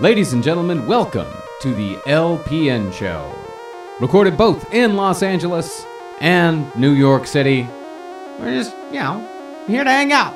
Ladies 0.00 0.32
and 0.32 0.44
gentlemen, 0.44 0.86
welcome 0.86 1.26
to 1.60 1.74
the 1.74 1.96
LPN 2.06 2.92
Show. 2.92 3.34
Recorded 3.98 4.36
both 4.36 4.72
in 4.72 4.94
Los 4.94 5.24
Angeles 5.24 5.84
and 6.20 6.72
New 6.76 6.92
York 6.92 7.26
City. 7.26 7.66
We're 8.38 8.54
just, 8.54 8.76
you 8.92 9.00
know, 9.00 9.18
here 9.66 9.82
to 9.82 9.90
hang 9.90 10.12
out, 10.12 10.34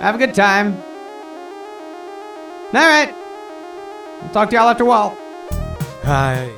have 0.00 0.16
a 0.16 0.18
good 0.18 0.34
time. 0.34 0.74
All 0.74 2.72
right. 2.72 3.14
I'll 4.20 4.30
talk 4.32 4.50
to 4.50 4.56
y'all 4.56 4.68
after 4.68 4.82
a 4.82 4.86
while. 4.88 5.16
Hi. 6.02 6.50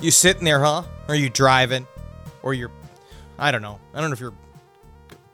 You 0.00 0.10
sitting 0.10 0.44
there, 0.44 0.60
huh? 0.60 0.84
Or 1.06 1.14
you 1.14 1.28
driving? 1.28 1.86
Or 2.42 2.54
you're 2.54 2.72
I 3.38 3.50
don't 3.50 3.60
know. 3.60 3.78
I 3.92 4.00
don't 4.00 4.08
know 4.08 4.14
if 4.14 4.20
you're 4.20 4.32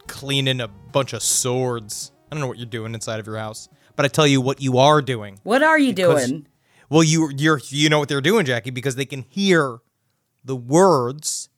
cleaning 0.08 0.60
a 0.60 0.66
bunch 0.66 1.12
of 1.12 1.22
swords. 1.22 2.10
I 2.28 2.34
don't 2.34 2.40
know 2.40 2.48
what 2.48 2.58
you're 2.58 2.66
doing 2.66 2.92
inside 2.92 3.20
of 3.20 3.26
your 3.28 3.38
house. 3.38 3.68
But 3.98 4.04
I 4.04 4.08
tell 4.08 4.28
you 4.28 4.40
what 4.40 4.62
you 4.62 4.78
are 4.78 5.02
doing. 5.02 5.40
What 5.42 5.60
are 5.64 5.76
you 5.76 5.92
Because- 5.92 6.28
doing? 6.28 6.46
Well, 6.88 7.02
you 7.02 7.32
you're 7.36 7.60
you 7.68 7.88
know 7.90 7.98
what 7.98 8.08
they're 8.08 8.20
doing, 8.20 8.46
Jackie, 8.46 8.70
because 8.70 8.94
they 8.94 9.04
can 9.04 9.24
hear 9.28 9.80
the 10.44 10.54
words. 10.54 11.48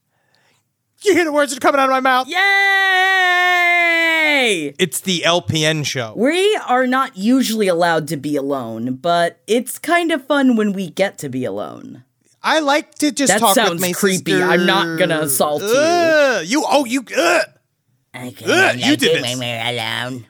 You 1.03 1.13
hear 1.13 1.25
the 1.25 1.33
words 1.33 1.53
that 1.53 1.59
are 1.59 1.61
coming 1.61 1.79
out 1.81 1.85
of 1.89 1.93
my 1.93 2.01
mouth. 2.01 2.27
Yay! 3.41 4.75
It's 4.79 5.01
the 5.01 5.23
LPN 5.27 5.85
show. 5.85 6.15
We 6.17 6.59
are 6.67 6.87
not 6.87 7.17
usually 7.17 7.69
allowed 7.69 8.09
to 8.09 8.17
be 8.17 8.37
alone, 8.37 8.95
but 8.97 9.41
it's 9.47 9.79
kind 9.79 10.11
of 10.11 10.27
fun 10.27 10.57
when 10.57 10.73
we 10.73 10.89
get 10.91 11.19
to 11.19 11.29
be 11.29 11.45
alone. 11.45 12.05
I 12.43 12.61
like 12.61 12.95
to 12.97 13.13
just 13.13 13.33
That 13.35 13.41
talk 13.41 13.55
sounds 13.55 13.71
with 13.73 13.81
my 13.83 13.93
creepy. 13.93 14.33
sister. 14.33 14.45
I'm 14.47 14.65
not 14.65 14.99
gonna 14.99 15.21
assault 15.21 15.63
you. 15.63 15.69
Ugh, 15.77 16.47
you 16.47 16.65
oh 16.67 16.87
you 16.87 17.05
ugh. 17.17 17.45
Okay, 18.17 18.45
Ugh, 18.47 18.77
you 18.79 18.97
did 18.97 19.23
this. 19.23 19.23
when 19.23 19.39
we're 19.39 19.63
alone. 19.63 20.27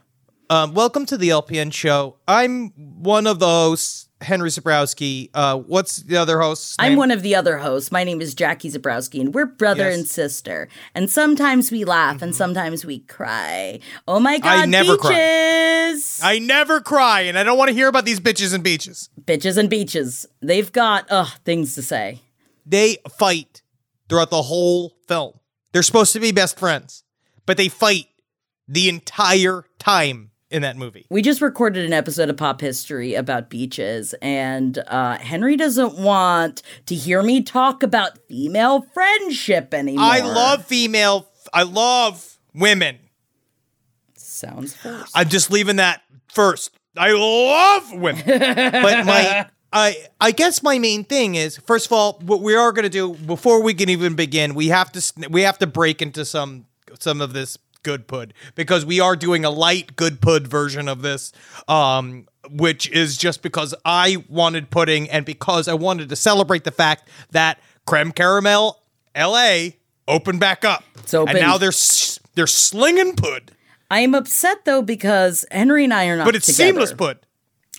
Um, 0.50 0.74
welcome 0.74 1.06
to 1.06 1.16
the 1.16 1.28
LPN 1.28 1.72
show. 1.72 2.16
I'm 2.26 2.70
one 3.00 3.28
of 3.28 3.38
the 3.38 3.46
hosts, 3.46 4.08
Henry 4.20 4.50
Zebrowski. 4.50 5.30
Uh, 5.32 5.58
what's 5.58 5.98
the 5.98 6.16
other 6.16 6.40
host? 6.40 6.74
I'm 6.80 6.96
one 6.96 7.12
of 7.12 7.22
the 7.22 7.36
other 7.36 7.58
hosts. 7.58 7.92
My 7.92 8.02
name 8.02 8.20
is 8.20 8.34
Jackie 8.34 8.68
Zebrowski, 8.68 9.20
and 9.20 9.32
we're 9.32 9.46
brother 9.46 9.84
Yes. 9.84 9.92
Mm-hmm. 9.92 10.00
and 10.00 10.08
sister. 10.08 10.68
And 10.92 11.08
sometimes 11.08 11.70
we 11.70 11.84
laugh, 11.84 12.20
and 12.20 12.34
sometimes 12.34 12.84
we 12.84 12.98
cry. 12.98 13.78
Oh 14.08 14.18
my 14.18 14.40
god, 14.40 14.58
I 14.58 14.66
never 14.66 14.96
beaches! 14.96 16.18
cry. 16.18 16.32
I 16.34 16.38
never 16.40 16.80
cry, 16.80 17.20
and 17.20 17.38
I 17.38 17.44
don't 17.44 17.56
want 17.56 17.68
to 17.68 17.74
hear 17.74 17.86
about 17.86 18.04
these 18.04 18.18
bitches 18.18 18.52
and 18.52 18.64
beaches. 18.64 19.08
Bitches 19.24 19.56
and 19.56 19.70
beaches. 19.70 20.26
They've 20.42 20.72
got 20.72 21.06
ugh 21.10 21.28
things 21.44 21.76
to 21.76 21.82
say. 21.82 22.22
They 22.66 22.96
fight 23.08 23.62
throughout 24.08 24.30
the 24.30 24.42
whole 24.42 24.96
film. 25.06 25.34
They're 25.70 25.84
supposed 25.84 26.12
to 26.14 26.18
be 26.20 26.32
best 26.32 26.58
friends, 26.58 27.04
but 27.46 27.56
they 27.56 27.68
fight 27.68 28.06
the 28.66 28.88
entire 28.88 29.64
time 29.78 30.29
in 30.50 30.62
that 30.62 30.76
movie. 30.76 31.06
We 31.10 31.22
just 31.22 31.40
recorded 31.40 31.84
an 31.84 31.92
episode 31.92 32.28
of 32.28 32.36
Pop 32.36 32.60
History 32.60 33.14
about 33.14 33.50
beaches, 33.50 34.14
and 34.20 34.78
uh, 34.86 35.18
Henry 35.18 35.56
doesn't 35.56 35.98
want 35.98 36.62
to 36.86 36.94
hear 36.94 37.22
me 37.22 37.42
talk 37.42 37.82
about 37.82 38.18
female 38.28 38.82
friendship 38.82 39.72
anymore. 39.72 40.04
I 40.04 40.20
love 40.20 40.64
female. 40.64 41.28
I 41.52 41.62
love 41.62 42.38
women. 42.54 42.98
Sounds 44.14 44.74
first. 44.74 45.12
I'm 45.14 45.28
just 45.28 45.50
leaving 45.50 45.76
that 45.76 46.02
first. 46.28 46.70
I 46.96 47.12
love 47.12 47.92
women. 47.92 48.22
but 48.26 49.06
my 49.06 49.46
I 49.72 49.96
I 50.20 50.32
guess 50.32 50.62
my 50.62 50.78
main 50.78 51.04
thing 51.04 51.34
is 51.34 51.58
first 51.58 51.86
of 51.86 51.92
all 51.92 52.18
what 52.24 52.40
we 52.40 52.54
are 52.54 52.72
going 52.72 52.84
to 52.84 52.88
do 52.88 53.14
before 53.14 53.62
we 53.62 53.74
can 53.74 53.88
even 53.88 54.14
begin 54.14 54.54
we 54.54 54.68
have 54.68 54.90
to 54.92 55.28
we 55.30 55.42
have 55.42 55.58
to 55.58 55.66
break 55.66 56.02
into 56.02 56.24
some 56.24 56.66
some 56.98 57.20
of 57.20 57.32
this 57.32 57.56
good 57.82 58.06
pud 58.06 58.34
because 58.54 58.84
we 58.84 59.00
are 59.00 59.16
doing 59.16 59.44
a 59.44 59.50
light 59.50 59.96
good 59.96 60.20
pud 60.20 60.46
version 60.46 60.88
of 60.88 61.02
this 61.02 61.32
um 61.68 62.26
which 62.50 62.88
is 62.90 63.16
just 63.16 63.42
because 63.42 63.74
I 63.84 64.24
wanted 64.28 64.70
pudding 64.70 65.08
and 65.10 65.24
because 65.24 65.68
I 65.68 65.74
wanted 65.74 66.08
to 66.10 66.16
celebrate 66.16 66.64
the 66.64 66.70
fact 66.70 67.08
that 67.30 67.58
creme 67.86 68.12
caramel 68.12 68.82
LA 69.16 69.70
opened 70.08 70.40
back 70.40 70.64
up 70.64 70.84
It's 70.98 71.14
open. 71.14 71.36
and 71.36 71.44
now 71.46 71.58
they're 71.58 71.72
they're 72.34 72.46
slinging 72.46 73.14
pud 73.16 73.52
I 73.90 74.00
am 74.00 74.14
upset 74.14 74.64
though 74.64 74.82
because 74.82 75.44
Henry 75.50 75.84
and 75.84 75.92
I 75.94 76.06
are 76.06 76.16
not 76.16 76.24
but 76.26 76.36
it's 76.36 76.46
together. 76.46 76.72
seamless 76.72 76.92
pud 76.92 77.18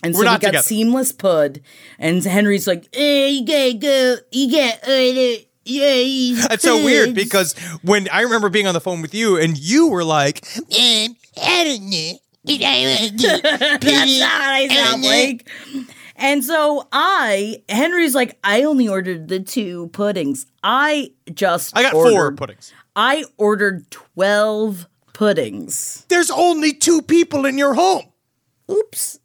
And 0.04 0.14
We're 0.14 0.18
so 0.18 0.20
we 0.22 0.24
got 0.26 0.40
together. 0.40 0.62
seamless 0.62 1.12
pud, 1.12 1.60
and 1.98 2.24
Henry's 2.24 2.66
like, 2.66 2.88
Uh, 2.98 3.00
you 3.00 3.46
gotta 3.46 3.74
go. 3.74 4.16
You 4.32 4.50
gotta 4.50 4.80
order. 4.90 5.44
These 5.64 6.48
That's 6.48 6.62
so 6.62 6.84
weird 6.84 7.14
because 7.14 7.54
when 7.82 8.08
I 8.10 8.22
remember 8.22 8.48
being 8.48 8.66
on 8.66 8.74
the 8.74 8.80
phone 8.80 9.02
with 9.02 9.14
you 9.14 9.38
and 9.38 9.56
you 9.56 9.88
were 9.88 10.04
like, 10.04 10.44
Um, 10.56 11.16
I 11.40 11.64
don't 11.64 11.90
know. 11.90 12.12
Did 12.44 12.62
I 12.64 12.98
want 13.00 13.20
to 13.20 13.40
That's 13.80 14.18
not 14.18 14.42
I 14.42 14.68
sound 14.68 15.02
like. 15.04 15.48
And 16.16 16.44
so 16.44 16.86
I, 16.92 17.62
Henry's 17.68 18.14
like, 18.14 18.38
I 18.44 18.64
only 18.64 18.88
ordered 18.88 19.28
the 19.28 19.40
two 19.40 19.88
puddings. 19.88 20.46
I 20.62 21.12
just 21.32 21.76
I 21.76 21.82
got 21.82 21.94
ordered, 21.94 22.12
four 22.12 22.32
puddings. 22.32 22.72
I 22.94 23.24
ordered 23.38 23.90
12 23.90 24.86
puddings. 25.12 26.04
There's 26.08 26.30
only 26.30 26.74
two 26.74 27.02
people 27.02 27.46
in 27.46 27.58
your 27.58 27.74
home. 27.74 28.04
Oops. 28.70 29.18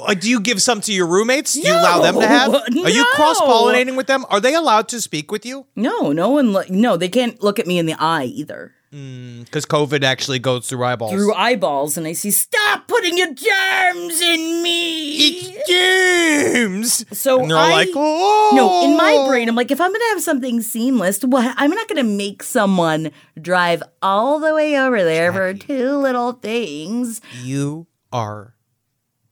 Like, 0.00 0.20
do 0.20 0.28
you 0.28 0.40
give 0.40 0.60
some 0.60 0.80
to 0.82 0.92
your 0.92 1.06
roommates? 1.06 1.54
Do 1.54 1.60
you 1.60 1.72
allow 1.72 2.00
them 2.00 2.16
to 2.20 2.26
have? 2.26 2.52
No, 2.70 2.84
Are 2.84 2.90
you 2.90 3.04
cross 3.14 3.40
pollinating 3.40 3.96
with 3.96 4.06
them? 4.06 4.24
Are 4.30 4.40
they 4.40 4.54
allowed 4.54 4.88
to 4.88 5.00
speak 5.00 5.30
with 5.32 5.44
you? 5.46 5.66
No, 5.76 6.12
no 6.12 6.30
one, 6.30 6.52
lo- 6.52 6.62
no, 6.68 6.96
they 6.96 7.08
can't 7.08 7.42
look 7.42 7.58
at 7.58 7.66
me 7.66 7.78
in 7.78 7.86
the 7.86 7.94
eye 7.98 8.24
either. 8.24 8.72
Mm, 8.92 9.44
because 9.44 9.66
COVID 9.66 10.04
actually 10.04 10.38
goes 10.38 10.68
through 10.68 10.84
eyeballs. 10.84 11.12
Through 11.12 11.34
eyeballs, 11.34 11.96
and 11.96 12.06
I 12.06 12.12
see, 12.12 12.30
stop 12.30 12.86
putting 12.86 13.18
your 13.18 13.34
germs 13.34 14.20
in 14.20 14.62
me. 14.62 15.58
Germs. 15.68 17.04
So 17.18 17.40
and 17.40 17.50
they're 17.50 17.58
I- 17.58 17.72
like, 17.72 17.88
oh. 17.96 18.52
No, 18.54 18.84
in 18.84 18.96
my 18.96 19.16
oh! 19.18 19.26
brain, 19.28 19.48
I'm 19.48 19.56
like, 19.56 19.72
if 19.72 19.80
I'm 19.80 19.90
gonna 19.90 20.04
have 20.10 20.22
something 20.22 20.60
seamless, 20.60 21.24
what? 21.24 21.54
I'm 21.58 21.70
not 21.70 21.88
gonna 21.88 22.04
make 22.04 22.44
someone 22.44 23.10
drive 23.40 23.82
all 24.00 24.38
the 24.38 24.54
way 24.54 24.78
over 24.78 25.02
there 25.02 25.32
for 25.32 25.54
two 25.54 25.96
little 25.96 26.32
things. 26.32 27.20
you 27.42 27.88
are 28.12 28.53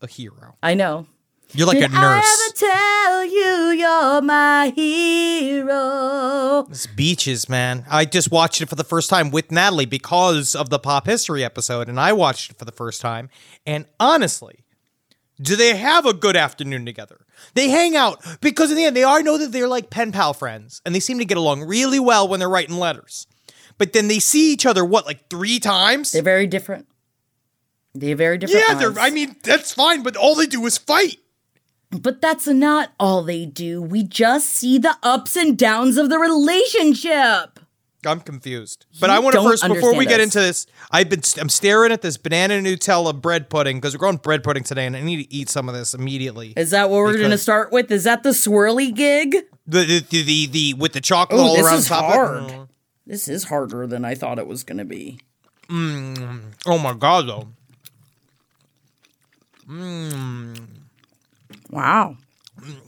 a 0.02 0.06
hero. 0.06 0.56
I 0.62 0.74
know. 0.74 1.06
You're 1.54 1.66
like 1.66 1.78
a 1.78 1.80
Did 1.88 1.94
I 1.94 2.00
nurse. 2.00 2.56
ever 2.64 2.72
tell 2.72 3.24
you 3.24 3.78
you're 3.78 4.22
my 4.22 4.72
hero? 4.74 6.66
It's 6.70 6.86
beaches, 6.86 7.48
man. 7.48 7.84
I 7.90 8.04
just 8.06 8.30
watched 8.30 8.62
it 8.62 8.68
for 8.70 8.74
the 8.74 8.84
first 8.84 9.10
time 9.10 9.30
with 9.30 9.50
Natalie 9.52 9.84
because 9.84 10.54
of 10.54 10.70
the 10.70 10.78
pop 10.78 11.06
history 11.06 11.44
episode, 11.44 11.88
and 11.90 12.00
I 12.00 12.14
watched 12.14 12.50
it 12.52 12.58
for 12.58 12.64
the 12.64 12.72
first 12.72 13.00
time. 13.02 13.28
And 13.66 13.84
honestly, 14.00 14.64
do 15.40 15.56
they 15.56 15.76
have 15.76 16.06
a 16.06 16.14
good 16.14 16.36
afternoon 16.36 16.86
together? 16.86 17.26
They 17.54 17.68
hang 17.68 17.96
out 17.96 18.24
because 18.40 18.70
in 18.70 18.76
the 18.76 18.84
end, 18.84 18.96
they 18.96 19.04
are 19.04 19.22
know 19.22 19.36
that 19.36 19.52
they're 19.52 19.68
like 19.68 19.90
pen 19.90 20.10
pal 20.12 20.32
friends, 20.32 20.80
and 20.86 20.94
they 20.94 21.00
seem 21.00 21.18
to 21.18 21.24
get 21.26 21.36
along 21.36 21.64
really 21.64 22.00
well 22.00 22.26
when 22.28 22.40
they're 22.40 22.48
writing 22.48 22.76
letters. 22.76 23.26
But 23.78 23.92
then 23.92 24.08
they 24.08 24.20
see 24.20 24.52
each 24.52 24.64
other 24.64 24.84
what, 24.84 25.06
like 25.06 25.28
three 25.28 25.58
times? 25.58 26.12
They're 26.12 26.22
very 26.22 26.46
different. 26.46 26.86
They're 27.94 28.16
very 28.16 28.38
different. 28.38 28.64
yeah, 28.68 28.74
they're. 28.74 28.98
I 28.98 29.10
mean, 29.10 29.36
that's 29.42 29.72
fine, 29.74 30.02
but 30.02 30.16
all 30.16 30.34
they 30.34 30.46
do 30.46 30.64
is 30.66 30.78
fight. 30.78 31.18
but 31.90 32.20
that's 32.22 32.46
not 32.46 32.92
all 32.98 33.22
they 33.22 33.44
do. 33.44 33.82
We 33.82 34.02
just 34.02 34.48
see 34.50 34.78
the 34.78 34.96
ups 35.02 35.36
and 35.36 35.58
downs 35.58 35.98
of 35.98 36.08
the 36.08 36.18
relationship. 36.18 37.58
I'm 38.04 38.20
confused. 38.20 38.86
But 38.98 39.10
You 39.10 39.16
I 39.16 39.18
want 39.20 39.34
to 39.34 39.42
first, 39.42 39.62
before 39.62 39.90
we 39.92 40.06
understand 40.06 40.08
get 40.08 40.20
into 40.20 40.40
this, 40.40 40.66
I've 40.90 41.08
been, 41.08 41.20
I'm 41.38 41.48
staring 41.48 41.92
at 41.92 42.02
this 42.02 42.16
banana 42.16 42.54
Nutella 42.54 43.14
bread 43.20 43.48
pudding 43.48 43.76
because 43.76 43.94
we're 43.94 44.00
going 44.00 44.16
bread 44.16 44.42
pudding 44.42 44.64
today, 44.64 44.86
and 44.86 44.96
I 44.96 45.02
need 45.02 45.22
to 45.24 45.32
eat 45.32 45.48
some 45.48 45.68
of 45.68 45.74
this 45.76 45.94
immediately. 45.94 46.52
Is 46.56 46.70
that 46.72 46.90
what 46.90 46.96
we're 46.96 47.16
going 47.18 47.30
to 47.30 47.38
start 47.38 47.70
with? 47.70 47.92
Is 47.92 48.02
that 48.04 48.24
the 48.24 48.30
swirly 48.30 48.92
gig? 48.92 49.36
The 49.68 49.84
the 49.84 50.00
the, 50.00 50.22
the, 50.24 50.46
the 50.46 50.74
with 50.74 50.94
the 50.94 51.00
chocolate 51.00 51.40
Oh, 51.40 51.44
all 51.44 51.54
this 51.56 51.64
around 51.66 51.78
is 51.78 51.86
top 51.88 52.04
hard. 52.06 52.36
of 52.38 52.50
it. 52.50 52.52
Mm. 52.54 52.68
This 53.06 53.28
is 53.28 53.44
harder 53.44 53.86
than 53.86 54.04
I 54.04 54.16
thought 54.16 54.40
it 54.40 54.48
was 54.48 54.64
going 54.64 54.78
to 54.78 54.84
be. 54.84 55.20
Mm. 55.68 56.42
Oh 56.66 56.78
my 56.78 56.94
god, 56.94 57.28
though. 57.28 57.48
Mm. 59.72 60.66
Wow. 61.70 62.16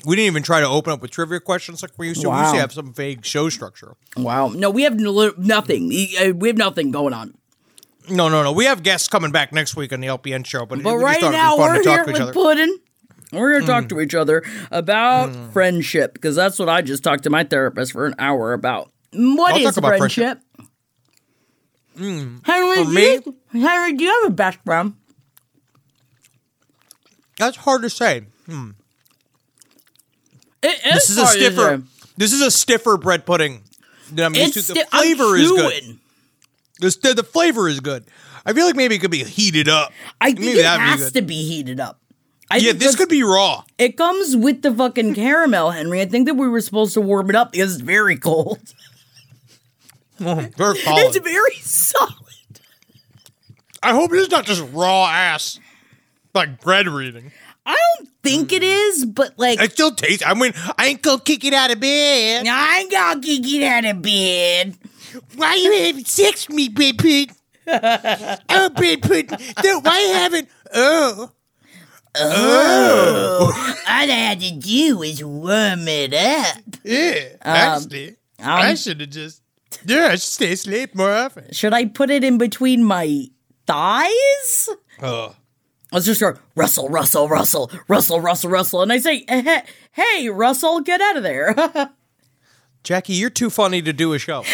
We 0.04 0.16
didn't 0.16 0.26
even 0.26 0.42
try 0.42 0.60
to 0.60 0.68
open 0.68 0.92
up 0.92 1.00
with 1.00 1.10
trivia 1.10 1.40
questions 1.40 1.82
like 1.82 1.92
we 1.96 2.08
used 2.08 2.20
to. 2.20 2.30
We 2.30 2.36
used 2.36 2.54
to 2.54 2.60
have 2.60 2.72
some 2.72 2.92
vague 2.92 3.24
show 3.24 3.48
structure. 3.48 3.96
Wow. 4.16 4.48
No, 4.48 4.70
we 4.70 4.82
have 4.82 5.00
no, 5.00 5.32
nothing. 5.38 5.86
Uh, 5.86 6.34
We 6.34 6.48
have 6.48 6.58
nothing 6.58 6.90
going 6.90 7.14
on. 7.14 7.34
No, 8.10 8.28
no, 8.28 8.42
no. 8.42 8.52
We 8.52 8.66
have 8.66 8.82
guests 8.82 9.08
coming 9.08 9.32
back 9.32 9.52
next 9.52 9.74
week 9.74 9.92
on 9.92 10.00
the 10.00 10.08
LPN 10.08 10.44
show, 10.44 10.66
but, 10.66 10.82
But 10.82 10.98
right 10.98 11.22
now, 11.22 11.56
it'd 11.56 11.58
be 11.58 11.62
fun 11.62 11.70
we're 11.70 11.78
to 11.78 11.82
talk 11.82 11.94
here 11.94 12.04
to 12.04 12.10
each 12.10 12.12
with 12.12 12.22
other. 12.22 12.32
Puddin'. 12.32 12.78
We're 13.32 13.52
going 13.52 13.62
to 13.62 13.66
talk 13.66 13.84
mm. 13.84 13.88
to 13.88 14.00
each 14.00 14.14
other 14.14 14.44
about 14.70 15.30
mm. 15.30 15.52
friendship 15.52 16.12
because 16.12 16.36
that's 16.36 16.58
what 16.58 16.68
I 16.68 16.82
just 16.82 17.02
talked 17.02 17.24
to 17.24 17.30
my 17.30 17.42
therapist 17.42 17.92
for 17.92 18.06
an 18.06 18.14
hour 18.18 18.52
about. 18.52 18.92
What 19.12 19.54
I'll 19.54 19.66
is 19.66 19.76
about 19.76 19.96
friendship? 19.98 20.38
Henry, 21.96 22.38
For 22.44 22.84
do 22.84 22.88
me? 22.92 23.12
you, 23.12 23.36
Henry, 23.52 23.94
do 23.94 24.04
you 24.04 24.20
have 24.22 24.32
a 24.32 24.34
best 24.34 24.58
friend? 24.64 24.94
That's 27.44 27.56
hard 27.58 27.82
to 27.82 27.90
say. 27.90 28.24
Hmm. 28.46 28.70
It 30.62 30.80
This 30.94 31.10
is 31.10 31.18
a 31.18 31.24
hard 31.24 31.34
to 31.38 31.40
stiffer. 31.44 31.76
say. 31.78 32.10
This 32.16 32.32
is 32.32 32.40
a 32.40 32.50
stiffer 32.50 32.96
bread 32.96 33.26
pudding 33.26 33.62
than 34.12 34.26
I'm 34.26 34.34
used 34.34 34.56
It's 34.56 34.66
to. 34.68 34.74
The 34.74 34.80
sti- 34.80 34.88
I'm 34.92 35.02
flavor 35.16 35.36
is 35.36 35.50
good. 35.50 35.72
chewing. 35.82 36.00
The, 36.80 37.22
flavor 37.22 37.68
is 37.68 37.80
good. 37.80 38.04
I 38.46 38.52
feel 38.52 38.66
like 38.66 38.76
maybe 38.76 38.94
it 38.94 39.00
could 39.00 39.10
be 39.10 39.24
heated 39.24 39.68
up. 39.68 39.92
I 40.20 40.28
think 40.28 40.40
maybe 40.40 40.58
it 40.60 40.62
that'd 40.62 40.80
be 40.84 40.90
has 41.02 41.10
good. 41.12 41.20
to 41.20 41.22
be 41.26 41.44
heated 41.48 41.80
up. 41.80 42.00
I 42.50 42.56
yeah, 42.56 42.68
think 42.68 42.78
this 42.78 42.92
that's- 42.92 42.96
could 42.96 43.08
be 43.08 43.22
raw. 43.22 43.64
It 43.78 43.96
comes 43.96 44.36
with 44.36 44.62
the 44.62 44.72
fucking 44.74 45.14
caramel, 45.14 45.70
Henry. 45.70 46.00
I 46.00 46.06
think 46.06 46.26
that 46.28 46.34
we 46.34 46.48
were 46.48 46.60
supposed 46.60 46.94
to 46.94 47.00
warm 47.00 47.30
it 47.30 47.36
up 47.36 47.52
because 47.52 47.74
it's 47.74 47.82
very 47.82 48.16
cold. 48.16 48.58
Oh, 50.20 50.36
very 50.56 50.78
It's 50.78 50.84
solid. 50.84 51.24
very 51.24 51.54
solid. 51.60 52.60
I 53.82 53.90
hope 53.90 54.12
it's 54.12 54.30
not 54.30 54.44
just 54.44 54.62
raw 54.72 55.06
ass, 55.08 55.58
like 56.34 56.60
bread 56.60 56.88
reading. 56.88 57.32
I 57.66 57.78
don't 57.96 58.08
think 58.22 58.52
it 58.52 58.62
mm. 58.62 58.88
is, 58.88 59.06
but 59.06 59.38
like 59.38 59.60
It 59.60 59.72
still 59.72 59.94
tastes. 59.94 60.22
I 60.26 60.34
mean, 60.34 60.52
I 60.76 60.88
ain't 60.88 61.02
gonna 61.02 61.20
kick 61.20 61.44
it 61.44 61.54
out 61.54 61.70
of 61.70 61.80
bed. 61.80 62.44
No, 62.44 62.52
I 62.52 62.80
ain't 62.80 62.92
gonna 62.92 63.20
kick 63.20 63.46
it 63.46 63.62
out 63.62 63.84
of 63.84 64.02
bed. 64.02 64.76
Why 65.36 65.54
you 65.54 65.72
having 65.86 66.04
sex 66.04 66.48
with 66.48 66.56
me, 66.56 66.68
Brad 66.68 66.98
Pitt? 66.98 67.30
oh, 67.66 68.70
Brad 68.70 69.02
Pitt. 69.02 69.30
No, 69.62 69.80
why 69.80 70.00
you 70.00 70.14
haven't? 70.14 70.48
Oh. 70.74 71.30
oh. 72.16 72.16
oh. 72.16 73.74
All 73.88 74.02
I 74.02 74.06
had 74.06 74.40
to 74.40 74.50
do 74.52 74.98
was 74.98 75.22
warm 75.22 75.88
it 75.88 76.12
up. 76.12 76.76
Yeah, 76.82 77.36
um, 77.42 77.56
actually, 77.56 78.16
I 78.38 78.70
um, 78.70 78.76
should 78.76 79.00
have 79.00 79.10
just. 79.10 79.42
Yeah, 79.86 80.06
I 80.06 80.10
should 80.12 80.22
stay 80.22 80.52
asleep 80.52 80.94
more 80.94 81.12
often. 81.12 81.52
Should 81.52 81.72
I 81.72 81.86
put 81.86 82.10
it 82.10 82.24
in 82.24 82.38
between 82.38 82.84
my 82.84 83.26
thighs? 83.66 84.68
Oh. 85.02 85.34
Let's 85.92 86.06
just 86.06 86.20
go 86.20 86.34
Russell, 86.56 86.88
Russell, 86.88 87.28
Russell, 87.28 87.70
Russell, 87.88 88.20
Russell, 88.20 88.50
Russell, 88.50 88.82
and 88.82 88.92
I 88.92 88.98
say, 88.98 89.24
"Eh, 89.28 89.62
"Hey, 89.92 90.28
Russell, 90.28 90.80
get 90.80 91.00
out 91.00 91.16
of 91.16 91.22
there." 91.22 91.54
Jackie, 92.84 93.14
you're 93.14 93.30
too 93.30 93.48
funny 93.48 93.80
to 93.80 93.94
do 93.94 94.12
a 94.12 94.18
show. 94.18 94.44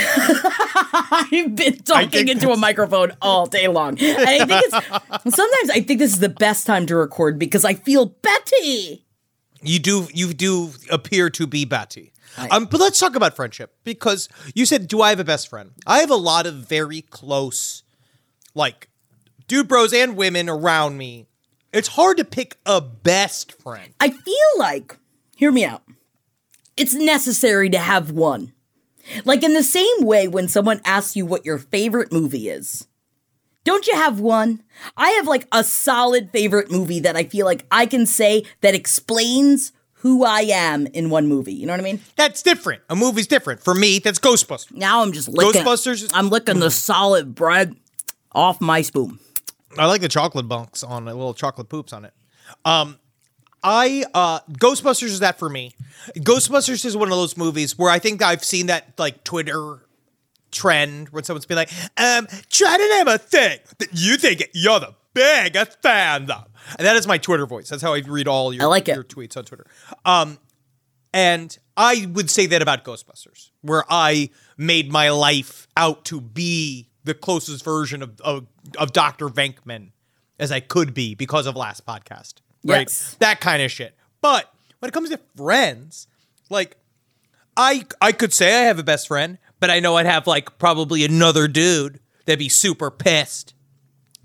I've 0.93 1.56
been 1.56 1.79
talking 1.79 2.29
into 2.29 2.50
a 2.50 2.56
microphone 2.56 3.12
all 3.21 3.47
day 3.47 3.67
long. 3.67 3.99
And 4.00 4.19
I 4.19 4.38
think 4.47 4.62
it's 4.67 4.71
sometimes 5.37 5.71
I 5.71 5.81
think 5.81 5.99
this 5.99 6.12
is 6.12 6.21
the 6.21 6.29
best 6.29 6.65
time 6.65 6.87
to 6.87 6.97
record 6.97 7.41
because 7.41 7.65
I 7.65 7.75
feel 7.75 8.06
Betty. 8.06 9.05
You 9.62 9.79
do 9.81 10.06
you 10.15 10.32
do 10.32 10.71
appear 10.91 11.29
to 11.31 11.47
be 11.47 11.65
Betty. 11.65 12.12
Um, 12.50 12.67
but 12.67 12.81
let's 12.81 13.00
talk 13.00 13.17
about 13.17 13.35
friendship 13.35 13.75
because 13.82 14.29
you 14.55 14.65
said, 14.65 14.87
"Do 14.87 15.03
I 15.03 15.11
have 15.11 15.21
a 15.21 15.25
best 15.25 15.49
friend?" 15.49 15.73
I 15.87 15.99
have 15.99 16.11
a 16.11 16.17
lot 16.17 16.47
of 16.47 16.55
very 16.55 17.03
close, 17.03 17.82
like, 18.55 18.88
dude 19.50 19.67
bros 19.67 19.93
and 19.93 20.17
women 20.17 20.49
around 20.49 20.97
me. 20.97 21.26
It's 21.73 21.88
hard 21.88 22.19
to 22.19 22.25
pick 22.25 22.56
a 22.64 22.81
best 22.81 23.61
friend. 23.61 23.93
I 23.99 24.11
feel 24.11 24.37
like, 24.56 24.97
hear 25.35 25.50
me 25.50 25.64
out. 25.64 25.82
It's 26.76 26.94
necessary 26.94 27.69
to 27.70 27.79
have 27.79 28.12
one. 28.12 28.52
Like 29.25 29.43
in 29.43 29.55
the 29.55 29.64
same 29.64 30.05
way 30.05 30.29
when 30.29 30.47
someone 30.47 30.81
asks 30.85 31.17
you 31.17 31.26
what 31.26 31.44
your 31.44 31.58
favorite 31.58 32.12
movie 32.12 32.49
is. 32.49 32.87
Don't 33.64 33.88
you 33.88 33.97
have 33.97 34.20
one? 34.20 34.62
I 34.97 35.11
have 35.11 35.26
like 35.26 35.49
a 35.50 35.64
solid 35.64 36.31
favorite 36.31 36.70
movie 36.70 37.00
that 37.00 37.17
I 37.17 37.25
feel 37.25 37.44
like 37.44 37.67
I 37.73 37.87
can 37.87 38.06
say 38.06 38.44
that 38.61 38.76
explains 38.76 39.73
who 39.94 40.25
I 40.25 40.43
am 40.43 40.87
in 40.87 41.11
one 41.11 41.26
movie. 41.26 41.55
You 41.55 41.67
know 41.67 41.73
what 41.73 41.81
I 41.81 41.85
mean? 41.85 42.00
That's 42.14 42.41
different. 42.41 42.82
A 42.88 42.94
movie's 42.94 43.26
different. 43.26 43.64
For 43.64 43.75
me, 43.75 43.99
that's 43.99 44.20
Ghostbusters. 44.20 44.73
Now 44.76 45.03
I'm 45.03 45.11
just 45.11 45.29
licking. 45.29 45.64
Ghostbusters- 45.64 46.12
I'm 46.14 46.31
licking 46.31 46.61
the 46.61 46.67
mm. 46.69 46.73
solid 46.73 47.35
bread 47.35 47.75
off 48.32 48.61
my 48.61 48.82
spoon. 48.82 49.19
I 49.78 49.87
like 49.87 50.00
the 50.00 50.08
chocolate 50.08 50.49
bunks 50.49 50.82
on 50.82 51.06
it, 51.06 51.14
little 51.14 51.34
chocolate 51.34 51.69
poops 51.69 51.93
on 51.93 52.05
it. 52.05 52.12
Um, 52.64 52.99
I 53.62 54.05
uh, 54.14 54.40
Ghostbusters 54.50 55.08
is 55.08 55.20
that 55.20 55.38
for 55.38 55.49
me. 55.49 55.75
Ghostbusters 56.17 56.84
is 56.84 56.96
one 56.96 57.11
of 57.11 57.17
those 57.17 57.37
movies 57.37 57.78
where 57.78 57.90
I 57.90 57.99
think 57.99 58.22
I've 58.22 58.44
seen 58.44 58.67
that 58.67 58.99
like 58.99 59.22
Twitter 59.22 59.87
trend 60.50 61.11
when 61.11 61.25
someone's 61.25 61.46
been 61.46 61.56
like, 61.56 61.70
um, 61.96 62.26
try 62.50 62.76
to 62.76 62.88
name 62.96 63.08
a 63.08 63.19
thing 63.19 63.58
that 63.78 63.88
you 63.93 64.17
think 64.17 64.49
you're 64.52 64.81
the 64.81 64.94
biggest 65.14 65.81
fan 65.82 66.31
of. 66.31 66.46
And 66.78 66.87
that 66.87 66.96
is 66.96 67.06
my 67.06 67.19
Twitter 67.19 67.46
voice. 67.46 67.69
That's 67.69 67.82
how 67.82 67.94
I 67.94 67.99
read 67.99 68.28
all 68.28 68.52
your, 68.52 68.64
I 68.64 68.67
like 68.67 68.88
it. 68.88 68.94
your 68.94 69.05
tweets 69.05 69.37
on 69.37 69.44
Twitter. 69.44 69.67
Um, 70.05 70.38
and 71.12 71.56
I 71.76 72.06
would 72.12 72.31
say 72.31 72.46
that 72.46 72.62
about 72.62 72.84
Ghostbusters, 72.84 73.50
where 73.62 73.84
I 73.88 74.31
made 74.56 74.93
my 74.93 75.11
life 75.11 75.67
out 75.76 76.05
to 76.06 76.20
be 76.20 76.89
the 77.05 77.14
closest 77.14 77.64
version 77.64 78.02
of 78.02 78.20
of, 78.20 78.47
of 78.79 78.93
Dr. 78.93 79.29
Venkman 79.29 79.91
as 80.38 80.50
I 80.52 80.61
could 80.61 80.94
be 80.94 81.14
because 81.14 81.47
of 81.47 81.56
last 81.56 81.85
podcast. 81.87 82.35
Right? 82.64 82.81
Yes. 82.88 83.17
That 83.20 83.41
kind 83.41 83.62
of 83.62 83.70
shit. 83.70 83.94
But 84.20 84.52
when 84.79 84.88
it 84.88 84.93
comes 84.93 85.11
to 85.11 85.20
friends, 85.37 86.06
like 86.49 86.76
I 87.56 87.85
I 88.00 88.12
could 88.12 88.32
say 88.32 88.61
I 88.61 88.62
have 88.64 88.79
a 88.79 88.82
best 88.82 89.08
friend, 89.08 89.38
but 89.61 89.70
I 89.70 89.81
know 89.81 89.97
I'd 89.97 90.06
have 90.06 90.26
like 90.26 90.58
probably 90.58 91.05
another 91.05 91.49
dude 91.49 92.00
that'd 92.26 92.38
be 92.38 92.49
super 92.49 92.91
pissed 92.91 93.55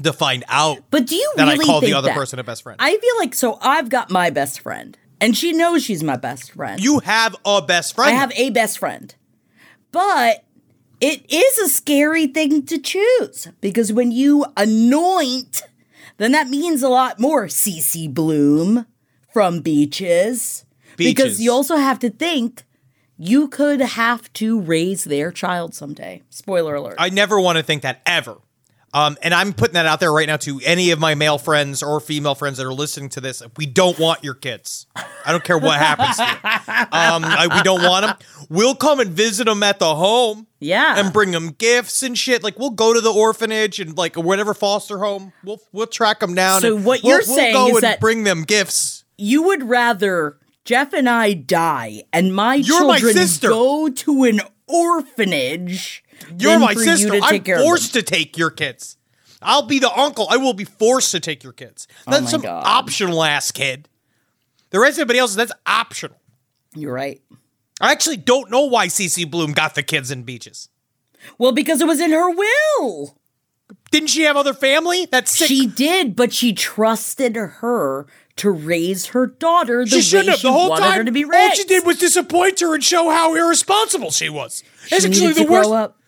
to 0.03 0.11
find 0.11 0.43
out 0.49 0.79
But 0.91 1.07
do 1.07 1.15
you 1.15 1.31
that 1.37 1.47
really 1.47 1.63
I 1.63 1.65
called 1.65 1.83
the 1.83 1.93
other 1.93 2.09
that? 2.09 2.15
person 2.15 2.39
a 2.39 2.43
best 2.43 2.63
friend. 2.63 2.75
I 2.81 2.97
feel 2.97 3.17
like 3.17 3.33
so 3.33 3.57
I've 3.61 3.89
got 3.89 4.11
my 4.11 4.29
best 4.29 4.59
friend, 4.59 4.97
and 5.21 5.35
she 5.37 5.53
knows 5.53 5.83
she's 5.83 6.03
my 6.03 6.17
best 6.17 6.51
friend. 6.51 6.81
you 6.83 6.99
have 6.99 7.35
a 7.45 7.61
best 7.61 7.95
friend. 7.95 8.11
I 8.11 8.19
have 8.19 8.31
a 8.35 8.49
best 8.49 8.79
friend. 8.79 9.15
But 9.91 10.43
it 11.01 11.25
is 11.31 11.57
a 11.59 11.69
scary 11.69 12.27
thing 12.27 12.65
to 12.65 12.77
choose 12.77 13.49
because 13.61 13.91
when 13.91 14.11
you 14.11 14.45
anoint, 14.57 15.63
then 16.17 16.31
that 16.31 16.49
means 16.49 16.81
a 16.81 16.89
lot 16.89 17.19
more. 17.19 17.45
CC 17.47 18.13
Bloom 18.13 18.85
from 19.31 19.59
Beaches. 19.59 20.65
Because 20.97 21.41
you 21.41 21.51
also 21.51 21.75
have 21.75 21.99
to 21.99 22.09
think 22.09 22.63
you 23.17 23.47
could 23.47 23.81
have 23.81 24.31
to 24.33 24.59
raise 24.61 25.03
their 25.03 25.31
child 25.31 25.73
someday. 25.73 26.21
Spoiler 26.29 26.75
alert. 26.75 26.95
I 26.97 27.09
never 27.09 27.39
want 27.39 27.57
to 27.57 27.63
think 27.63 27.81
that 27.81 28.01
ever. 28.05 28.37
Um, 28.95 29.17
and 29.21 29.33
I'm 29.33 29.51
putting 29.51 29.73
that 29.73 29.85
out 29.85 29.99
there 29.99 30.13
right 30.13 30.25
now 30.25 30.37
to 30.37 30.61
any 30.63 30.91
of 30.91 30.99
my 30.99 31.15
male 31.15 31.37
friends 31.37 31.83
or 31.83 31.99
female 31.99 32.33
friends 32.33 32.57
that 32.59 32.65
are 32.65 32.73
listening 32.73 33.09
to 33.09 33.19
this. 33.21 33.43
We 33.57 33.65
don't 33.65 33.99
want 33.99 34.23
your 34.23 34.35
kids. 34.35 34.87
I 34.95 35.33
don't 35.33 35.43
care 35.43 35.57
what 35.57 35.77
happens 35.77 36.15
to. 36.15 36.23
Um, 36.23 37.25
I, 37.25 37.47
we 37.53 37.61
don't 37.61 37.83
want 37.83 38.05
them. 38.05 38.15
We'll 38.49 38.73
come 38.75 39.01
and 39.01 39.09
visit 39.09 39.47
them 39.47 39.63
at 39.63 39.79
the 39.79 39.95
home. 39.95 40.47
Yeah. 40.61 40.97
And 40.97 41.11
bring 41.11 41.31
them 41.31 41.49
gifts 41.49 42.03
and 42.03 42.17
shit. 42.17 42.41
Like 42.41 42.57
we'll 42.57 42.69
go 42.69 42.93
to 42.93 43.01
the 43.01 43.11
orphanage 43.11 43.81
and 43.81 43.97
like 43.97 44.15
whatever 44.15 44.53
foster 44.53 44.99
home. 44.99 45.33
We'll 45.43 45.59
we'll 45.73 45.87
track 45.87 46.21
them 46.21 46.33
down. 46.33 46.61
So 46.61 46.77
and 46.77 46.85
what 46.85 47.03
you're 47.03 47.17
we'll 47.17 47.35
saying 47.35 47.53
go 47.53 47.67
is 47.67 47.73
and 47.75 47.83
that- 47.83 47.99
bring 47.99 48.23
them 48.23 48.43
gifts. 48.43 49.03
you 49.17 49.43
would 49.43 49.67
rather 49.67 50.37
Jeff 50.63 50.93
and 50.93 51.09
I 51.09 51.33
die 51.33 52.03
and 52.13 52.33
my 52.33 52.55
You're 52.55 52.87
my 52.87 52.99
children 52.99 53.27
sister. 53.27 53.49
go 53.49 53.89
to 53.89 54.23
an 54.23 54.39
orphanage. 54.67 56.03
You're 56.39 56.59
my 56.59 56.73
sister. 56.73 57.15
You 57.15 57.21
I'm 57.23 57.29
take 57.31 57.45
care 57.45 57.55
of 57.55 57.59
them. 57.61 57.67
forced 57.67 57.93
to 57.93 58.01
take 58.03 58.37
your 58.37 58.49
kids. 58.49 58.97
I'll 59.41 59.67
be 59.67 59.79
the 59.79 59.91
uncle. 59.91 60.27
I 60.29 60.37
will 60.37 60.53
be 60.53 60.63
forced 60.65 61.11
to 61.11 61.19
take 61.19 61.43
your 61.43 61.53
kids. 61.53 61.87
Oh 62.07 62.11
that's 62.11 62.25
Oh 62.27 62.29
some 62.29 62.41
God. 62.41 62.63
optional 62.65 63.23
ass 63.23 63.51
kid. 63.51 63.87
The 64.71 64.79
rest 64.79 64.93
of 64.97 65.01
everybody 65.01 65.19
else, 65.19 65.35
that's 65.35 65.51
optional. 65.65 66.17
You're 66.75 66.93
right. 66.93 67.21
I 67.79 67.91
actually 67.91 68.17
don't 68.17 68.49
know 68.49 68.61
why 68.65 68.87
CC 68.87 69.29
Bloom 69.29 69.51
got 69.51 69.75
the 69.75 69.83
kids 69.83 70.09
in 70.11 70.23
beaches. 70.23 70.69
Well, 71.37 71.51
because 71.51 71.81
it 71.81 71.87
was 71.87 71.99
in 71.99 72.11
her 72.11 72.29
will. 72.29 73.17
Didn't 73.91 74.09
she 74.09 74.23
have 74.23 74.35
other 74.35 74.53
family? 74.53 75.05
That's 75.09 75.31
sick. 75.31 75.47
She 75.47 75.67
did, 75.67 76.15
but 76.15 76.33
she 76.33 76.53
trusted 76.53 77.35
her 77.35 78.05
to 78.37 78.51
raise 78.51 79.07
her 79.07 79.25
daughter 79.27 79.85
the 79.85 80.01
She 80.01 80.17
way 80.17 80.25
have. 80.25 80.35
she 80.39 80.47
The 80.47 80.51
whole 80.53 80.69
wanted 80.69 80.83
time, 80.85 80.97
her 80.97 81.03
to 81.05 81.11
be 81.11 81.23
all 81.25 81.51
she 81.51 81.63
did 81.63 81.85
was 81.85 81.97
disappoint 81.97 82.59
her 82.59 82.73
and 82.75 82.83
show 82.83 83.09
how 83.09 83.33
irresponsible 83.35 84.11
she 84.11 84.29
was. 84.29 84.63
That's 84.89 85.03
She 85.03 85.07
actually 85.09 85.27
needed 85.27 85.35
the 85.37 85.45
to 85.45 85.51
worst. 85.51 85.69
grow 85.69 85.77
up. 85.77 85.99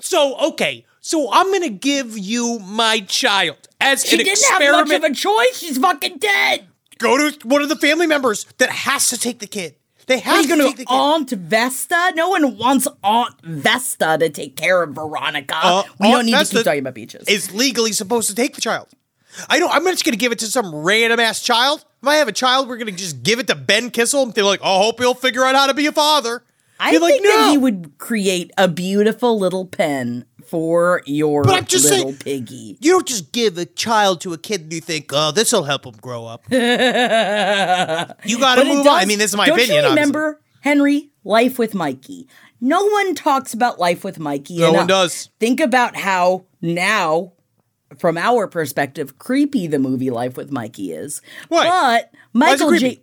So, 0.00 0.36
okay. 0.50 0.84
So 1.00 1.32
I'm 1.32 1.50
to 1.62 1.68
give 1.70 2.18
you 2.18 2.58
my 2.58 3.00
child 3.00 3.68
as 3.80 4.04
She 4.04 4.16
an 4.18 4.24
didn't 4.24 4.44
have 4.50 4.60
experiment. 4.60 4.88
much 4.88 4.96
of 4.96 5.04
a 5.04 5.14
choice. 5.14 5.58
She's 5.58 5.78
fucking 5.78 6.18
dead. 6.18 6.66
Go 6.98 7.30
to 7.30 7.48
one 7.48 7.62
of 7.62 7.68
the 7.68 7.76
family 7.76 8.06
members 8.06 8.44
that 8.58 8.70
has 8.70 9.08
to 9.10 9.18
take 9.18 9.38
the 9.38 9.46
kid. 9.46 9.76
They 10.06 10.18
have 10.20 10.42
to 10.42 10.48
gonna 10.48 10.64
take 10.64 10.76
the 10.76 10.84
kid. 10.84 10.92
Aunt 10.94 11.30
Vesta? 11.30 12.12
No 12.14 12.28
one 12.30 12.56
wants 12.58 12.86
Aunt 13.02 13.34
Vesta 13.42 14.16
to 14.20 14.28
take 14.28 14.56
care 14.56 14.82
of 14.82 14.94
Veronica. 14.94 15.56
Uh, 15.62 15.82
we 16.00 16.06
Aunt 16.08 16.14
don't 16.16 16.26
need 16.26 16.32
to 16.32 16.38
Vesta 16.38 16.56
keep 16.56 16.64
talking 16.64 16.78
about 16.80 16.94
beaches. 16.94 17.28
Is 17.28 17.52
legally 17.52 17.92
supposed 17.92 18.28
to 18.28 18.34
take 18.34 18.54
the 18.54 18.60
child. 18.60 18.88
I 19.48 19.58
don't. 19.58 19.72
I'm 19.74 19.84
just 19.84 20.04
gonna 20.04 20.16
give 20.16 20.32
it 20.32 20.38
to 20.40 20.46
some 20.46 20.74
random 20.74 21.20
ass 21.20 21.42
child. 21.42 21.84
If 22.02 22.08
I 22.08 22.16
have 22.16 22.28
a 22.28 22.32
child, 22.32 22.68
we're 22.68 22.76
gonna 22.78 22.92
just 22.92 23.22
give 23.22 23.38
it 23.40 23.48
to 23.48 23.54
Ben 23.56 23.90
Kissel 23.90 24.22
and 24.22 24.32
they're 24.32 24.44
like, 24.44 24.62
"I 24.62 24.76
hope 24.78 24.98
he'll 25.00 25.14
figure 25.14 25.44
out 25.44 25.54
how 25.56 25.66
to 25.66 25.74
be 25.74 25.86
a 25.86 25.92
father." 25.92 26.42
I 26.78 26.90
Be 26.92 26.98
think 26.98 27.10
like, 27.10 27.22
that 27.22 27.50
he 27.50 27.58
would 27.58 27.98
create 27.98 28.50
a 28.58 28.68
beautiful 28.68 29.38
little 29.38 29.66
pen 29.66 30.24
for 30.46 31.02
your 31.06 31.42
But 31.42 31.54
I'm 31.54 31.64
just 31.64 31.84
little 31.86 32.12
saying- 32.12 32.16
piggy. 32.18 32.76
You 32.80 32.92
don't 32.92 33.06
just 33.06 33.32
give 33.32 33.58
a 33.58 33.64
child 33.64 34.20
to 34.22 34.32
a 34.32 34.38
kid 34.38 34.60
and 34.62 34.72
you 34.72 34.80
think, 34.80 35.10
"Oh, 35.12 35.32
this 35.32 35.52
will 35.52 35.64
help 35.64 35.84
him 35.86 35.94
grow 36.00 36.26
up." 36.26 36.44
you 36.50 36.58
got 38.38 38.56
to 38.56 38.64
move 38.64 38.86
on. 38.86 38.94
I 38.94 39.04
mean, 39.06 39.18
this 39.18 39.30
is 39.30 39.36
my 39.36 39.46
don't 39.46 39.58
opinion. 39.58 39.84
You 39.84 39.88
obviously. 39.90 40.00
remember 40.00 40.40
Henry 40.60 41.10
Life 41.24 41.58
with 41.58 41.74
Mikey? 41.74 42.28
No 42.60 42.84
one 42.86 43.14
talks 43.14 43.52
about 43.54 43.78
Life 43.78 44.04
with 44.04 44.18
Mikey. 44.18 44.58
No 44.58 44.72
one 44.72 44.86
does. 44.86 45.30
Think 45.40 45.60
about 45.60 45.96
how 45.96 46.44
now, 46.62 47.32
from 47.98 48.16
our 48.16 48.46
perspective, 48.48 49.18
creepy 49.18 49.66
the 49.66 49.78
movie 49.78 50.10
Life 50.10 50.36
with 50.36 50.50
Mikey 50.50 50.92
is. 50.92 51.20
Why? 51.48 51.64
But 51.64 52.10
Why 52.32 52.52
is 52.52 52.60
it 52.60 52.64
Michael? 52.64 52.78
J. 52.78 53.00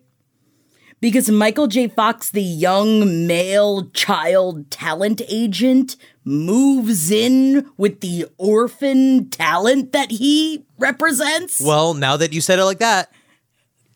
Because 1.03 1.29
Michael 1.29 1.67
J. 1.67 1.89
Fox, 1.89 2.29
the 2.29 2.41
young 2.41 3.27
male 3.27 3.89
child 3.89 4.71
talent 4.71 5.21
agent, 5.27 5.97
moves 6.23 7.11
in 7.11 7.69
with 7.75 7.99
the 7.99 8.25
orphan 8.37 9.29
talent 9.29 9.91
that 9.91 10.11
he 10.11 10.63
represents. 10.77 11.59
Well, 11.59 11.93
now 11.93 12.15
that 12.15 12.31
you 12.31 12.39
said 12.39 12.57
it 12.57 12.63
like 12.63 12.79
that, 12.79 13.11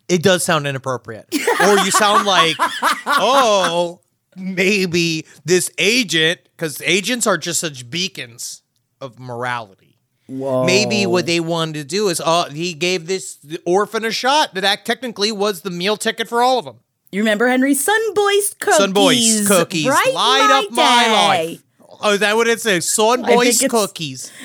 it 0.10 0.22
does 0.22 0.44
sound 0.44 0.68
inappropriate. 0.68 1.28
or 1.62 1.78
you 1.78 1.92
sound 1.92 2.26
like, 2.26 2.58
oh, 3.06 4.02
maybe 4.36 5.26
this 5.46 5.72
agent, 5.78 6.42
because 6.58 6.82
agents 6.82 7.26
are 7.26 7.38
just 7.38 7.62
such 7.62 7.90
beacons 7.90 8.64
of 9.00 9.18
morality. 9.18 9.98
Whoa. 10.28 10.66
Maybe 10.66 11.06
what 11.06 11.26
they 11.26 11.40
wanted 11.40 11.76
to 11.76 11.84
do 11.86 12.10
is, 12.10 12.20
uh, 12.20 12.50
he 12.50 12.74
gave 12.74 13.08
this 13.08 13.38
orphan 13.66 14.04
a 14.04 14.12
shot. 14.12 14.56
That 14.56 14.66
act 14.66 14.86
technically 14.86 15.32
was 15.32 15.62
the 15.62 15.72
meal 15.72 15.96
ticket 15.96 16.28
for 16.28 16.44
all 16.44 16.60
of 16.60 16.66
them. 16.66 16.80
You 17.12 17.22
remember 17.22 17.48
Henry 17.48 17.74
Sunboy's 17.74 18.54
cookies? 18.60 18.80
Sunboy's 18.80 19.48
cookies 19.48 19.86
Brighten 19.86 20.14
light 20.14 20.64
up 20.66 20.72
my 20.72 21.04
day. 21.04 21.12
life. 21.50 21.64
Oh, 22.02 22.14
is 22.14 22.20
that 22.20 22.36
what 22.36 22.48
it 22.48 22.62
says? 22.62 22.86
Sunboy's 22.86 23.66
cookies. 23.70 24.32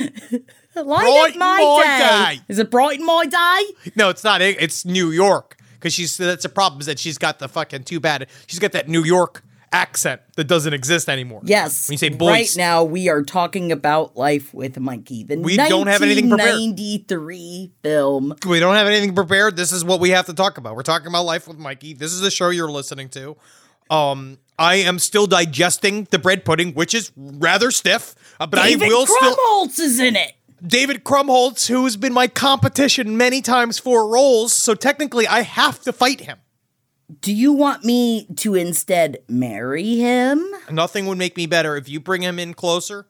Light 0.75 0.85
Brighten 1.03 1.33
up 1.33 1.39
my, 1.39 1.59
my 1.59 1.83
day. 2.31 2.37
day. 2.37 2.43
Is 2.49 2.59
it 2.59 2.71
brighten 2.71 3.05
my 3.05 3.27
day? 3.27 3.91
No, 3.95 4.09
it's 4.09 4.25
not. 4.25 4.41
It's 4.41 4.87
New 4.87 5.11
York 5.11 5.59
because 5.75 5.93
she's 5.93 6.17
that's 6.17 6.45
the 6.45 6.49
problem 6.49 6.81
is 6.81 6.87
that 6.87 6.99
she's 6.99 7.19
got 7.19 7.41
the 7.41 7.49
fucking 7.49 7.85
too 7.85 8.01
bad. 8.01 8.27
She's 8.47 8.59
got 8.59 8.73
that 8.73 8.89
New 8.89 9.05
York 9.05 9.45
accent 9.73 10.21
that 10.37 10.45
doesn't 10.45 10.73
exist 10.73 11.09
anymore. 11.09 11.41
Yes. 11.45 11.89
When 11.89 11.95
you 11.95 11.99
say 11.99 12.11
boys. 12.11 12.29
Right 12.29 12.55
now, 12.57 12.85
we 12.85 13.09
are 13.09 13.23
talking 13.23 13.73
about 13.73 14.17
Life 14.17 14.53
with 14.53 14.79
Mikey, 14.79 15.25
the 15.25 15.39
We 15.39 15.57
don't 15.57 15.87
have 15.87 16.03
anything 16.03 16.29
prepared. 16.29 16.51
1993 16.51 17.73
film. 17.83 18.35
we 18.47 18.61
don't 18.61 18.75
have 18.75 18.87
anything 18.87 19.15
prepared. 19.15 19.57
This 19.57 19.73
is 19.73 19.85
what 19.85 20.01
we 20.01 20.11
have 20.11 20.27
to 20.27 20.35
talk 20.35 20.59
about. 20.59 20.77
We're 20.77 20.83
talking 20.83 21.09
about 21.09 21.25
life 21.25 21.49
with 21.49 21.59
Mikey. 21.59 21.95
This 21.95 22.13
is 22.13 22.21
the 22.21 22.31
show 22.31 22.51
you're 22.51 22.71
listening 22.71 23.09
to. 23.11 23.37
Um, 23.91 24.39
I 24.59 24.77
am 24.77 24.99
still 24.99 25.27
digesting 25.27 26.07
the 26.11 26.19
bread 26.19 26.45
pudding, 26.45 26.73
which 26.75 26.95
is 26.95 27.13
rather 27.17 27.71
stiff, 27.71 28.15
uh, 28.39 28.47
but 28.47 28.63
David 28.63 28.87
I 28.87 28.89
will 28.89 29.07
still. 29.07 29.35
Krumholtz 29.37 29.79
is 29.79 29.99
in 30.01 30.17
it. 30.17 30.33
David 30.65 31.03
Krumholtz, 31.05 31.67
who 31.69 31.85
has 31.85 31.97
been 31.97 32.13
my 32.13 32.29
competition 32.29 33.17
many 33.17 33.43
times 33.43 33.79
for 33.81 34.09
roles, 34.09 34.53
so 34.53 34.75
technically 34.75 35.27
I 35.27 35.43
have 35.43 35.81
to 35.83 35.93
fight 35.93 36.21
him. 36.21 36.39
Do 37.21 37.33
you 37.33 37.53
want 37.53 37.85
me 37.85 38.27
to 38.37 38.55
instead 38.55 39.19
marry 39.29 39.97
him? 39.97 40.51
Nothing 40.71 41.07
would 41.07 41.19
make 41.19 41.37
me 41.37 41.47
better 41.47 41.77
if 41.77 41.89
you 41.89 42.01
bring 42.01 42.23
him 42.23 42.39
in 42.39 42.55
closer, 42.55 43.07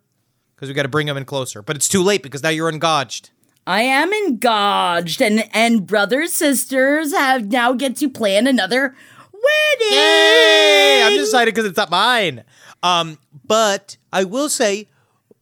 because 0.55 0.69
we 0.69 0.75
got 0.75 0.83
to 0.83 0.89
bring 0.89 1.09
him 1.09 1.17
in 1.17 1.25
closer. 1.25 1.63
But 1.63 1.77
it's 1.77 1.89
too 1.89 2.03
late 2.03 2.23
because 2.23 2.43
now 2.43 2.49
you're 2.49 2.69
engaged. 2.69 3.31
I 3.67 3.83
am 3.83 4.13
engaged, 4.13 5.23
and 5.23 5.49
and 5.53 5.87
brothers 5.87 6.33
sisters 6.33 7.13
have 7.13 7.53
now 7.53 7.75
get 7.75 7.97
to 7.97 8.11
plan 8.11 8.47
another 8.47 8.97
wedding. 9.33 9.99
Yay! 9.99 11.03
I'm 11.05 11.13
just 11.13 11.29
excited 11.31 11.55
because 11.55 11.67
it's 11.67 11.77
not 11.77 11.91
mine. 11.91 12.45
Um, 12.83 13.19
but 13.47 13.97
I 14.13 14.25
will 14.25 14.49
say, 14.49 14.89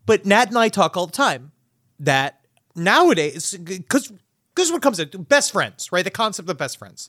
but 0.05 0.27
Nat 0.27 0.49
and 0.49 0.59
I 0.59 0.69
talk 0.69 0.97
all 0.97 1.07
the 1.07 1.13
time 1.13 1.53
that 1.99 2.41
nowadays, 2.75 3.57
because 3.57 4.13
because 4.55 4.71
what 4.71 4.83
comes 4.83 4.99
to 4.99 5.19
best 5.19 5.53
friends, 5.53 5.91
right? 5.93 6.05
The 6.05 6.11
concept 6.11 6.51
of 6.51 6.59
best 6.59 6.77
friends. 6.77 7.09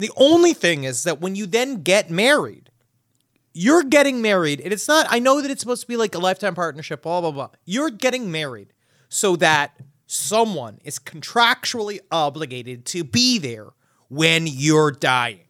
The 0.00 0.10
only 0.16 0.52
thing 0.52 0.84
is 0.84 1.04
that 1.04 1.20
when 1.20 1.36
you 1.36 1.46
then 1.46 1.82
get 1.82 2.10
married, 2.10 2.70
you're 3.52 3.84
getting 3.84 4.20
married, 4.20 4.60
and 4.60 4.72
it's 4.72 4.88
not. 4.88 5.06
I 5.10 5.18
know 5.18 5.40
that 5.40 5.50
it's 5.50 5.60
supposed 5.60 5.82
to 5.82 5.88
be 5.88 5.96
like 5.96 6.14
a 6.14 6.18
lifetime 6.18 6.54
partnership, 6.54 7.02
blah 7.02 7.20
blah 7.20 7.30
blah. 7.30 7.50
You're 7.64 7.90
getting 7.90 8.32
married 8.32 8.72
so 9.08 9.36
that 9.36 9.76
someone 10.06 10.80
is 10.82 10.98
contractually 10.98 12.00
obligated 12.10 12.84
to 12.86 13.04
be 13.04 13.38
there 13.38 13.68
when 14.08 14.48
you're 14.48 14.90
dying 14.90 15.40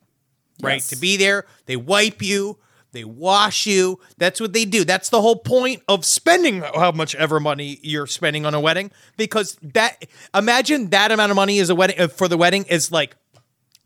right? 0.62 0.75
Yes. 0.75 0.88
To 0.88 0.97
be 0.97 1.16
there, 1.16 1.47
they 1.66 1.76
wipe 1.76 2.23
you, 2.23 2.59
they 2.92 3.04
wash 3.04 3.66
you. 3.66 4.00
That's 4.19 4.40
what 4.40 4.52
they 4.52 4.64
do. 4.64 4.85
That's 4.85 5.11
the 5.11 5.21
whole 5.21 5.37
point 5.37 5.83
of 5.88 6.04
spending 6.04 6.62
how 6.62 6.92
much 6.92 7.14
ever 7.14 7.38
money 7.38 7.78
you're 7.83 8.07
spending 8.07 8.45
on 8.45 8.54
a 8.54 8.61
wedding 8.61 8.90
because 9.16 9.57
that 9.62 10.04
imagine 10.35 10.90
that 10.90 11.12
amount 11.12 11.30
of 11.30 11.37
money 11.37 11.59
is 11.59 11.71
a 11.71 11.75
wedding 11.75 12.00
uh, 12.00 12.09
for 12.09 12.26
the 12.26 12.37
wedding 12.37 12.64
is 12.64 12.90
like 12.90 13.16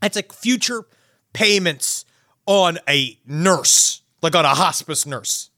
it's 0.04 0.16
like 0.16 0.32
future 0.32 0.84
payments 1.32 2.04
on 2.46 2.78
a 2.88 3.18
nurse, 3.26 4.02
like 4.22 4.34
on 4.34 4.44
a 4.44 4.54
hospice 4.54 5.06
nurse. 5.06 5.50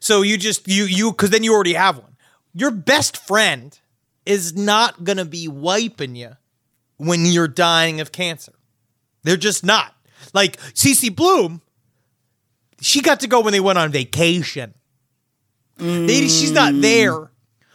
So 0.00 0.22
you 0.22 0.36
just 0.36 0.66
you 0.68 0.84
you 0.84 1.12
cuz 1.12 1.30
then 1.30 1.44
you 1.44 1.52
already 1.54 1.74
have 1.74 1.98
one. 1.98 2.16
Your 2.54 2.70
best 2.70 3.16
friend 3.16 3.78
is 4.26 4.54
not 4.54 5.04
to 5.18 5.24
be 5.24 5.48
wiping 5.48 6.16
you 6.16 6.36
when 6.96 7.26
you're 7.26 7.48
dying 7.48 8.00
of 8.00 8.12
cancer. 8.12 8.52
They're 9.22 9.36
just 9.36 9.64
not. 9.64 9.94
Like 10.32 10.56
Cece 10.74 11.14
Bloom, 11.14 11.62
she 12.80 13.00
got 13.00 13.20
to 13.20 13.26
go 13.26 13.40
when 13.40 13.52
they 13.52 13.60
went 13.60 13.78
on 13.78 13.90
vacation. 13.90 14.74
They, 15.78 16.28
she's 16.28 16.52
not 16.52 16.74
mm. 16.74 16.82
there 16.82 17.30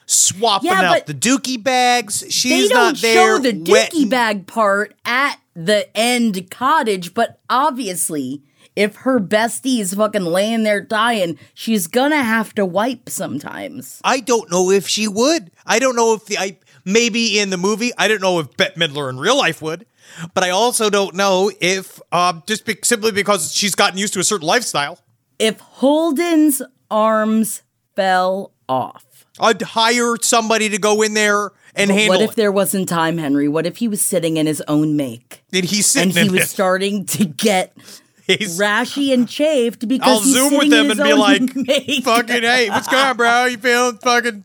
swapping 0.06 0.70
Yeah, 0.70 0.92
out 0.92 1.06
the 1.08 1.14
dookie 1.14 1.62
bags. 1.62 2.24
She's 2.30 2.70
they 2.70 2.74
don't 2.74 2.94
not 2.94 2.98
there. 2.98 3.38
show 3.38 3.42
the 3.44 3.52
dookie 3.54 3.70
wetting- 3.70 4.10
bag 4.10 4.48
part 4.48 4.96
at 5.04 5.40
the 5.58 5.90
end 5.98 6.52
cottage, 6.52 7.16
but 7.16 7.40
obviously, 7.50 8.44
if 8.76 8.98
her 8.98 9.20
bestie 9.20 9.80
is 9.80 9.96
fucking 9.96 10.24
laying 10.24 10.62
there 10.62 10.82
dying, 10.82 11.40
she's 11.56 11.88
gonna 11.88 12.22
have 12.22 12.54
to 12.56 12.66
wipe 12.66 13.10
sometimes. 13.10 14.00
I 14.04 14.20
don't 14.20 14.52
know 14.52 14.70
if 14.70 14.88
she 14.88 15.08
would. 15.08 15.50
I 15.66 15.80
don't 15.80 15.96
know 15.96 16.14
if 16.14 16.26
the 16.26 16.38
I 16.38 16.60
maybe 16.86 17.40
in 17.40 17.50
the 17.50 17.58
movie. 17.58 17.92
I 17.98 18.08
don't 18.08 18.22
know 18.22 18.40
if 18.40 18.56
Bette 18.56 18.80
Midler 18.80 19.10
in 19.10 19.18
real 19.18 19.38
life 19.38 19.62
would. 19.64 19.88
But 20.34 20.44
I 20.44 20.52
also 20.52 20.90
don't 20.90 21.16
know 21.16 21.52
if 21.60 22.00
um, 22.12 22.44
just 22.48 22.66
be, 22.66 22.78
simply 22.84 23.12
because 23.12 23.54
she's 23.54 23.76
gotten 23.76 24.00
used 24.00 24.14
to 24.14 24.20
a 24.20 24.24
certain 24.24 24.48
lifestyle. 24.48 25.00
If 25.38 25.60
Holden's 25.60 26.62
arms 26.90 27.64
fell 27.96 28.54
off, 28.70 29.26
I'd 29.40 29.62
hire 29.62 30.16
somebody 30.22 30.70
to 30.70 30.78
go 30.78 31.02
in 31.02 31.14
there 31.14 31.52
and 31.80 31.92
handle 31.92 32.20
what 32.20 32.22
if 32.30 32.36
there 32.36 32.52
wasn't 32.52 32.90
time, 32.90 33.18
Henry? 33.18 33.48
What 33.48 33.66
if 33.66 33.78
he 33.78 33.88
was 33.88 34.02
sitting 34.02 34.38
in 34.38 34.46
his 34.48 34.62
own 34.68 34.96
make 34.96 35.44
Did 35.52 35.66
he 35.66 35.82
sitting 35.82 36.18
and 36.18 36.28
he 36.28 36.34
was 36.34 36.44
it. 36.44 36.48
starting 36.48 37.06
to 37.08 37.26
get 37.26 37.74
He's- 38.28 38.60
rashy 38.60 39.14
and 39.14 39.28
chafed 39.28 39.88
because 39.88 40.08
I'll 40.10 40.20
he's 40.22 40.34
zoom 40.34 40.58
with 40.58 40.70
them 40.70 40.92
and 40.92 41.00
be 41.02 41.14
like, 41.14 41.56
make. 41.56 42.04
fucking 42.04 42.42
hey, 42.44 42.70
what's 42.70 42.88
going 42.88 43.06
on, 43.06 43.18
bro? 43.18 43.46
You 43.46 43.58
feeling 43.58 43.98
fucking 44.00 44.44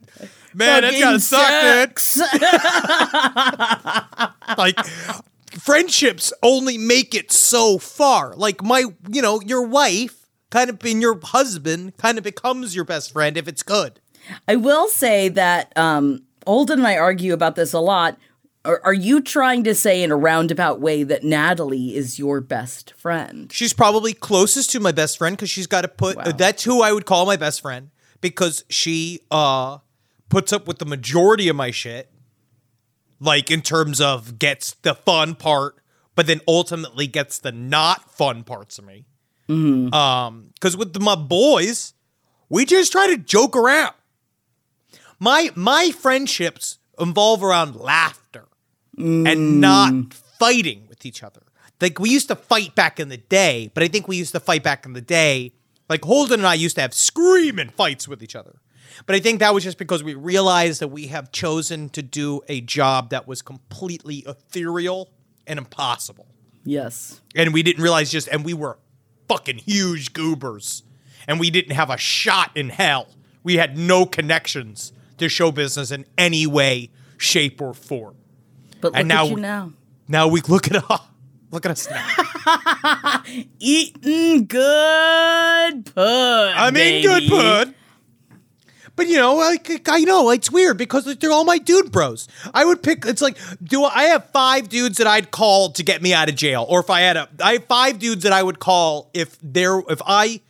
man? 0.55 0.83
That's 0.83 1.01
gotta 1.01 1.21
suck, 1.21 1.99
dude. 2.15 2.29
Like 4.59 4.79
friendships 5.59 6.33
only 6.43 6.79
make 6.79 7.15
it 7.15 7.33
so 7.33 7.79
far. 7.79 8.35
Like 8.37 8.63
my, 8.63 8.85
you 9.11 9.23
know, 9.23 9.41
your 9.41 9.63
wife 9.67 10.27
kind 10.51 10.69
of 10.71 10.79
and 10.85 11.01
your 11.01 11.19
husband 11.23 11.97
kind 11.97 12.19
of 12.19 12.25
becomes 12.25 12.75
your 12.77 12.85
best 12.85 13.13
friend 13.13 13.37
if 13.37 13.49
it's 13.49 13.63
good. 13.63 13.99
I 14.47 14.57
will 14.57 14.89
say 14.89 15.29
that 15.31 15.73
um, 15.77 16.23
Holden 16.47 16.81
and 16.81 16.87
I 16.87 16.97
argue 16.97 17.33
about 17.33 17.57
this 17.57 17.73
a 17.73 17.81
lot. 17.81 18.19
Are, 18.65 18.81
are 18.85 18.95
you 18.95 19.21
trying 19.21 19.65
to 19.65 19.75
say 19.75 20.03
in 20.03 20.13
a 20.13 20.17
roundabout 20.17 20.81
way 20.81 21.03
that 21.03 21.25
Natalie 21.25 21.97
is 21.97 22.19
your 22.19 22.41
best 22.41 22.93
friend? 22.97 23.51
She's 23.53 23.73
probably 23.73 24.13
closest 24.15 24.71
to 24.71 24.81
my 24.81 24.93
best 24.93 25.19
friend 25.19 25.37
because 25.37 25.51
she's 25.51 25.67
got 25.67 25.83
to 25.83 25.89
put. 25.89 26.17
Wow. 26.17 26.25
That's 26.25 26.63
who 26.63 26.83
I 26.83 26.93
would 26.93 27.05
call 27.07 27.27
my 27.27 27.37
best 27.37 27.61
friend 27.61 27.91
because 28.21 28.65
she 28.69 29.21
uh 29.31 29.79
puts 30.29 30.53
up 30.53 30.67
with 30.67 30.79
the 30.79 30.87
majority 30.87 31.49
of 31.49 31.57
my 31.57 31.71
shit. 31.71 32.11
Like 33.21 33.51
in 33.51 33.63
terms 33.63 34.01
of 34.01 34.39
gets 34.39 34.75
the 34.75 34.95
fun 34.95 35.35
part, 35.35 35.77
but 36.15 36.27
then 36.27 36.41
ultimately 36.49 37.07
gets 37.07 37.39
the 37.39 37.53
not 37.53 38.11
fun 38.11 38.43
parts 38.45 38.79
of 38.79 38.85
me. 38.85 39.07
Um, 39.49 40.51
because 40.55 40.77
with 40.77 40.93
the, 40.93 41.01
my 41.01 41.15
boys, 41.15 41.95
we 42.49 42.65
just 42.65 42.91
try 42.91 43.09
to 43.09 43.17
joke 43.19 43.55
around. 43.57 43.95
My 45.23 45.53
my 45.55 45.93
friendships 45.93 46.81
involve 46.99 47.45
around 47.45 47.77
laughter 47.77 48.49
and 48.99 49.61
not 49.61 49.93
mm. 49.93 50.13
fighting 50.13 50.87
with 50.89 51.07
each 51.07 51.23
other. 51.23 51.43
Like 51.81 52.01
we 52.01 52.11
used 52.11 52.27
to 52.27 52.35
fight 52.35 52.75
back 52.75 52.99
in 52.99 53.09
the 53.09 53.19
day, 53.19 53.71
but 53.73 53.85
I 53.85 53.89
think 53.89 54.09
we 54.09 54.17
used 54.17 54.33
to 54.33 54.41
fight 54.41 54.65
back 54.65 54.85
in 54.85 54.95
the 54.95 55.01
day. 55.01 55.53
Like 55.89 56.05
Holden 56.05 56.41
and 56.41 56.47
I 56.49 56.55
used 56.55 56.75
to 56.75 56.83
have 56.83 56.93
screaming 56.93 57.69
fights 57.69 58.09
with 58.09 58.21
each 58.21 58.35
other. 58.35 58.57
But 59.07 59.15
I 59.15 59.21
think 59.21 59.39
that 59.39 59.55
was 59.55 59.63
just 59.63 59.79
because 59.79 60.03
we 60.03 60.15
realized 60.15 60.81
that 60.81 60.89
we 60.89 61.07
have 61.07 61.31
chosen 61.31 61.89
to 61.91 62.03
do 62.03 62.41
a 62.49 62.61
job 62.61 63.11
that 63.11 63.29
was 63.29 63.43
completely 63.43 64.25
ethereal 64.27 65.09
and 65.47 65.57
impossible. 65.57 66.27
Yes. 66.65 67.21
And 67.37 67.55
we 67.55 67.63
didn't 67.63 67.81
realize 67.81 68.11
just, 68.11 68.27
and 68.27 68.45
we 68.45 68.55
were 68.55 68.77
fucking 69.29 69.59
huge 69.59 70.15
goobers. 70.15 70.83
And 71.29 71.39
we 71.39 71.51
didn't 71.51 71.77
have 71.77 71.91
a 71.91 71.97
shot 71.97 72.51
in 72.57 72.71
hell. 72.71 73.07
We 73.45 73.57
had 73.57 73.79
no 73.79 74.05
connections 74.05 74.93
to 75.23 75.29
show 75.29 75.51
business 75.51 75.91
in 75.91 76.05
any 76.19 76.47
way, 76.47 76.91
shape, 77.17 77.61
or 77.61 77.75
form. 77.75 78.17
But 78.81 78.93
look 78.93 78.97
And 78.97 79.09
now 79.09 79.25
at 79.25 79.31
you 79.31 79.37
now. 79.37 79.73
Now 80.09 80.29
we 80.29 80.41
look 80.43 80.71
at 80.71 80.77
us. 80.91 81.01
Look 81.53 81.67
at 81.67 81.73
us 81.73 81.87
now. 81.91 83.23
Eating 83.59 84.47
good 84.47 85.85
pud. 85.95 86.55
I'm 86.57 86.75
in 86.75 87.03
good 87.03 87.29
pud. 87.29 87.75
But 88.97 89.07
you 89.07 89.17
know, 89.17 89.35
like 89.35 89.87
I 89.87 90.01
know 90.01 90.31
it's 90.31 90.51
weird 90.51 90.79
because 90.79 91.05
they're 91.05 91.31
all 91.31 91.45
my 91.45 91.59
dude 91.59 91.93
bros. 91.93 92.27
I 92.55 92.65
would 92.65 92.83
pick. 92.83 93.05
It's 93.05 93.21
like, 93.21 93.37
do 93.63 93.85
I 93.85 94.05
have 94.05 94.31
five 94.31 94.71
dudes 94.71 94.97
that 94.97 95.07
I'd 95.07 95.31
call 95.31 95.73
to 95.73 95.83
get 95.83 96.01
me 96.01 96.15
out 96.15 96.31
of 96.31 96.37
jail, 96.37 96.65
or 96.67 96.81
if 96.81 96.89
I 96.89 97.01
had 97.01 97.19
a, 97.19 97.29
I 97.39 97.55
have 97.55 97.67
five 97.67 97.99
dudes 97.99 98.23
that 98.23 98.33
I 98.33 98.43
would 98.43 98.59
call 98.59 99.11
if 99.13 99.37
there, 99.43 99.81
if 99.91 100.01
I 100.07 100.41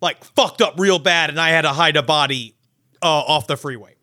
like 0.00 0.22
fucked 0.22 0.62
up 0.62 0.78
real 0.78 1.00
bad 1.00 1.30
and 1.30 1.40
I 1.40 1.50
had 1.50 1.62
to 1.62 1.70
hide 1.70 1.96
a 1.96 2.02
body 2.02 2.54
uh, 3.02 3.06
off 3.06 3.48
the 3.48 3.56
freeway. 3.56 3.95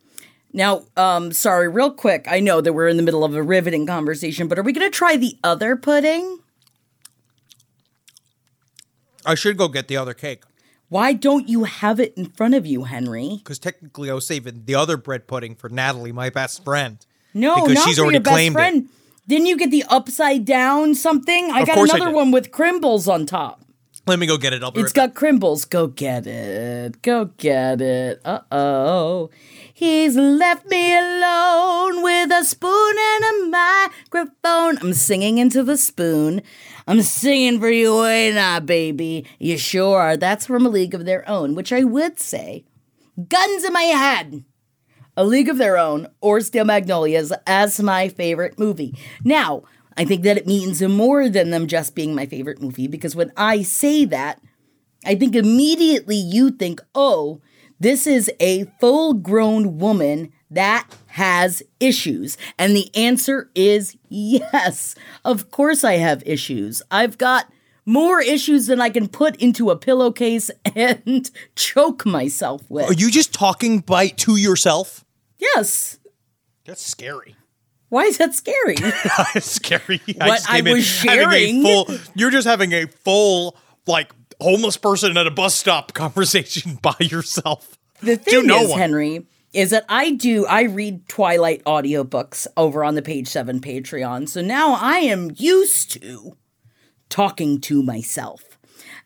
Now, 0.53 0.83
um, 0.95 1.31
sorry, 1.33 1.67
real 1.67 1.91
quick. 1.91 2.27
I 2.29 2.39
know 2.39 2.61
that 2.61 2.73
we're 2.73 2.87
in 2.87 2.97
the 2.97 3.03
middle 3.03 3.23
of 3.23 3.33
a 3.35 3.41
riveting 3.41 3.87
conversation, 3.87 4.47
but 4.47 4.59
are 4.59 4.63
we 4.63 4.71
going 4.71 4.89
to 4.89 4.95
try 4.95 5.17
the 5.17 5.37
other 5.43 5.75
pudding? 5.75 6.39
I 9.25 9.35
should 9.35 9.57
go 9.57 9.67
get 9.67 9.87
the 9.87 9.97
other 9.97 10.13
cake 10.13 10.43
Why 10.89 11.13
don't 11.13 11.47
you 11.47 11.63
have 11.63 11.99
it 11.99 12.13
in 12.17 12.25
front 12.25 12.53
of 12.55 12.65
you, 12.65 12.83
Henry? 12.83 13.37
because 13.37 13.57
technically 13.59 14.11
I 14.11 14.13
was 14.13 14.27
saving 14.27 14.63
the 14.65 14.75
other 14.75 14.97
bread 14.97 15.27
pudding 15.27 15.55
for 15.55 15.69
Natalie, 15.69 16.11
my 16.11 16.29
best 16.29 16.63
friend. 16.63 16.97
No, 17.33 17.55
Because 17.55 17.73
not 17.75 17.87
she's 17.87 17.97
for 17.97 18.03
already 18.03 18.15
your 18.17 18.21
best 18.23 18.33
claimed 18.35 18.53
it. 18.55 18.59
friend. 18.59 18.89
Didn't 19.27 19.47
you 19.47 19.57
get 19.57 19.71
the 19.71 19.85
upside 19.89 20.43
down 20.45 20.93
something? 20.95 21.49
I 21.51 21.61
Of 21.61 21.67
got 21.67 21.77
I 21.77 21.81
another 21.83 22.05
did. 22.07 22.15
one 22.15 22.31
with 22.31 22.51
crimbles 22.51 23.07
on 23.07 23.25
top. 23.25 23.61
Let 24.05 24.19
me 24.19 24.27
go 24.27 24.37
get 24.37 24.51
it. 24.51 24.61
I'll 24.61 24.71
be 24.71 24.81
It's 24.81 24.89
right 24.89 25.05
back. 25.07 25.13
got 25.13 25.15
crimbles. 25.15 25.63
Go 25.63 25.87
get 25.87 26.27
it. 26.27 27.01
Go 27.01 27.25
get 27.37 27.79
it. 27.79 28.19
Uh 28.25 28.41
oh. 28.51 29.29
He's 29.75 30.15
left 30.15 30.67
me 30.67 30.95
alone 30.95 32.03
with 32.03 32.31
a 32.31 32.43
spoon 32.43 32.95
and 32.95 33.23
a 33.25 33.49
microphone. 33.49 34.77
I'm 34.77 34.93
singing 34.93 35.39
into 35.39 35.63
the 35.63 35.77
spoon. 35.77 36.43
I'm 36.87 37.01
singing 37.01 37.59
for 37.59 37.71
you, 37.71 38.05
ain't 38.05 38.37
I, 38.37 38.59
baby? 38.59 39.25
You 39.39 39.57
sure 39.57 39.99
are. 39.99 40.15
That's 40.15 40.45
from 40.45 40.67
A 40.67 40.69
League 40.69 40.93
of 40.93 41.05
Their 41.05 41.27
Own, 41.27 41.55
which 41.55 41.73
I 41.73 41.83
would 41.83 42.19
say. 42.19 42.65
Guns 43.27 43.63
in 43.63 43.73
my 43.73 43.81
head. 43.81 44.45
A 45.17 45.25
League 45.25 45.49
of 45.49 45.57
Their 45.57 45.79
Own 45.79 46.07
or 46.21 46.39
Steel 46.41 46.65
Magnolias 46.65 47.33
as 47.47 47.81
my 47.81 48.09
favorite 48.09 48.59
movie. 48.59 48.95
Now, 49.23 49.63
I 49.97 50.05
think 50.05 50.21
that 50.21 50.37
it 50.37 50.45
means 50.45 50.83
more 50.83 51.29
than 51.29 51.49
them 51.49 51.65
just 51.65 51.95
being 51.95 52.13
my 52.13 52.27
favorite 52.27 52.61
movie 52.61 52.87
because 52.87 53.15
when 53.15 53.31
I 53.35 53.63
say 53.63 54.05
that, 54.05 54.39
I 55.03 55.15
think 55.15 55.35
immediately 55.35 56.15
you 56.15 56.51
think, 56.51 56.79
oh, 56.93 57.41
this 57.83 58.07
is 58.07 58.31
a 58.39 58.63
full 58.79 59.13
grown 59.13 59.77
woman 59.77 60.31
that 60.49 60.87
has 61.07 61.61
issues. 61.79 62.37
And 62.57 62.75
the 62.75 62.89
answer 62.95 63.49
is 63.55 63.97
yes. 64.09 64.95
Of 65.25 65.51
course, 65.51 65.83
I 65.83 65.93
have 65.97 66.23
issues. 66.25 66.81
I've 66.91 67.17
got 67.17 67.51
more 67.85 68.21
issues 68.21 68.67
than 68.67 68.79
I 68.79 68.89
can 68.89 69.07
put 69.09 69.35
into 69.37 69.69
a 69.69 69.75
pillowcase 69.75 70.49
and 70.75 71.29
choke 71.55 72.05
myself 72.05 72.61
with. 72.69 72.89
Are 72.89 72.93
you 72.93 73.11
just 73.11 73.33
talking 73.33 73.79
by 73.79 74.07
to 74.07 74.35
yourself? 74.37 75.03
yes. 75.37 75.99
That's 76.65 76.81
scary. 76.85 77.35
Why 77.89 78.03
is 78.03 78.17
that 78.19 78.33
scary? 78.33 78.75
It's 79.35 79.51
scary. 79.51 79.99
What 80.15 80.17
just 80.37 80.49
I 80.49 80.55
came 80.57 80.67
in 80.67 80.73
was 80.75 80.83
a 80.83 80.87
sharing- 80.87 81.61
full. 81.61 81.87
You're 82.15 82.31
just 82.31 82.47
having 82.47 82.71
a 82.71 82.85
full 82.87 83.57
like 83.85 84.13
homeless 84.43 84.77
person 84.77 85.17
at 85.17 85.25
a 85.25 85.31
bus 85.31 85.55
stop 85.55 85.93
conversation 85.93 86.77
by 86.81 86.95
yourself. 86.99 87.77
The 88.01 88.17
thing 88.17 88.45
no 88.45 88.63
is, 88.63 88.69
one. 88.69 88.79
Henry, 88.79 89.25
is 89.53 89.69
that 89.69 89.85
I 89.87 90.11
do 90.11 90.45
I 90.45 90.63
read 90.63 91.07
Twilight 91.07 91.63
audiobooks 91.63 92.47
over 92.57 92.83
on 92.83 92.95
the 92.95 93.01
page 93.01 93.27
seven 93.27 93.59
Patreon. 93.59 94.27
So 94.27 94.41
now 94.41 94.73
I 94.73 94.97
am 94.97 95.31
used 95.35 96.01
to 96.01 96.35
talking 97.09 97.61
to 97.61 97.81
myself. 97.81 98.43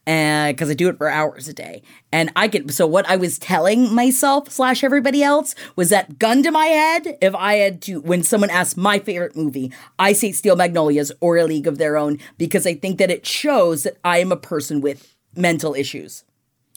Uh, 0.07 0.53
because 0.53 0.69
I 0.69 0.73
do 0.73 0.87
it 0.87 0.97
for 0.97 1.09
hours 1.09 1.49
a 1.49 1.53
day. 1.53 1.83
And 2.13 2.31
I 2.33 2.47
get 2.47 2.71
so 2.71 2.87
what 2.87 3.05
I 3.09 3.17
was 3.17 3.37
telling 3.37 3.93
myself 3.93 4.49
slash 4.49 4.81
everybody 4.81 5.21
else 5.21 5.53
was 5.75 5.89
that 5.89 6.17
gun 6.17 6.43
to 6.43 6.51
my 6.51 6.67
head, 6.67 7.17
if 7.21 7.35
I 7.35 7.55
had 7.55 7.81
to 7.83 7.99
when 7.99 8.23
someone 8.23 8.49
asks 8.49 8.77
my 8.77 8.99
favorite 8.99 9.35
movie, 9.35 9.69
I 9.99 10.13
say 10.13 10.31
Steel 10.31 10.55
Magnolias 10.55 11.11
or 11.19 11.35
A 11.35 11.43
League 11.43 11.67
of 11.67 11.77
Their 11.77 11.97
Own, 11.97 12.19
because 12.37 12.65
I 12.65 12.75
think 12.75 12.99
that 12.99 13.11
it 13.11 13.27
shows 13.27 13.83
that 13.83 13.97
I 14.05 14.19
am 14.19 14.31
a 14.31 14.37
person 14.37 14.79
with 14.79 15.16
mental 15.37 15.73
issues. 15.73 16.23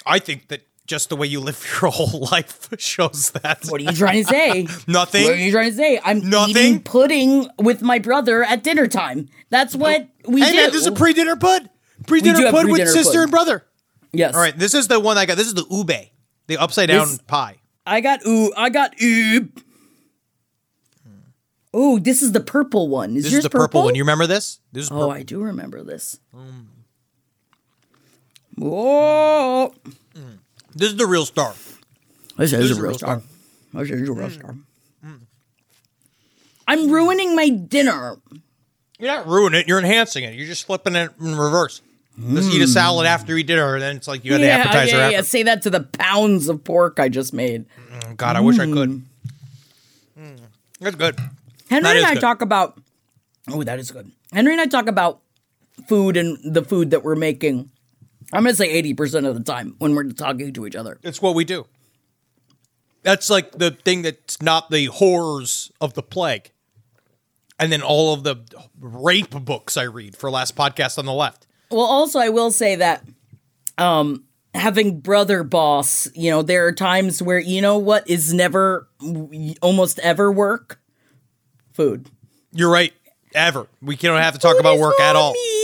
I 0.07 0.19
think 0.19 0.49
that 0.49 0.63
just 0.87 1.09
the 1.09 1.17
way 1.17 1.27
you 1.27 1.41
live 1.41 1.65
your 1.83 1.91
whole 1.91 2.29
life 2.33 2.69
shows 2.79 3.31
that. 3.31 3.65
What 3.69 3.81
are 3.81 3.85
you 3.85 3.93
trying 3.93 4.25
to 4.25 4.29
say? 4.29 4.67
Nothing. 4.87 5.25
What 5.25 5.35
are 5.35 5.37
you 5.37 5.53
trying 5.53 5.71
to 5.71 5.77
say? 5.77 6.01
I'm 6.05 6.29
Nothing? 6.29 6.57
eating 6.57 6.83
pudding 6.83 7.49
with 7.59 7.81
my 7.83 7.99
brother 7.99 8.43
at 8.43 8.63
dinner 8.65 8.87
time. 8.87 9.29
That's 9.51 9.75
what 9.77 10.09
we 10.27 10.41
hey 10.43 10.51
do. 10.51 10.57
man, 10.57 10.71
this 10.73 10.81
is 10.83 10.87
a 10.87 10.93
pre-dinner 10.93 11.37
pud. 11.37 11.71
Pre-dinner 12.07 12.51
pud 12.51 12.71
with 12.71 12.89
sister 12.89 13.19
pud. 13.19 13.23
and 13.23 13.31
brother. 13.31 13.67
yes. 14.13 14.35
All 14.35 14.41
right, 14.41 14.57
this 14.59 14.75
is 14.75 14.89
the 14.89 14.99
one 14.99 15.17
I 15.19 15.27
got. 15.27 15.37
This 15.37 15.47
is 15.47 15.55
the 15.55 15.67
ube, 15.71 16.09
the 16.47 16.57
upside 16.57 16.89
down 16.89 17.09
This- 17.09 17.19
pie. 17.27 17.57
I 17.87 18.01
got 18.01 18.25
ooh. 18.27 18.53
I 18.57 18.69
got 18.71 18.95
ooh. 19.03 19.49
Ooh, 21.75 22.01
this 22.01 22.21
is 22.21 22.33
the 22.33 22.41
purple 22.41 22.89
one. 22.89 23.17
Is 23.17 23.25
This 23.25 23.33
yours 23.33 23.45
is 23.45 23.51
the 23.51 23.51
purple, 23.51 23.85
one. 23.85 23.95
You 23.95 24.03
remember 24.03 24.27
this? 24.27 24.59
This 24.73 24.85
is 24.85 24.91
oh, 24.91 24.95
purple. 24.95 25.11
I 25.13 25.23
do 25.23 25.41
remember 25.41 25.83
this. 25.85 26.19
Um. 26.35 26.69
Whoa! 28.61 29.75
This 30.75 30.91
is 30.91 30.97
the 30.97 31.07
real 31.07 31.25
star. 31.25 31.55
This 32.37 32.53
is 32.53 32.79
a 32.79 32.83
real 32.83 32.95
star. 32.95 33.23
This 33.73 33.91
is 33.91 34.09
a 34.09 34.13
real 34.13 34.29
mm. 34.29 34.33
star. 34.33 34.57
Mm. 35.05 35.21
I'm 36.69 36.91
ruining 36.91 37.35
my 37.35 37.49
dinner. 37.49 38.19
You're 38.99 39.09
not 39.09 39.27
ruining 39.27 39.63
it. 39.63 39.69
You're 39.69 39.79
enhancing 39.79 40.25
it. 40.25 40.35
You're 40.35 40.47
just 40.47 40.67
flipping 40.67 40.95
it 40.95 41.11
in 41.19 41.37
reverse. 41.37 41.81
Let's 42.19 42.49
eat 42.49 42.61
a 42.61 42.67
mm. 42.67 42.69
salad 42.69 43.07
after 43.07 43.33
you 43.33 43.39
eat 43.39 43.47
dinner, 43.47 43.75
and 43.75 43.83
then 43.83 43.97
it's 43.97 44.07
like 44.07 44.27
you 44.27 44.33
had 44.33 44.43
the 44.43 44.51
appetizer 44.51 44.97
yeah, 44.97 45.03
after. 45.05 45.17
yeah. 45.17 45.23
Say 45.23 45.43
that 45.45 45.63
to 45.63 45.71
the 45.71 45.81
pounds 45.81 46.51
of 46.51 46.63
pork 46.63 47.01
I 47.01 47.09
just 47.09 47.33
made. 47.33 47.65
God, 48.19 48.37
I 48.37 48.41
wish 48.41 48.59
I 48.59 48.67
could. 48.67 49.03
Mm, 50.19 50.39
That's 50.81 50.97
good. 50.97 51.19
Henry 51.71 51.85
That 51.85 51.97
and 51.97 52.07
I 52.07 52.15
good. 52.15 52.21
talk 52.21 52.43
about. 52.43 52.79
Oh, 53.49 53.63
that 53.63 53.79
is 53.79 53.91
good. 53.91 54.11
Henry 54.33 54.53
and 54.53 54.61
I 54.61 54.67
talk 54.67 54.87
about 54.87 55.23
food 55.89 56.19
and 56.19 56.39
the 56.45 56.63
food 56.63 56.91
that 56.91 57.03
we're 57.03 57.17
making. 57.17 57.71
I'm 58.33 58.45
gonna 58.45 58.55
say 58.55 58.71
eighty 58.71 58.95
percent 58.95 59.27
of 59.27 59.35
the 59.35 59.43
time 59.43 59.75
when 59.79 59.95
we're 59.95 60.11
talking 60.11 60.53
to 60.53 60.67
each 60.67 60.77
other. 60.77 60.99
It's 61.03 61.21
what 61.21 61.35
we 61.35 61.45
do. 61.45 61.67
That's 63.03 63.31
like 63.31 63.53
the 63.53 63.71
thing 63.71 64.03
that's 64.03 64.41
not 64.43 64.71
the 64.71 64.87
horrors 64.87 65.73
of 65.81 65.95
the 65.95 66.03
plague. 66.03 66.51
And 67.59 67.71
then 67.71 67.83
all 67.83 68.15
of 68.15 68.25
the 68.25 68.37
rape 68.81 69.31
books 69.31 69.77
I 69.77 69.83
read 69.83 70.17
for 70.17 70.31
last 70.31 70.57
podcast 70.57 70.99
on 70.99 71.05
the 71.07 71.13
left. 71.13 71.47
Well, 71.71 71.85
also 71.85 72.19
I 72.19 72.31
will 72.31 72.51
say 72.51 72.77
that, 72.77 73.05
um, 73.77 74.25
having 74.55 75.01
brother 75.01 75.43
boss, 75.45 76.09
you 76.15 76.31
know, 76.31 76.43
there 76.43 76.67
are 76.67 76.73
times 76.73 77.23
where 77.23 77.39
you 77.39 77.61
know 77.61 77.79
what 77.79 78.09
is 78.09 78.33
never, 78.33 78.89
almost 79.61 79.99
ever 79.99 80.33
work. 80.33 80.81
Food. 81.73 82.11
You're 82.53 82.71
right. 82.71 82.93
Ever. 83.35 83.69
We 83.81 83.95
don't 83.97 84.21
have 84.21 84.35
to 84.35 84.41
talk 84.41 84.59
about 84.59 84.79
work 84.79 84.99
at 84.99 85.15
all. 85.15 85.33
Me. 85.35 85.60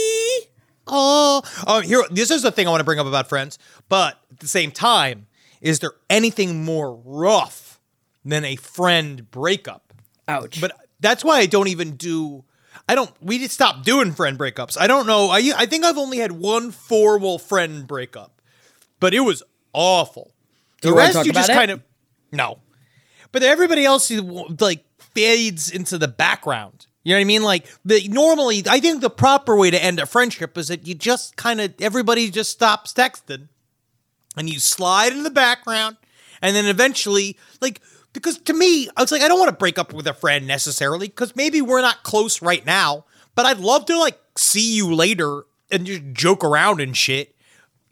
Oh, 0.86 1.42
oh, 1.66 1.80
here. 1.80 2.04
This 2.10 2.30
is 2.30 2.42
the 2.42 2.50
thing 2.50 2.66
I 2.66 2.70
want 2.70 2.80
to 2.80 2.84
bring 2.84 2.98
up 2.98 3.06
about 3.06 3.28
friends. 3.28 3.58
But 3.88 4.18
at 4.30 4.40
the 4.40 4.48
same 4.48 4.70
time, 4.70 5.26
is 5.60 5.80
there 5.80 5.92
anything 6.08 6.64
more 6.64 6.94
rough 6.94 7.80
than 8.24 8.44
a 8.44 8.56
friend 8.56 9.30
breakup? 9.30 9.92
Ouch. 10.28 10.60
But 10.60 10.72
that's 11.00 11.24
why 11.24 11.38
I 11.38 11.46
don't 11.46 11.68
even 11.68 11.96
do. 11.96 12.44
I 12.88 12.94
don't. 12.94 13.10
We 13.20 13.38
just 13.38 13.54
stopped 13.54 13.84
doing 13.84 14.12
friend 14.12 14.38
breakups. 14.38 14.78
I 14.78 14.86
don't 14.86 15.06
know. 15.06 15.28
I 15.30 15.52
I 15.56 15.66
think 15.66 15.84
I've 15.84 15.98
only 15.98 16.18
had 16.18 16.32
one 16.32 16.70
formal 16.70 17.38
friend 17.38 17.86
breakup, 17.86 18.40
but 19.00 19.14
it 19.14 19.20
was 19.20 19.42
awful. 19.72 20.32
Do 20.82 20.90
the 20.90 20.94
rest 20.94 21.26
you 21.26 21.32
just 21.32 21.50
it? 21.50 21.54
kind 21.54 21.70
of 21.70 21.82
no. 22.32 22.58
But 23.32 23.42
everybody 23.42 23.84
else 23.84 24.10
like 24.10 24.84
fades 24.98 25.70
into 25.70 25.98
the 25.98 26.08
background. 26.08 26.86
You 27.06 27.12
know 27.12 27.18
what 27.18 27.20
I 27.20 27.24
mean? 27.26 27.42
Like 27.44 27.66
the 27.84 28.08
normally, 28.08 28.64
I 28.68 28.80
think 28.80 29.00
the 29.00 29.10
proper 29.10 29.54
way 29.54 29.70
to 29.70 29.80
end 29.80 30.00
a 30.00 30.06
friendship 30.06 30.58
is 30.58 30.66
that 30.66 30.88
you 30.88 30.94
just 30.96 31.36
kind 31.36 31.60
of 31.60 31.72
everybody 31.78 32.28
just 32.32 32.50
stops 32.50 32.92
texting, 32.92 33.46
and 34.36 34.50
you 34.50 34.58
slide 34.58 35.12
in 35.12 35.22
the 35.22 35.30
background, 35.30 35.98
and 36.42 36.56
then 36.56 36.66
eventually, 36.66 37.38
like 37.60 37.80
because 38.12 38.38
to 38.38 38.52
me, 38.52 38.88
I 38.96 39.02
was 39.02 39.12
like, 39.12 39.22
I 39.22 39.28
don't 39.28 39.38
want 39.38 39.50
to 39.50 39.56
break 39.56 39.78
up 39.78 39.92
with 39.92 40.08
a 40.08 40.14
friend 40.14 40.48
necessarily 40.48 41.06
because 41.06 41.36
maybe 41.36 41.62
we're 41.62 41.80
not 41.80 42.02
close 42.02 42.42
right 42.42 42.66
now, 42.66 43.04
but 43.36 43.46
I'd 43.46 43.60
love 43.60 43.86
to 43.86 43.96
like 43.96 44.18
see 44.36 44.74
you 44.74 44.92
later 44.92 45.44
and 45.70 45.86
just 45.86 46.02
joke 46.12 46.42
around 46.42 46.80
and 46.80 46.96
shit. 46.96 47.35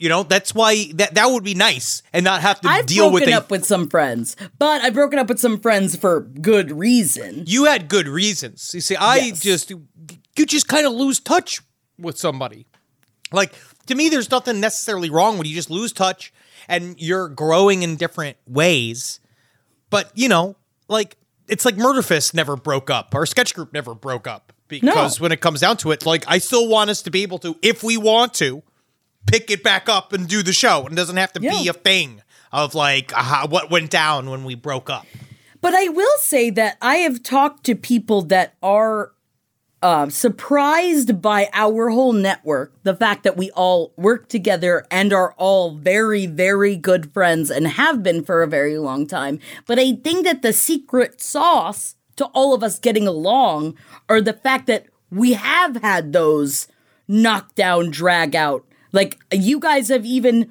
You 0.05 0.11
know, 0.11 0.23
that's 0.23 0.55
why 0.55 0.93
that 0.97 1.15
that 1.15 1.31
would 1.31 1.45
be 1.45 1.55
nice 1.55 2.03
and 2.13 2.25
not 2.25 2.43
have 2.43 2.61
to 2.61 2.69
I've 2.69 2.85
deal 2.85 3.09
broken 3.09 3.27
with 3.27 3.35
a 3.35 3.39
up 3.39 3.51
with 3.51 3.65
some 3.65 3.89
friends, 3.89 4.37
but 4.59 4.83
I've 4.83 4.93
broken 4.93 5.19
up 5.19 5.31
with 5.31 5.41
some 5.41 5.59
friends 5.59 5.97
for 5.97 6.21
good 6.21 6.71
reason. 6.71 7.45
you 7.47 7.65
had 7.65 7.89
good 7.89 8.07
reasons. 8.07 8.73
You 8.75 8.83
see, 8.83 8.97
I 8.97 9.17
Yes. 9.17 9.41
just 9.41 9.71
you 9.71 9.87
just 10.45 10.69
kind 10.69 10.87
of 10.87 10.93
lose 10.93 11.21
touch 11.21 11.63
with 11.99 12.19
somebody. 12.19 12.67
Like 13.33 13.55
to 13.87 13.95
me, 13.95 14.11
there's 14.11 14.31
nothing 14.31 14.61
necessarily 14.61 15.09
wrong 15.09 15.39
when 15.39 15.47
you 15.47 15.55
just 15.55 15.71
lose 15.71 15.91
touch 15.91 16.35
and 16.69 17.01
you're 17.01 17.31
growing 17.31 17.83
in 17.83 17.97
different 17.97 18.37
ways. 18.47 19.21
But 19.89 20.13
you 20.15 20.29
know, 20.29 20.57
like 20.87 21.17
it's 21.49 21.65
like 21.65 21.77
Murderfist 21.77 22.35
never 22.35 22.57
broke 22.57 22.91
up. 22.91 23.15
Our 23.15 23.25
sketch 23.25 23.55
group 23.55 23.73
never 23.73 23.95
broke 23.95 24.27
up 24.27 24.53
because 24.69 25.19
when 25.19 25.33
it 25.33 25.41
comes 25.41 25.61
down 25.61 25.79
to 25.79 25.93
it, 25.93 26.05
like 26.05 26.25
I 26.29 26.37
still 26.37 26.69
want 26.69 26.91
us 26.91 27.01
to 27.01 27.11
be 27.11 27.23
able 27.23 27.39
to, 27.39 27.57
if 27.63 27.83
we 27.83 27.97
want 27.97 28.35
to, 28.35 28.63
pick 29.27 29.51
it 29.51 29.63
back 29.63 29.89
up 29.89 30.13
and 30.13 30.29
do 30.29 30.43
the 30.43 30.53
show. 30.53 30.87
and 30.87 30.97
doesn't 30.97 31.17
have 31.17 31.33
to 31.35 31.41
be 31.41 31.69
a 31.69 31.73
thing 31.73 32.23
of 32.53 32.75
like 32.75 33.13
uh, 33.15 33.47
what 33.49 33.71
went 33.71 33.91
down 33.91 34.31
when 34.31 34.45
we 34.45 34.55
broke 34.55 34.89
up. 34.89 35.07
But 35.61 35.75
I 35.75 35.89
will 35.89 36.19
say 36.19 36.51
that 36.51 36.77
I 36.83 36.97
have 36.97 37.23
talked 37.23 37.65
to 37.65 37.75
people 37.75 38.23
that 38.23 38.55
are 38.63 39.13
um, 39.83 40.11
surprised 40.11 41.21
by 41.21 41.51
our 41.53 41.91
whole 41.91 42.15
network, 42.15 42.73
the 42.85 42.97
fact 42.97 43.23
that 43.25 43.37
we 43.37 43.51
all 43.51 43.93
work 43.97 44.29
together 44.29 44.87
and 44.91 45.13
are 45.13 45.35
all 45.37 45.75
very, 45.75 46.27
very 46.27 46.75
good 46.75 47.13
friends 47.13 47.51
and 47.51 47.67
have 47.67 48.03
been 48.03 48.25
for 48.25 48.43
a 48.43 48.47
very 48.47 48.79
long 48.79 49.07
time. 49.07 49.41
But 49.67 49.79
I 49.79 49.93
think 49.93 50.25
that 50.25 50.41
the 50.41 50.55
secret 50.55 51.21
sauce 51.21 51.97
to 52.17 52.25
all 52.27 52.55
of 52.55 52.63
us 52.63 52.79
getting 52.79 53.07
along 53.07 53.77
are 54.09 54.23
the 54.23 54.33
fact 54.33 54.67
that 54.69 54.87
we 55.11 55.35
have 55.35 55.77
had 55.77 56.13
those 56.13 56.67
knockdown, 57.07 57.91
drag 57.91 58.35
out. 58.35 58.65
Like, 58.95 59.19
you 59.33 59.59
guys 59.61 59.89
have 59.89 60.07
even 60.07 60.51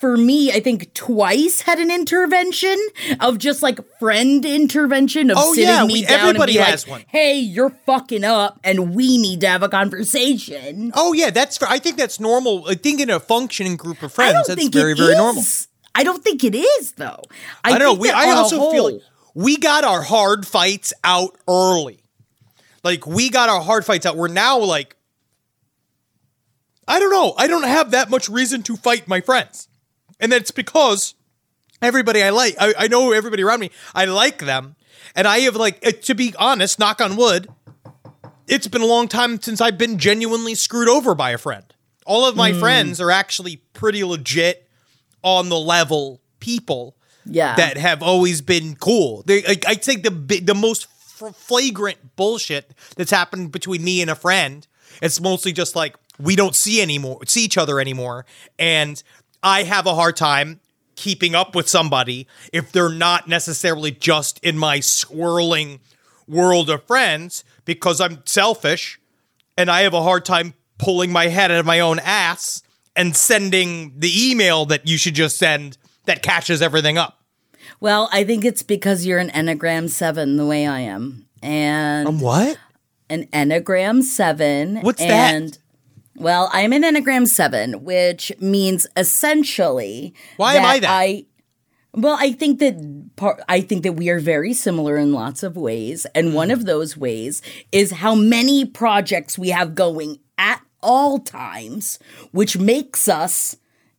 for 0.00 0.16
me, 0.16 0.50
I 0.50 0.58
think 0.58 0.94
twice 0.94 1.60
had 1.60 1.78
an 1.78 1.88
intervention 1.88 2.76
of 3.20 3.38
just 3.38 3.62
like 3.62 3.78
friend 4.00 4.44
intervention 4.44 5.30
of 5.30 5.36
Oh, 5.38 5.52
sitting 5.54 5.68
yeah, 5.68 5.84
me 5.84 5.92
we- 5.92 6.02
down 6.02 6.12
and 6.12 6.20
everybody 6.28 6.52
be 6.54 6.58
has 6.58 6.88
like, 6.88 6.90
one. 6.90 7.04
"Hey, 7.06 7.38
you're 7.38 7.70
fucking 7.86 8.24
up, 8.24 8.58
and 8.64 8.96
we 8.96 9.16
need 9.16 9.40
to 9.42 9.48
have 9.48 9.62
a 9.62 9.68
conversation." 9.68 10.90
Oh 10.96 11.12
yeah, 11.12 11.30
that's. 11.30 11.62
I 11.62 11.78
think 11.78 11.98
that's 11.98 12.18
normal. 12.18 12.64
I 12.68 12.74
think 12.74 13.00
in 13.00 13.10
a 13.10 13.20
functioning 13.20 13.76
group 13.76 14.02
of 14.02 14.12
friends, 14.12 14.48
that's 14.48 14.60
think 14.60 14.72
very 14.72 14.94
very 14.94 15.12
is. 15.12 15.18
normal. 15.18 15.42
I 15.94 16.02
don't 16.04 16.24
think 16.24 16.42
it 16.42 16.54
is 16.56 16.92
though. 16.92 17.22
I, 17.62 17.72
I 17.74 17.78
don't 17.78 17.80
know. 17.80 17.94
We, 18.00 18.10
I 18.10 18.30
also 18.30 18.70
feel 18.72 18.92
like 18.94 19.02
we 19.34 19.56
got 19.56 19.84
our 19.84 20.02
hard 20.02 20.46
fights 20.46 20.92
out 21.04 21.36
early. 21.46 22.02
Like 22.82 23.06
we 23.06 23.30
got 23.30 23.48
our 23.48 23.60
hard 23.62 23.84
fights 23.84 24.04
out. 24.04 24.16
We're 24.16 24.26
now 24.28 24.58
like, 24.58 24.96
I 26.92 26.98
don't 26.98 27.10
know. 27.10 27.32
I 27.38 27.46
don't 27.46 27.62
have 27.62 27.92
that 27.92 28.10
much 28.10 28.28
reason 28.28 28.62
to 28.64 28.76
fight 28.76 29.08
my 29.08 29.22
friends, 29.22 29.66
and 30.20 30.30
that's 30.30 30.50
because 30.50 31.14
everybody 31.80 32.22
I 32.22 32.28
like, 32.28 32.54
I, 32.60 32.74
I 32.80 32.88
know 32.88 33.12
everybody 33.12 33.42
around 33.42 33.60
me. 33.60 33.70
I 33.94 34.04
like 34.04 34.40
them, 34.40 34.76
and 35.16 35.26
I 35.26 35.38
have 35.38 35.56
like 35.56 35.80
to 36.02 36.14
be 36.14 36.34
honest. 36.38 36.78
Knock 36.78 37.00
on 37.00 37.16
wood. 37.16 37.48
It's 38.46 38.68
been 38.68 38.82
a 38.82 38.86
long 38.86 39.08
time 39.08 39.40
since 39.40 39.62
I've 39.62 39.78
been 39.78 39.96
genuinely 39.96 40.54
screwed 40.54 40.88
over 40.88 41.14
by 41.14 41.30
a 41.30 41.38
friend. 41.38 41.64
All 42.04 42.26
of 42.26 42.36
my 42.36 42.52
hmm. 42.52 42.60
friends 42.60 43.00
are 43.00 43.10
actually 43.10 43.56
pretty 43.72 44.04
legit 44.04 44.68
on 45.22 45.48
the 45.48 45.58
level 45.58 46.20
people 46.40 46.94
yeah. 47.24 47.54
that 47.54 47.78
have 47.78 48.02
always 48.02 48.42
been 48.42 48.76
cool. 48.76 49.22
They, 49.22 49.42
I, 49.46 49.56
I'd 49.68 49.82
say 49.82 49.96
the 49.96 50.10
the 50.10 50.54
most 50.54 50.88
flagrant 50.90 52.16
bullshit 52.16 52.74
that's 52.96 53.10
happened 53.10 53.50
between 53.50 53.82
me 53.82 54.02
and 54.02 54.10
a 54.10 54.14
friend. 54.14 54.66
It's 55.00 55.22
mostly 55.22 55.52
just 55.52 55.74
like 55.74 55.96
we 56.22 56.36
don't 56.36 56.54
see 56.54 56.80
anymore, 56.80 57.20
see 57.26 57.44
each 57.44 57.58
other 57.58 57.80
anymore, 57.80 58.24
and 58.58 59.02
I 59.42 59.64
have 59.64 59.86
a 59.86 59.94
hard 59.94 60.16
time 60.16 60.60
keeping 60.94 61.34
up 61.34 61.54
with 61.54 61.68
somebody 61.68 62.26
if 62.52 62.70
they're 62.70 62.88
not 62.88 63.26
necessarily 63.28 63.90
just 63.90 64.38
in 64.44 64.56
my 64.58 64.78
swirling 64.80 65.80
world 66.28 66.70
of 66.70 66.84
friends 66.84 67.44
because 67.64 68.00
I'm 68.00 68.22
selfish 68.24 69.00
and 69.56 69.70
I 69.70 69.80
have 69.82 69.94
a 69.94 70.02
hard 70.02 70.24
time 70.24 70.54
pulling 70.78 71.10
my 71.10 71.26
head 71.28 71.50
out 71.50 71.58
of 71.58 71.66
my 71.66 71.80
own 71.80 71.98
ass 71.98 72.62
and 72.94 73.16
sending 73.16 73.94
the 73.98 74.30
email 74.30 74.66
that 74.66 74.86
you 74.86 74.98
should 74.98 75.14
just 75.14 75.38
send 75.38 75.78
that 76.04 76.22
catches 76.22 76.60
everything 76.62 76.98
up. 76.98 77.20
well, 77.80 78.08
I 78.12 78.22
think 78.24 78.44
it's 78.44 78.62
because 78.62 79.06
you're 79.06 79.18
an 79.18 79.30
Enneagram 79.30 79.88
Seven, 79.88 80.36
the 80.36 80.46
way 80.46 80.66
I 80.66 80.80
am, 80.80 81.26
and 81.42 82.20
What? 82.20 82.58
an 83.08 83.26
Enneagram 83.32 84.02
7. 84.02 84.82
What's 84.82 85.00
that? 85.00 85.58
Well, 86.16 86.50
I'm 86.52 86.72
an 86.72 86.82
Enneagram 86.82 87.26
7, 87.26 87.84
which 87.84 88.32
means 88.40 88.86
essentially 88.96 90.14
Why 90.36 90.54
am 90.54 90.64
I 90.64 90.78
that? 90.80 90.90
I 90.90 91.24
well, 91.94 92.16
I 92.18 92.32
think 92.32 92.58
that 92.60 93.10
par- 93.16 93.42
I 93.50 93.60
think 93.60 93.82
that 93.82 93.92
we 93.92 94.08
are 94.08 94.18
very 94.18 94.54
similar 94.54 94.96
in 94.96 95.12
lots 95.12 95.42
of 95.42 95.56
ways, 95.58 96.06
and 96.14 96.32
one 96.34 96.48
Mm. 96.48 96.52
of 96.54 96.64
those 96.64 96.96
ways 96.96 97.42
is 97.70 97.90
how 97.92 98.14
many 98.14 98.64
projects 98.64 99.38
we 99.38 99.50
have 99.50 99.74
going 99.74 100.18
at 100.38 100.62
all 100.82 101.18
times, 101.18 101.98
which 102.30 102.56
makes 102.56 103.08
us 103.08 103.56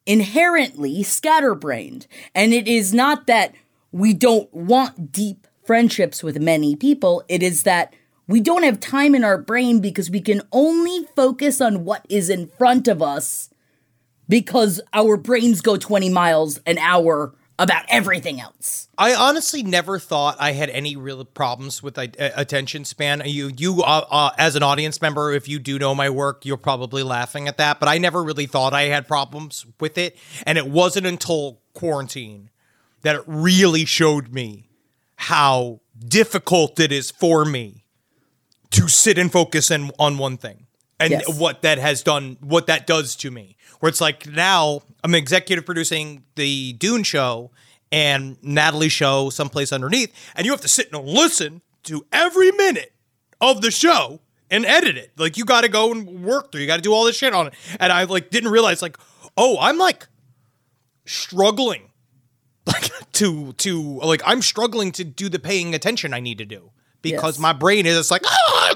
inherently 0.08 1.04
scatterbrained. 1.04 2.08
And 2.34 2.52
it 2.52 2.67
is 2.67 2.93
not 2.95 3.28
that 3.28 3.54
we 3.91 4.13
don't 4.13 4.52
want 4.54 5.12
deep 5.12 5.45
friendships 5.63 6.23
with 6.23 6.39
many 6.41 6.76
people, 6.76 7.23
it 7.30 7.41
is 7.43 7.62
that 7.63 7.93
we 8.27 8.39
don't 8.39 8.63
have 8.63 8.79
time 8.79 9.15
in 9.15 9.23
our 9.23 9.38
brain 9.38 9.79
because 9.79 10.09
we 10.09 10.21
can 10.21 10.41
only 10.51 11.05
focus 11.15 11.59
on 11.59 11.83
what 11.83 12.05
is 12.09 12.29
in 12.29 12.47
front 12.47 12.88
of 12.88 13.01
us 13.01 13.49
because 14.29 14.81
our 14.93 15.17
brains 15.17 15.62
go 15.62 15.77
20 15.77 16.09
miles 16.09 16.59
an 16.65 16.77
hour 16.77 17.36
about 17.59 17.86
everything 17.88 18.41
else. 18.41 18.88
I 18.97 19.13
honestly 19.13 19.62
never 19.62 19.99
thought 19.99 20.38
I 20.39 20.53
had 20.53 20.69
any 20.69 20.95
real 20.95 21.23
problems 21.23 21.83
with 21.83 21.97
attention 21.97 22.86
span. 22.86 23.21
You, 23.25 23.51
you, 23.55 23.83
uh, 23.83 24.05
uh, 24.09 24.31
as 24.38 24.55
an 24.55 24.63
audience 24.63 25.01
member, 25.01 25.31
if 25.31 25.47
you 25.47 25.59
do 25.59 25.77
know 25.77 25.93
my 25.93 26.09
work, 26.09 26.45
you're 26.45 26.57
probably 26.57 27.03
laughing 27.03 27.47
at 27.47 27.57
that. 27.57 27.79
But 27.79 27.89
I 27.89 27.97
never 27.99 28.23
really 28.23 28.47
thought 28.47 28.73
I 28.73 28.83
had 28.83 29.07
problems 29.07 29.65
with 29.79 29.97
it, 29.97 30.17
and 30.45 30.57
it 30.57 30.67
wasn't 30.67 31.05
until 31.05 31.62
quarantine 31.73 32.49
that 33.01 33.17
it 33.17 33.23
really 33.27 33.86
showed 33.86 34.33
me 34.33 34.69
how 35.15 35.81
difficult 36.07 36.79
it 36.79 36.91
is 36.91 37.12
for 37.12 37.45
me 37.45 37.82
to 38.73 38.88
sit 38.88 39.17
and 39.17 39.31
focus 39.31 39.71
in, 39.71 39.89
on 39.97 40.17
one 40.17 40.38
thing 40.38 40.67
and 40.99 41.12
Yes. 41.12 41.39
what 41.39 41.62
that 41.63 41.79
has 41.79 42.03
done 42.03 42.38
what 42.41 42.67
that 42.67 42.86
does 42.86 43.15
to 43.17 43.31
me. 43.31 43.55
Where 43.79 43.89
it's 43.89 44.01
like 44.01 44.27
now 44.27 44.81
i'm 45.03 45.15
executive 45.15 45.65
producing 45.65 46.23
the 46.36 46.73
dune 46.73 47.03
show 47.03 47.51
and 47.91 48.38
natalie's 48.41 48.91
show 48.93 49.29
someplace 49.29 49.71
underneath 49.73 50.13
and 50.36 50.45
you 50.45 50.51
have 50.51 50.62
to 50.62 50.67
sit 50.67 50.91
and 50.93 51.05
listen 51.05 51.62
to 51.83 52.05
every 52.12 52.51
minute 52.51 52.93
of 53.41 53.62
the 53.62 53.71
show 53.71 54.19
and 54.49 54.65
edit 54.65 54.97
it. 54.97 55.12
Like 55.17 55.36
you 55.38 55.45
got 55.45 55.62
to 55.62 55.69
go 55.69 55.91
and 55.91 56.23
work 56.23 56.51
through 56.51 56.62
you 56.62 56.67
got 56.67 56.77
to 56.77 56.81
do 56.81 56.93
all 56.93 57.05
this 57.05 57.17
shit 57.17 57.33
on 57.33 57.47
it. 57.47 57.53
And 57.79 57.91
i 57.91 58.03
like 58.03 58.29
didn't 58.29 58.51
realize 58.51 58.81
like 58.81 58.97
oh 59.38 59.57
i'm 59.59 59.77
like 59.77 60.07
struggling 61.05 61.91
like 62.65 62.89
to 63.13 63.53
to 63.53 63.99
like 63.99 64.21
i'm 64.25 64.41
struggling 64.41 64.91
to 64.93 65.03
do 65.03 65.27
the 65.27 65.39
paying 65.39 65.75
attention 65.75 66.13
i 66.13 66.19
need 66.19 66.38
to 66.38 66.45
do 66.45 66.71
because 67.03 67.35
Yes. 67.35 67.39
my 67.41 67.53
brain 67.53 67.85
is 67.85 68.09
like 68.09 68.23
ah, 68.25 68.69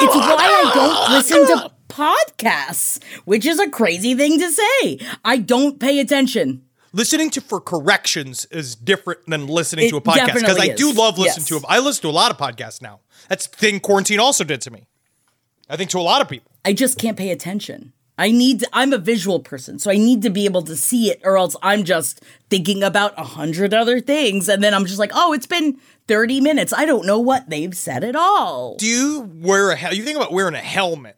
It's 0.00 0.14
why 0.16 0.36
I 0.36 0.62
ah, 0.66 0.72
don't 0.74 0.90
ah, 0.96 1.08
listen 1.12 1.46
to 1.46 1.70
podcasts, 1.88 3.00
which 3.24 3.46
is 3.46 3.60
a 3.60 3.70
crazy 3.70 4.14
thing 4.16 4.40
to 4.40 4.50
say. 4.50 4.98
I 5.24 5.36
don't 5.36 5.78
pay 5.78 6.00
attention. 6.00 6.62
listening 6.92 7.30
to 7.30 7.40
for 7.40 7.60
corrections 7.60 8.44
is 8.50 8.74
different 8.74 9.20
than 9.26 9.46
listening 9.46 9.86
It 9.86 9.90
to 9.90 9.96
a 9.98 10.00
podcast 10.00 10.34
because 10.34 10.58
I 10.58 10.68
do 10.74 10.92
love 10.92 11.18
listening 11.18 11.42
Yes. 11.42 11.48
to 11.48 11.54
them. 11.54 11.64
I 11.68 11.78
listen 11.78 12.02
to 12.02 12.08
a 12.08 12.10
lot 12.10 12.30
of 12.32 12.36
podcasts 12.38 12.80
now. 12.82 13.00
That's 13.28 13.46
the 13.46 13.56
thing 13.56 13.80
quarantine 13.80 14.18
also 14.20 14.44
did 14.44 14.60
to 14.62 14.70
me. 14.70 14.86
I 15.68 15.76
think 15.76 15.90
to 15.90 15.98
a 15.98 16.00
lot 16.02 16.20
of 16.20 16.28
people. 16.28 16.50
I 16.64 16.72
just 16.72 16.98
can't 16.98 17.16
pay 17.16 17.30
attention. 17.30 17.92
I 18.16 18.30
need 18.30 18.60
to, 18.60 18.68
I'm 18.72 18.92
a 18.92 18.98
visual 18.98 19.40
person, 19.40 19.78
so 19.78 19.90
I 19.90 19.96
need 19.96 20.22
to 20.22 20.30
be 20.30 20.44
able 20.44 20.62
to 20.62 20.76
see 20.76 21.10
it 21.10 21.20
or 21.24 21.36
else 21.36 21.56
I'm 21.62 21.82
just 21.84 22.22
thinking 22.48 22.82
about 22.82 23.12
a 23.18 23.24
hundred 23.24 23.74
other 23.74 24.00
things 24.00 24.48
and 24.48 24.62
then 24.62 24.72
I'm 24.72 24.86
just 24.86 25.00
like, 25.00 25.10
"Oh, 25.14 25.32
it's 25.32 25.46
been 25.46 25.78
30 26.06 26.40
minutes. 26.40 26.72
I 26.72 26.86
don't 26.86 27.06
know 27.06 27.18
what 27.18 27.50
they've 27.50 27.76
said 27.76 28.04
at 28.04 28.14
all." 28.14 28.76
Do 28.76 28.86
you 28.86 29.30
wear 29.34 29.70
a 29.70 29.76
hel- 29.76 29.94
you 29.94 30.04
think 30.04 30.16
about 30.16 30.32
wearing 30.32 30.54
a 30.54 30.58
helmet 30.58 31.16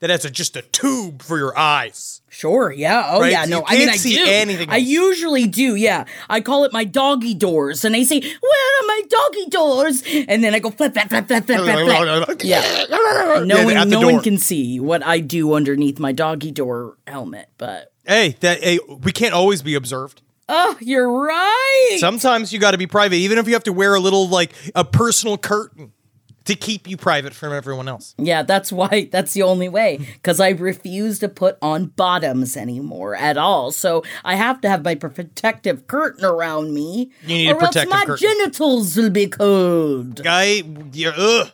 that 0.00 0.10
has 0.10 0.24
a, 0.24 0.30
just 0.30 0.56
a 0.56 0.62
tube 0.62 1.22
for 1.22 1.36
your 1.38 1.56
eyes? 1.58 2.20
Sure, 2.28 2.70
yeah. 2.70 3.04
Oh, 3.10 3.20
Right? 3.20 3.32
yeah. 3.32 3.44
You 3.44 3.50
No, 3.50 3.64
I 3.66 3.72
mean, 3.72 3.80
can't 3.86 3.90
I 3.92 3.96
see 3.96 4.14
do. 4.14 4.24
anything 4.26 4.70
I 4.70 4.74
else. 4.78 4.86
usually 4.86 5.46
do, 5.46 5.74
yeah. 5.74 6.04
I 6.28 6.40
call 6.40 6.64
it 6.64 6.72
my 6.72 6.84
doggy 6.84 7.34
doors, 7.34 7.84
and 7.84 7.96
I 7.96 8.02
say, 8.04 8.20
"Where 8.20 8.30
are 8.30 8.86
my 8.86 9.02
doggy 9.08 9.46
doors?" 9.50 10.02
And 10.28 10.44
then 10.44 10.54
I 10.54 10.58
go 10.60 10.70
flap, 10.70 10.92
flap, 10.92 11.08
flap, 11.08 11.26
flap, 11.26 11.44
flap, 11.44 11.60
flap, 11.60 12.26
flap. 12.26 12.38
Yeah. 12.44 12.84
No 13.44 13.64
one, 13.64 13.88
no 13.88 14.00
door. 14.02 14.12
one 14.12 14.22
can 14.22 14.38
see 14.38 14.78
what 14.80 15.04
I 15.04 15.20
do 15.20 15.54
underneath 15.54 15.98
my 15.98 16.12
doggy 16.12 16.50
door 16.50 16.96
helmet, 17.06 17.48
but 17.58 17.92
Hey, 18.06 18.36
that 18.40 18.62
hey, 18.62 18.78
we 19.02 19.12
can't 19.12 19.34
always 19.34 19.62
be 19.62 19.74
observed. 19.74 20.22
oh, 20.48 20.76
you're 20.80 21.10
right. 21.10 21.96
Sometimes 21.98 22.52
you 22.52 22.58
got 22.58 22.70
to 22.70 22.78
be 22.78 22.86
private, 22.86 23.16
even 23.16 23.38
if 23.38 23.46
you 23.46 23.52
have 23.54 23.64
to 23.64 23.72
wear 23.72 23.94
a 23.94 24.00
little 24.00 24.28
like 24.28 24.52
a 24.74 24.84
personal 24.84 25.36
curtain 25.38 25.92
to 26.48 26.54
keep 26.56 26.86
you 26.88 26.96
private 26.96 27.32
from 27.32 27.52
everyone 27.52 27.88
else. 27.88 28.14
yeah, 28.18 28.42
that's 28.42 28.70
why. 28.72 29.08
That's 29.12 29.32
the 29.32 29.42
only 29.42 29.68
way 29.68 29.98
because 30.14 30.40
I 30.40 30.50
refuse 30.50 31.18
to 31.20 31.28
put 31.28 31.56
on 31.62 31.86
bottoms 31.86 32.56
anymore 32.56 33.14
at 33.14 33.38
all. 33.38 33.70
So 33.72 34.02
I 34.24 34.34
have 34.34 34.60
to 34.62 34.68
have 34.68 34.84
my 34.84 34.96
protective 34.96 35.86
curtain 35.86 36.24
around 36.24 36.74
me, 36.74 37.10
You 37.22 37.28
need 37.28 37.50
a 37.50 37.54
or 37.54 37.64
else 37.64 37.76
my 37.86 38.04
curtain. 38.04 38.16
genitals 38.28 38.96
will 38.96 39.10
be 39.10 39.28
cold. 39.28 40.22
Guy, 40.22 40.62
you're 40.92 41.14
ugh. 41.16 41.52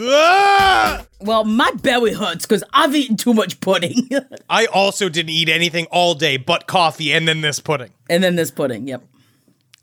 Ah! 0.00 1.06
Well, 1.20 1.44
my 1.44 1.70
belly 1.82 2.12
hurts 2.14 2.46
because 2.46 2.64
I've 2.72 2.94
eaten 2.94 3.16
too 3.16 3.32
much 3.32 3.60
pudding. 3.60 4.08
I 4.50 4.66
also 4.66 5.08
didn't 5.08 5.30
eat 5.30 5.48
anything 5.48 5.86
all 5.90 6.14
day 6.14 6.36
but 6.36 6.66
coffee 6.66 7.12
and 7.12 7.26
then 7.28 7.40
this 7.40 7.60
pudding. 7.60 7.90
and 8.10 8.22
then 8.22 8.36
this 8.36 8.50
pudding, 8.50 8.88
yep. 8.88 9.04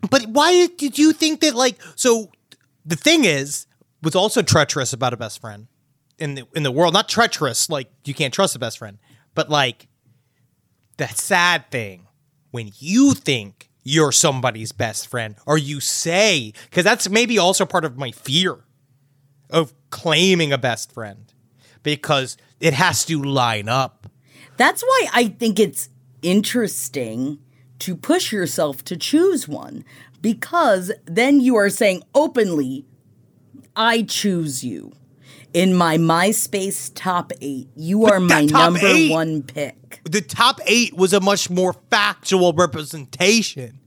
But 0.09 0.25
why 0.27 0.67
did 0.77 0.97
you 0.97 1.13
think 1.13 1.41
that 1.41 1.55
like 1.55 1.77
so 1.95 2.29
the 2.85 2.95
thing 2.95 3.23
is 3.25 3.67
what's 4.01 4.15
also 4.15 4.41
treacherous 4.41 4.93
about 4.93 5.13
a 5.13 5.17
best 5.17 5.39
friend 5.39 5.67
in 6.17 6.35
the 6.35 6.45
in 6.55 6.63
the 6.63 6.71
world, 6.71 6.93
not 6.93 7.09
treacherous 7.09 7.69
like 7.69 7.89
you 8.05 8.13
can't 8.13 8.33
trust 8.33 8.55
a 8.55 8.59
best 8.59 8.77
friend, 8.77 8.97
but 9.33 9.49
like 9.49 9.87
the 10.97 11.07
sad 11.07 11.69
thing 11.71 12.07
when 12.51 12.71
you 12.77 13.13
think 13.13 13.69
you're 13.83 14.11
somebody's 14.11 14.71
best 14.71 15.07
friend 15.07 15.35
or 15.47 15.57
you 15.57 15.79
say 15.79 16.53
cuz 16.69 16.83
that's 16.83 17.09
maybe 17.09 17.39
also 17.39 17.65
part 17.65 17.83
of 17.83 17.97
my 17.97 18.11
fear 18.11 18.59
of 19.49 19.73
claiming 19.89 20.53
a 20.53 20.57
best 20.57 20.91
friend 20.91 21.33
because 21.83 22.37
it 22.59 22.73
has 22.73 23.03
to 23.05 23.21
line 23.21 23.67
up. 23.67 24.07
That's 24.57 24.83
why 24.83 25.07
I 25.13 25.27
think 25.27 25.59
it's 25.59 25.89
interesting 26.21 27.39
to 27.79 27.95
push 27.95 28.31
yourself 28.31 28.83
to 28.85 28.95
choose 28.95 29.47
one 29.47 29.83
because 30.21 30.91
then 31.05 31.41
you 31.41 31.55
are 31.55 31.69
saying 31.69 32.03
openly, 32.13 32.85
I 33.75 34.03
choose 34.03 34.63
you. 34.63 34.91
In 35.53 35.73
my 35.73 35.97
MySpace 35.97 36.91
top 36.95 37.33
eight, 37.41 37.67
you 37.75 38.05
are 38.05 38.19
my 38.19 38.45
number 38.45 38.79
eight- 38.83 39.11
one 39.11 39.43
pick. 39.43 39.99
The 40.09 40.21
top 40.21 40.61
eight 40.65 40.95
was 40.95 41.11
a 41.13 41.19
much 41.19 41.49
more 41.49 41.75
factual 41.89 42.53
representation 42.53 43.79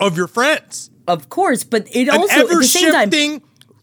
of 0.00 0.16
your 0.16 0.26
friends. 0.26 0.90
Of 1.06 1.28
course, 1.28 1.64
but 1.64 1.86
it 1.94 2.08
An 2.08 2.20
also 2.20 2.34
ever 2.46 2.62
same 2.62 2.92
time, 2.92 3.10
shifting, 3.10 3.42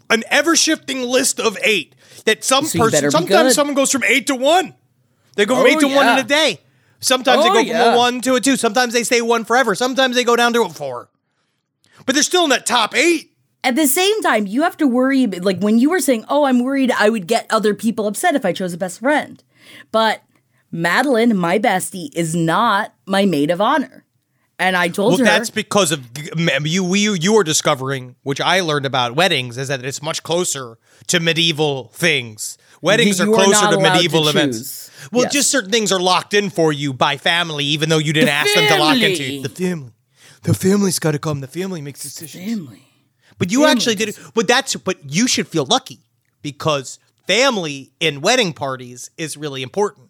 an 0.09 0.23
ever 0.29 0.55
shifting 0.55 1.03
list 1.03 1.39
of 1.39 1.57
eight. 1.63 1.93
That 2.25 2.43
some 2.43 2.65
So 2.65 2.79
person, 2.79 3.11
sometimes 3.11 3.53
someone 3.53 3.75
goes 3.75 3.91
from 3.91 4.03
eight 4.05 4.25
to 4.27 4.35
one. 4.35 4.73
They 5.35 5.45
go 5.45 5.55
from 5.55 5.65
Oh, 5.65 5.67
eight 5.67 5.79
to 5.81 5.87
one 5.87 6.07
in 6.09 6.17
a 6.17 6.23
day. 6.27 6.59
Sometimes 6.99 7.43
they 7.43 7.49
Oh, 7.49 7.53
go 7.53 7.59
from 7.59 7.67
yeah. 7.67 7.93
a 7.93 7.97
one 7.97 8.21
to 8.21 8.35
a 8.35 8.41
two. 8.41 8.57
Sometimes 8.57 8.93
they 8.93 9.03
stay 9.03 9.21
one 9.21 9.45
forever. 9.45 9.75
Sometimes 9.75 10.15
they 10.15 10.23
go 10.23 10.35
down 10.35 10.51
to 10.53 10.63
a 10.63 10.69
four. 10.69 11.09
But 12.05 12.15
they're 12.15 12.23
still 12.23 12.43
in 12.43 12.49
that 12.49 12.65
top 12.65 12.95
eight. 12.95 13.28
At 13.63 13.75
the 13.75 13.87
same 13.87 14.21
time, 14.21 14.47
you 14.47 14.63
have 14.63 14.77
to 14.77 14.87
worry. 14.87 15.27
Like 15.27 15.59
when 15.59 15.77
you 15.79 15.89
were 15.89 15.99
saying, 15.99 16.25
"Oh, 16.29 16.45
I'm 16.45 16.59
worried 16.63 16.91
I 16.97 17.09
would 17.09 17.27
get 17.27 17.45
other 17.49 17.73
people 17.73 18.07
upset 18.07 18.35
if 18.35 18.45
I 18.45 18.53
chose 18.53 18.73
a 18.73 18.77
best 18.77 18.99
friend," 18.99 19.43
but 19.91 20.21
Madeline, 20.71 21.35
my 21.35 21.57
bestie, 21.59 22.09
is 22.13 22.35
not 22.35 22.93
my 23.05 23.25
maid 23.25 23.49
of 23.51 23.59
honor, 23.59 24.05
and 24.59 24.77
I 24.77 24.87
told 24.87 25.13
Well, 25.13 25.17
her 25.19 25.25
that's 25.25 25.49
because 25.49 25.91
of 25.91 26.05
you. 26.63 26.83
We 26.83 27.09
you 27.19 27.33
were 27.33 27.43
discovering, 27.43 28.15
which 28.23 28.39
I 28.39 28.61
learned 28.61 28.85
about 28.85 29.15
weddings, 29.15 29.57
is 29.57 29.67
that 29.69 29.83
it's 29.83 30.01
much 30.01 30.21
closer 30.23 30.77
to 31.07 31.19
medieval 31.19 31.89
things. 31.93 32.57
Weddings 32.81 33.19
You 33.19 33.25
are 33.25 33.29
are 33.29 33.43
closer 33.43 33.51
not 33.65 33.71
to 33.71 33.77
allowed 33.77 33.87
to 33.89 33.93
medieval 33.95 34.27
events. 34.29 34.89
Well, 35.11 35.23
Yes. 35.23 35.33
just 35.33 35.49
certain 35.49 35.71
things 35.71 35.91
are 35.91 35.99
locked 35.99 36.33
in 36.33 36.49
for 36.49 36.71
you 36.71 36.93
by 36.93 37.17
family, 37.17 37.65
even 37.65 37.89
though 37.89 37.97
you 37.97 38.13
didn't 38.13 38.29
ask 38.29 38.53
them 38.53 38.67
to 38.67 38.77
lock 38.77 38.97
into 38.97 39.23
you. 39.23 39.41
the 39.41 39.49
family. 39.49 39.91
The 40.43 40.53
family's 40.53 40.99
got 40.99 41.11
to 41.11 41.19
come. 41.19 41.41
The 41.41 41.47
family 41.47 41.81
makes 41.81 42.01
decisions. 42.03 42.45
family. 42.45 42.83
But 43.39 43.51
you 43.51 43.65
actually 43.65 43.95
did 43.95 44.09
it. 44.09 44.19
But 44.35 44.47
that's 44.47 44.75
but 44.75 44.97
you 45.09 45.27
should 45.27 45.47
feel 45.47 45.65
lucky 45.65 45.99
because 46.43 46.99
family 47.25 47.91
in 47.99 48.21
wedding 48.21 48.53
parties 48.53 49.09
is 49.17 49.37
really 49.37 49.63
important 49.63 50.09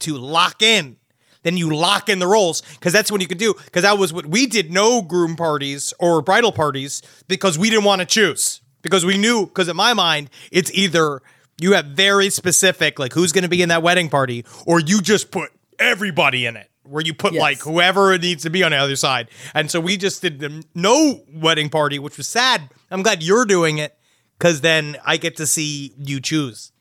to 0.00 0.16
lock 0.16 0.62
in. 0.62 0.96
Then 1.42 1.56
you 1.56 1.74
lock 1.74 2.08
in 2.08 2.18
the 2.18 2.26
roles 2.26 2.62
because 2.62 2.92
that's 2.92 3.12
when 3.12 3.20
you 3.20 3.26
can 3.26 3.38
do. 3.38 3.54
Because 3.64 3.82
that 3.82 3.98
was 3.98 4.12
what 4.12 4.26
we 4.26 4.46
did. 4.46 4.72
No 4.72 5.02
groom 5.02 5.36
parties 5.36 5.92
or 5.98 6.22
bridal 6.22 6.52
parties 6.52 7.02
because 7.26 7.58
we 7.58 7.68
didn't 7.68 7.84
want 7.84 8.00
to 8.00 8.06
choose 8.06 8.60
because 8.82 9.04
we 9.04 9.18
knew. 9.18 9.46
Because 9.46 9.68
in 9.68 9.76
my 9.76 9.92
mind, 9.94 10.30
it's 10.50 10.70
either 10.72 11.20
you 11.60 11.72
have 11.72 11.86
very 11.86 12.30
specific 12.30 12.98
like 12.98 13.12
who's 13.12 13.32
going 13.32 13.42
to 13.42 13.48
be 13.48 13.62
in 13.62 13.68
that 13.68 13.82
wedding 13.82 14.08
party, 14.08 14.44
or 14.66 14.80
you 14.80 15.00
just 15.00 15.30
put 15.30 15.50
everybody 15.78 16.46
in 16.46 16.56
it. 16.56 16.70
Where 16.88 17.04
you 17.04 17.14
put 17.14 17.34
Yes. 17.34 17.40
like 17.40 17.58
whoever 17.60 18.12
it 18.12 18.22
needs 18.22 18.42
to 18.44 18.50
be 18.50 18.62
on 18.62 18.70
the 18.72 18.78
other 18.78 18.96
side. 18.96 19.28
And 19.54 19.70
so 19.70 19.78
we 19.80 19.96
just 19.96 20.22
did 20.22 20.40
the 20.40 20.64
no 20.74 21.20
wedding 21.32 21.68
party, 21.68 21.98
which 21.98 22.16
was 22.16 22.26
sad. 22.28 22.70
I'm 22.90 23.02
glad 23.02 23.22
you're 23.22 23.44
doing 23.44 23.78
it 23.78 23.94
because 24.38 24.62
then 24.62 24.96
I 25.04 25.16
get 25.18 25.36
to 25.36 25.46
see 25.46 25.92
you 25.98 26.20
choose. 26.20 26.72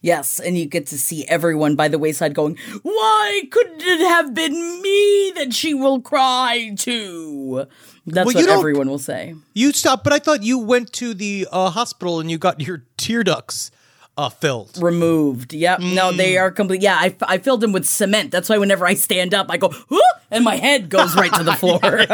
Yes, 0.00 0.38
and 0.38 0.56
you 0.56 0.66
get 0.66 0.86
to 0.88 0.98
see 0.98 1.26
everyone 1.26 1.74
by 1.74 1.88
the 1.88 1.98
wayside 1.98 2.32
going, 2.32 2.56
"Why 2.82 3.42
couldn't 3.50 3.82
it 3.82 3.98
have 4.00 4.32
been 4.32 4.80
me 4.80 5.32
that 5.34 5.52
she 5.52 5.74
will 5.74 6.00
cry 6.00 6.72
to?" 6.78 7.66
That's 8.06 8.26
Well, 8.26 8.34
what 8.36 8.48
everyone 8.48 8.88
will 8.88 9.00
say. 9.00 9.34
You 9.54 9.72
stopped, 9.72 10.04
but 10.04 10.12
I 10.12 10.20
thought 10.20 10.44
you 10.44 10.56
went 10.58 10.92
to 10.94 11.14
the 11.14 11.48
uh, 11.50 11.70
hospital 11.70 12.20
and 12.20 12.30
you 12.30 12.38
got 12.38 12.60
your 12.60 12.84
tear 12.96 13.24
ducts 13.24 13.72
uh, 14.18 14.28
filled. 14.28 14.76
Removed. 14.82 15.54
Yep. 15.54 15.80
No, 15.80 16.12
they 16.12 16.34
Mm. 16.34 16.40
are 16.42 16.50
complete. 16.50 16.82
Yeah, 16.82 16.96
I, 16.96 17.14
I 17.22 17.38
filled 17.38 17.62
them 17.62 17.72
with 17.72 17.86
cement. 17.86 18.30
That's 18.32 18.48
why 18.50 18.58
whenever 18.58 18.86
I 18.86 18.94
stand 18.94 19.32
up, 19.32 19.46
I 19.48 19.56
go, 19.56 19.68
"Whoop," 19.88 20.02
and 20.30 20.44
my 20.44 20.56
head 20.56 20.90
goes 20.90 21.14
right 21.16 21.32
to 21.32 21.42
the 21.44 21.52
floor. 21.62 21.78
I 21.82 22.04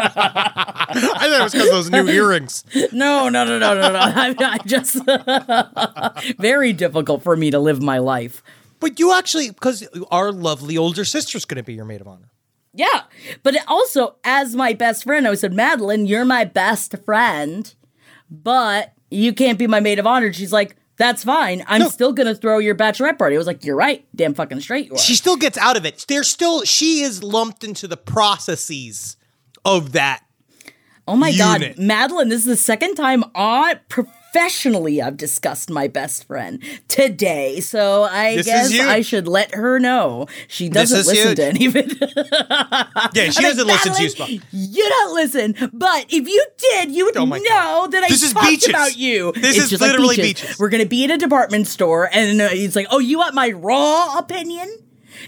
thought 0.94 1.22
it 1.24 1.42
was 1.42 1.52
because 1.52 1.68
of 1.68 1.72
those 1.74 1.90
new 1.90 2.06
earrings. 2.08 2.62
no, 2.92 3.28
no, 3.28 3.44
no, 3.44 3.58
no, 3.58 3.74
no, 3.74 3.90
no. 3.92 3.98
I, 3.98 4.34
I 4.38 4.58
just 4.66 4.96
very 6.38 6.72
difficult 6.72 7.22
for 7.22 7.36
me 7.36 7.50
to 7.50 7.58
live 7.58 7.82
my 7.82 7.98
life. 7.98 8.42
But 8.80 8.98
you 9.00 9.12
actually, 9.14 9.50
because 9.50 9.88
our 10.10 10.30
lovely 10.30 10.76
older 10.76 11.04
sister's 11.04 11.44
going 11.44 11.56
to 11.56 11.62
be 11.62 11.74
your 11.74 11.84
maid 11.86 12.00
of 12.02 12.08
honor. 12.08 12.30
Yeah. 12.74 13.02
But 13.42 13.56
also, 13.68 14.16
as 14.24 14.54
my 14.54 14.72
best 14.74 15.04
friend, 15.04 15.26
I 15.26 15.34
said, 15.36 15.52
Madeline, 15.54 16.06
you're 16.06 16.24
my 16.24 16.44
best 16.44 16.94
friend, 17.04 17.72
but 18.30 18.92
you 19.10 19.32
can't 19.32 19.58
be 19.58 19.66
my 19.66 19.80
maid 19.80 19.98
of 19.98 20.06
honor. 20.06 20.32
She's 20.32 20.52
like, 20.52 20.76
that's 20.96 21.24
fine. 21.24 21.64
I'm 21.66 21.80
No. 21.80 21.88
still 21.88 22.12
going 22.12 22.26
to 22.28 22.34
throw 22.34 22.58
your 22.58 22.74
bachelorette 22.74 23.18
party. 23.18 23.34
I 23.34 23.38
was 23.38 23.46
like, 23.46 23.64
you're 23.64 23.76
right. 23.76 24.06
Damn 24.14 24.34
fucking 24.34 24.60
straight 24.60 24.86
you 24.86 24.94
are. 24.94 24.98
She 24.98 25.14
still 25.14 25.36
gets 25.36 25.58
out 25.58 25.76
of 25.76 25.84
it. 25.84 26.04
There's 26.08 26.28
still, 26.28 26.62
she 26.62 27.00
is 27.00 27.22
lumped 27.22 27.64
into 27.64 27.88
the 27.88 27.96
processes 27.96 29.16
of 29.64 29.92
that. 29.92 30.22
oh 31.08 31.16
my 31.16 31.28
unit. 31.30 31.76
God. 31.76 31.84
Madeline, 31.84 32.28
this 32.28 32.40
is 32.40 32.46
the 32.46 32.56
second 32.56 32.94
time 32.94 33.24
I 33.34 33.80
professionally 34.38 35.00
I've 35.00 35.16
discussed 35.16 35.70
my 35.70 35.86
best 35.86 36.24
friend 36.26 36.60
today. 36.88 37.60
So 37.60 38.02
I 38.02 38.36
This 38.36 38.46
guess. 38.46 38.80
I 38.80 39.00
should 39.00 39.28
let 39.28 39.54
her 39.54 39.78
know. 39.78 40.26
She 40.48 40.68
doesn't 40.68 41.06
listen 41.06 41.14
huge. 41.28 41.36
to 41.36 41.44
any 41.44 41.66
of 41.66 41.76
it. 41.76 41.92
Yeah, 43.14 43.30
she 43.30 43.38
I'm 43.44 43.50
doesn't 43.50 43.66
like, 43.68 43.84
listen 43.84 43.94
to 43.94 44.02
you. 44.02 44.40
Spock. 44.40 44.44
You 44.50 44.88
don't 44.88 45.14
listen, 45.14 45.70
but 45.72 46.06
if 46.08 46.28
you 46.28 46.44
did, 46.58 46.90
you 46.90 47.04
would 47.06 47.16
Oh 47.16 47.24
know 47.26 47.38
God. 47.48 47.92
that 47.92 48.02
I 48.04 48.08
This 48.08 48.22
is 48.24 48.32
talked 48.32 48.46
Beaches. 48.48 48.68
about 48.70 48.96
you. 48.96 49.32
This 49.32 49.56
It's 49.56 49.72
is 49.72 49.80
literally 49.80 50.08
like 50.08 50.16
beaches. 50.16 50.42
Beaches. 50.42 50.58
We're 50.58 50.68
gonna 50.68 50.86
be 50.86 51.04
in 51.04 51.10
a 51.12 51.18
department 51.18 51.66
store, 51.68 52.08
and 52.12 52.40
uh, 52.40 52.48
he's 52.48 52.74
like, 52.74 52.86
"Oh, 52.90 52.98
you 52.98 53.18
want 53.18 53.34
my 53.34 53.50
raw 53.50 54.18
opinion?" 54.18 54.68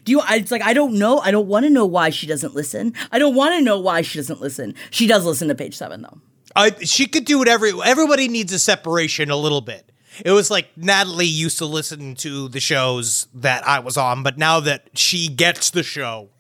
Do 0.05 0.12
you? 0.12 0.21
I- 0.21 0.37
It's 0.37 0.51
like 0.51 0.62
I 0.62 0.73
don't 0.73 0.95
know. 0.95 1.19
I 1.21 1.31
don't 1.31 1.47
want 1.47 1.64
to 1.64 1.71
know 1.71 1.87
why 1.87 2.11
she 2.11 2.27
doesn't 2.27 2.55
listen. 2.55 2.92
I 3.12 3.19
don't 3.21 3.35
want 3.37 3.55
to 3.55 3.62
know 3.62 3.79
why 3.79 4.03
she 4.03 4.19
doesn't 4.19 4.40
listen. 4.40 4.75
She 4.90 5.07
does 5.07 5.25
listen 5.25 5.47
to 5.49 5.55
page 5.55 5.77
seven 5.77 6.03
though. 6.03 6.21
I, 6.57 6.71
she 6.85 7.07
could 7.07 7.25
do 7.25 7.38
whatever. 7.38 7.66
Everybody 7.85 8.29
needs 8.29 8.53
a 8.53 8.59
separation 8.59 9.31
a 9.31 9.37
little 9.37 9.61
bit. 9.61 9.90
It 10.25 10.31
was 10.31 10.51
like 10.51 10.69
Natalie 10.77 11.27
used 11.27 11.59
to 11.59 11.66
listen 11.66 12.14
to 12.16 12.49
the 12.49 12.61
shows 12.61 13.27
that 13.35 13.66
I 13.69 13.81
was 13.81 13.97
on, 13.99 14.23
but 14.23 14.38
now 14.38 14.61
that 14.61 14.88
she 14.95 15.29
gets 15.29 15.71
the 15.71 15.83
show 15.83 16.31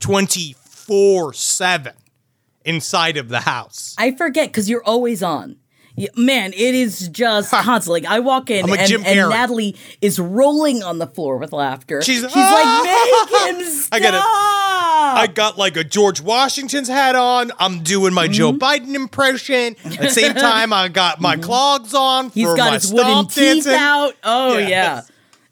24 0.00 1.32
7 1.32 1.92
inside 2.64 3.16
of 3.16 3.28
the 3.28 3.40
house. 3.40 3.94
I 3.98 4.14
forget 4.14 4.48
because 4.48 4.68
you're 4.68 4.84
always 4.84 5.22
on. 5.22 5.56
Man, 6.16 6.52
it 6.54 6.74
is 6.74 7.08
just 7.08 7.50
constantly. 7.50 8.00
Like, 8.02 8.10
I 8.10 8.20
walk 8.20 8.48
in 8.50 8.64
and, 8.80 8.88
and 9.06 9.16
Natalie 9.28 9.76
is 10.00 10.18
rolling 10.18 10.82
on 10.82 10.98
the 10.98 11.06
floor 11.06 11.36
with 11.36 11.52
laughter. 11.52 12.00
She's- 12.00 12.22
She's 12.22 12.34
like, 12.34 12.82
make 12.84 13.56
him 13.56 13.64
stop. 13.70 13.88
I 13.92 14.00
get 14.00 14.14
it. 14.14 14.20
I 15.02 15.26
got 15.26 15.58
like 15.58 15.76
a 15.76 15.84
George 15.84 16.20
Washington's 16.20 16.88
hat 16.88 17.14
on. 17.16 17.52
I'm 17.58 17.82
doing 17.82 18.14
my 18.14 18.28
Joe 18.28 18.52
Mm-hmm. 18.52 18.58
Biden 18.90 18.94
impression. 18.94 19.76
At 19.84 19.98
the 20.00 20.10
same 20.10 20.34
time, 20.48 20.72
I 20.72 20.88
got 20.88 21.20
my 21.20 21.36
clogs 21.36 21.94
on. 21.94 22.30
He's 22.30 22.46
for 22.48 22.56
got 22.56 22.66
my 22.70 22.74
his 22.74 22.92
wooden 22.92 23.26
teeth 23.26 23.64
dancing. 23.64 23.72
out. 23.74 24.14
Oh 24.24 24.58
Yes. 24.58 24.68
yeah, 24.70 25.02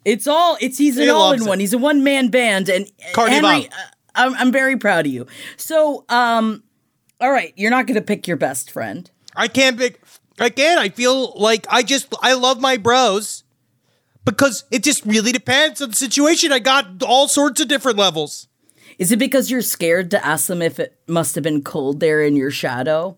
it's 0.05 0.27
all. 0.27 0.57
It's 0.61 0.79
he's 0.79 0.97
an 0.97 1.05
He 1.05 1.09
all 1.11 1.33
in 1.33 1.43
it. 1.43 1.47
one. 1.49 1.61
He's 1.61 1.73
a 1.73 1.79
one 1.79 2.03
man 2.05 2.29
band, 2.29 2.69
and 2.69 2.91
Cardi 3.13 3.33
Henry, 3.35 3.67
uh, 3.69 3.71
I'm, 4.15 4.35
I'm 4.35 4.53
very 4.53 4.77
proud 4.77 5.07
of 5.07 5.13
you. 5.13 5.27
So, 5.57 6.05
um, 6.09 6.63
all 7.21 7.31
right, 7.31 7.53
you're 7.57 7.71
not 7.71 7.87
going 7.87 7.95
to 7.97 8.03
pick 8.03 8.27
your 8.27 8.37
best 8.37 8.71
friend. 8.71 9.11
I 9.37 9.49
can't 9.49 9.79
pick. 9.79 10.01
I 10.39 10.49
can't. 10.51 10.81
I 10.81 10.89
feel 10.89 11.33
like 11.39 11.67
I 11.71 11.83
just 11.83 12.13
I 12.23 12.33
love 12.35 12.61
my 12.61 12.77
bros 12.79 13.45
because 14.25 14.65
it 14.71 14.83
just 14.83 15.05
really 15.07 15.33
depends 15.33 15.81
on 15.83 15.91
the 15.91 15.97
situation. 15.97 16.51
I 16.53 16.59
got 16.59 17.03
all 17.03 17.29
sorts 17.29 17.61
of 17.61 17.69
different 17.69 17.99
levels. 17.99 18.49
Is 19.01 19.11
it 19.11 19.19
because 19.19 19.51
you're 19.51 19.63
scared 19.63 20.11
to 20.11 20.23
ask 20.23 20.47
them 20.47 20.61
if 20.61 20.79
it 20.79 20.95
must 21.09 21.35
have 21.35 21.43
been 21.43 21.63
cold 21.63 22.01
there 22.01 22.23
in 22.23 22.37
your 22.37 22.51
shadow, 22.51 23.17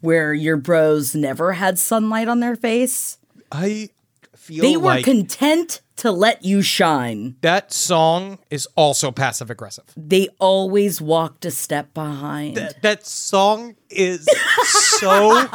where 0.00 0.32
your 0.32 0.56
bros 0.56 1.12
never 1.12 1.54
had 1.54 1.76
sunlight 1.76 2.28
on 2.28 2.38
their 2.38 2.54
face? 2.54 3.18
I 3.50 3.90
feel 4.38 4.62
They 4.62 4.76
were 4.76 4.84
like 4.84 5.04
content 5.04 5.80
to 5.96 6.10
let 6.10 6.44
you 6.44 6.60
shine. 6.60 7.36
that 7.42 7.72
song 7.72 8.38
is 8.50 8.66
also 8.76 9.12
passive 9.12 9.48
aggressive. 9.50 9.84
They 9.96 10.28
always 10.40 11.00
walked 11.00 11.44
a 11.44 11.50
step 11.52 11.94
behind. 11.94 12.56
That, 12.56 12.82
that 12.82 13.06
song 13.06 13.76
is 13.90 14.26
so 14.64 15.46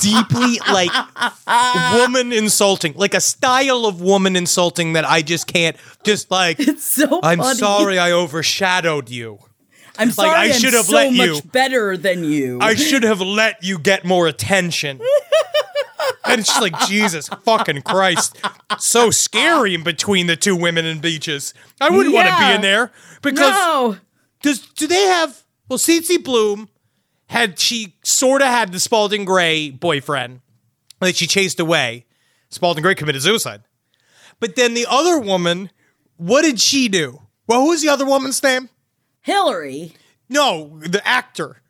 deeply 0.00 0.58
like 0.72 0.90
woman 1.94 2.32
insulting, 2.32 2.94
like 2.94 3.12
a 3.14 3.20
style 3.20 3.84
of 3.86 4.00
woman 4.00 4.34
insulting 4.36 4.94
that 4.94 5.04
I 5.04 5.22
just 5.22 5.46
can't. 5.46 5.76
Just 6.04 6.30
like 6.30 6.58
it's 6.60 6.84
so 6.84 7.20
I'm 7.22 7.38
funny. 7.38 7.58
sorry, 7.58 7.98
I 7.98 8.12
overshadowed 8.12 9.08
you. 9.10 9.38
I'm 9.98 10.10
sorry. 10.10 10.30
I 10.30 10.44
I'm 10.46 10.52
should 10.52 10.72
have 10.74 10.86
so 10.86 10.96
let 10.96 11.12
much 11.12 11.28
you- 11.28 11.42
better 11.50 11.96
than 11.96 12.24
you. 12.24 12.58
I 12.60 12.74
should 12.74 13.02
have 13.04 13.20
let 13.20 13.62
you 13.62 13.78
get 13.78 14.04
more 14.04 14.26
attention. 14.26 15.00
And 16.24 16.40
it's 16.40 16.48
just 16.48 16.60
like, 16.60 16.78
Jesus 16.88 17.28
fucking 17.28 17.82
Christ. 17.82 18.36
So 18.78 19.10
scary 19.10 19.74
in 19.74 19.82
between 19.82 20.26
the 20.26 20.36
two 20.36 20.56
women 20.56 20.84
and 20.86 21.00
beaches. 21.00 21.54
I 21.80 21.90
wouldn't 21.90 22.14
want 22.14 22.28
to 22.28 22.38
be 22.38 22.52
in 22.54 22.60
there 22.60 22.92
because 23.22 23.50
no. 23.50 23.96
does 24.42 24.60
do 24.60 24.86
they 24.86 25.02
have 25.02 25.42
well 25.68 25.78
Cece 25.78 26.22
Bloom 26.22 26.68
had 27.28 27.58
she 27.58 27.96
sort 28.02 28.42
of 28.42 28.48
had 28.48 28.72
the 28.72 28.80
Spalding 28.80 29.24
Gray 29.24 29.70
boyfriend 29.70 30.40
that 31.00 31.16
she 31.16 31.26
chased 31.26 31.60
away. 31.60 32.06
Spalding 32.50 32.82
Gray 32.82 32.94
committed 32.94 33.22
suicide. 33.22 33.62
But 34.40 34.56
then 34.56 34.74
the 34.74 34.86
other 34.88 35.18
woman, 35.18 35.70
what 36.16 36.42
did 36.42 36.60
she 36.60 36.88
do? 36.88 37.22
Well, 37.46 37.62
who 37.62 37.68
was 37.70 37.82
the 37.82 37.88
other 37.88 38.06
woman's 38.06 38.42
name? 38.42 38.68
Hillary, 39.20 39.92
No, 40.28 40.78
the 40.80 41.06
actor. 41.06 41.62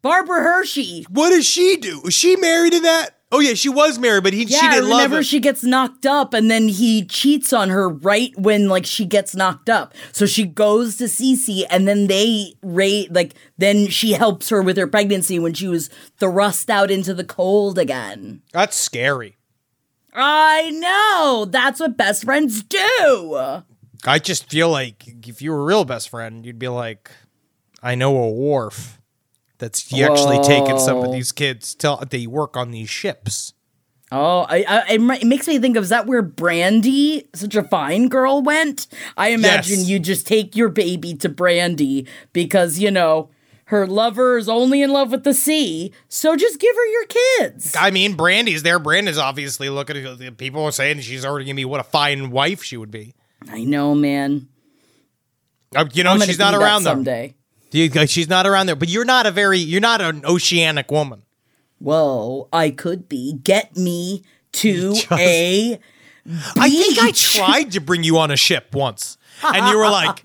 Barbara 0.00 0.42
Hershey. 0.42 1.06
What 1.10 1.30
does 1.30 1.44
she 1.44 1.76
do? 1.76 2.02
Is 2.04 2.14
she 2.14 2.36
married 2.36 2.72
in 2.72 2.82
that? 2.82 3.17
Oh 3.30 3.40
yeah, 3.40 3.52
she 3.54 3.68
was 3.68 3.98
married, 3.98 4.22
but 4.24 4.32
he 4.32 4.44
Yeah, 4.44 4.58
she 4.58 4.68
didn't 4.68 4.84
love 4.88 4.98
remember 5.00 5.16
him. 5.18 5.22
she 5.22 5.38
gets 5.38 5.62
knocked 5.62 6.06
up 6.06 6.32
and 6.32 6.50
then 6.50 6.66
he 6.68 7.04
cheats 7.04 7.52
on 7.52 7.68
her 7.68 7.86
right 7.88 8.32
when 8.38 8.68
like 8.68 8.86
she 8.86 9.04
gets 9.04 9.34
knocked 9.36 9.68
up. 9.68 9.92
So 10.12 10.24
she 10.24 10.44
goes 10.46 10.96
to 10.96 11.04
Cece 11.04 11.64
and 11.68 11.86
then 11.86 12.06
they 12.06 12.54
rate 12.62 13.12
like 13.12 13.34
then 13.58 13.88
she 13.88 14.12
helps 14.12 14.48
her 14.48 14.62
with 14.62 14.78
her 14.78 14.86
pregnancy 14.86 15.38
when 15.38 15.52
she 15.52 15.68
was 15.68 15.90
thrust 16.18 16.70
out 16.70 16.90
into 16.90 17.12
the 17.12 17.24
cold 17.24 17.78
again. 17.78 18.40
That's 18.52 18.76
scary. 18.76 19.36
I 20.14 20.70
know. 20.70 21.44
That's 21.44 21.80
what 21.80 21.96
best 21.98 22.24
friends 22.24 22.62
do. 22.62 23.62
I 24.06 24.18
just 24.18 24.48
feel 24.48 24.70
like 24.70 25.04
if 25.28 25.42
you 25.42 25.52
were 25.52 25.60
a 25.60 25.64
real 25.64 25.84
best 25.84 26.08
friend, 26.08 26.46
you'd 26.46 26.58
be 26.58 26.68
like, 26.68 27.10
I 27.82 27.94
know 27.94 28.16
a 28.16 28.30
wharf 28.30 28.97
that's 29.58 29.92
actually 29.92 30.42
taking 30.44 30.78
some 30.78 30.98
of 30.98 31.12
these 31.12 31.32
kids. 31.32 31.74
Till 31.74 31.96
they 32.08 32.26
work 32.26 32.56
on 32.56 32.70
these 32.70 32.88
ships. 32.90 33.52
Oh, 34.10 34.46
I, 34.48 34.64
I 34.66 34.92
it, 34.94 35.00
it 35.22 35.26
makes 35.26 35.46
me 35.46 35.58
think 35.58 35.76
of 35.76 35.82
is 35.84 35.90
that 35.90 36.06
where 36.06 36.22
Brandy, 36.22 37.28
such 37.34 37.54
a 37.54 37.62
fine 37.62 38.08
girl, 38.08 38.40
went? 38.40 38.86
I 39.18 39.28
imagine 39.28 39.80
Yes. 39.80 39.88
you 39.88 39.98
just 39.98 40.26
take 40.26 40.56
your 40.56 40.70
baby 40.70 41.14
to 41.16 41.28
Brandy 41.28 42.06
because 42.32 42.78
you 42.78 42.90
know 42.90 43.28
her 43.66 43.86
lover 43.86 44.38
is 44.38 44.48
only 44.48 44.80
in 44.80 44.90
love 44.92 45.10
with 45.10 45.24
the 45.24 45.34
sea, 45.34 45.92
so 46.08 46.36
just 46.36 46.58
give 46.58 46.74
her 46.74 46.86
your 46.86 47.04
kids. 47.04 47.76
I 47.78 47.90
mean, 47.90 48.14
Brandy's 48.14 48.62
there. 48.62 48.78
Brandy's 48.78 49.18
obviously 49.18 49.68
looking 49.68 49.98
at 49.98 50.38
people 50.38 50.64
are 50.64 50.72
saying 50.72 51.00
she's 51.00 51.26
already 51.26 51.44
gonna 51.44 51.56
be 51.56 51.66
what 51.66 51.80
a 51.80 51.84
fine 51.84 52.30
wife 52.30 52.62
she 52.62 52.78
would 52.78 52.90
be. 52.90 53.14
I 53.50 53.64
know, 53.64 53.94
man. 53.94 54.48
Uh, 55.76 55.84
you 55.92 56.02
know, 56.02 56.18
she's 56.18 56.38
not 56.38 56.54
around 56.54 56.82
someday. 56.82 57.34
You- 57.70 58.06
She's 58.06 58.28
not 58.28 58.46
around 58.46 58.66
there. 58.66 58.76
But 58.76 58.88
you're 58.88 59.04
not 59.04 59.26
a 59.26 59.30
very, 59.30 59.58
you're 59.58 59.80
not 59.80 60.00
an 60.00 60.24
oceanic 60.24 60.90
woman. 60.90 61.22
Whoa, 61.78 62.48
I 62.52 62.70
could 62.70 63.08
be. 63.08 63.34
Get 63.42 63.76
me 63.76 64.22
to 64.52 64.94
a. 65.12 65.78
I 66.56 66.68
think 66.70 66.98
I 66.98 67.12
tried 67.12 67.72
to 67.72 67.80
bring 67.80 68.02
you 68.02 68.18
on 68.18 68.30
a 68.30 68.36
ship 68.36 68.74
once. 68.74 69.16
And 69.42 69.68
you 69.68 69.78
were 69.78 69.88
like, 69.88 70.16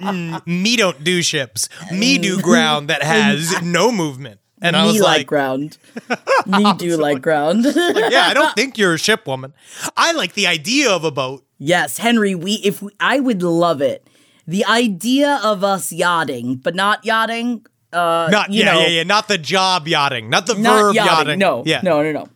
"Mm, 0.00 0.46
me 0.46 0.76
don't 0.76 1.04
do 1.04 1.22
ships. 1.22 1.68
Me 1.92 2.16
do 2.18 2.40
ground 2.42 2.88
that 2.88 3.02
has 3.02 3.60
no 3.62 3.92
movement. 3.92 4.40
And 4.62 4.74
I 4.76 4.86
was 4.86 4.98
like, 4.98 5.18
like, 5.18 5.26
ground. 5.26 5.76
me 6.46 6.72
do 6.78 6.96
like 6.96 7.20
ground. 7.20 7.64
yeah, 7.66 8.26
I 8.28 8.32
don't 8.32 8.54
think 8.56 8.78
you're 8.78 8.94
a 8.94 8.98
ship 8.98 9.26
woman. 9.26 9.52
I 9.96 10.12
like 10.12 10.32
the 10.32 10.46
idea 10.46 10.90
of 10.90 11.04
a 11.04 11.10
boat. 11.10 11.44
Yes, 11.58 11.98
Henry, 11.98 12.34
we 12.34 12.54
if 12.64 12.80
we, 12.80 12.90
I 12.98 13.20
would 13.20 13.42
love 13.42 13.82
it. 13.82 14.03
The 14.46 14.64
idea 14.66 15.40
of 15.42 15.64
us 15.64 15.92
yachting, 15.92 16.56
but 16.56 16.74
not 16.74 17.04
yachting, 17.04 17.64
uh 17.92 18.28
Not 18.30 18.50
you 18.50 18.64
yeah, 18.64 18.72
know, 18.72 18.80
yeah, 18.80 18.86
yeah. 18.88 19.02
Not 19.04 19.28
the 19.28 19.38
job 19.38 19.88
yachting. 19.88 20.28
Not 20.28 20.46
the 20.46 20.54
not 20.54 20.80
verb 20.80 20.94
yachting. 20.94 21.16
yachting. 21.16 21.38
No, 21.38 21.62
yeah. 21.64 21.80
no, 21.82 22.02
no, 22.02 22.12
no. 22.12 22.28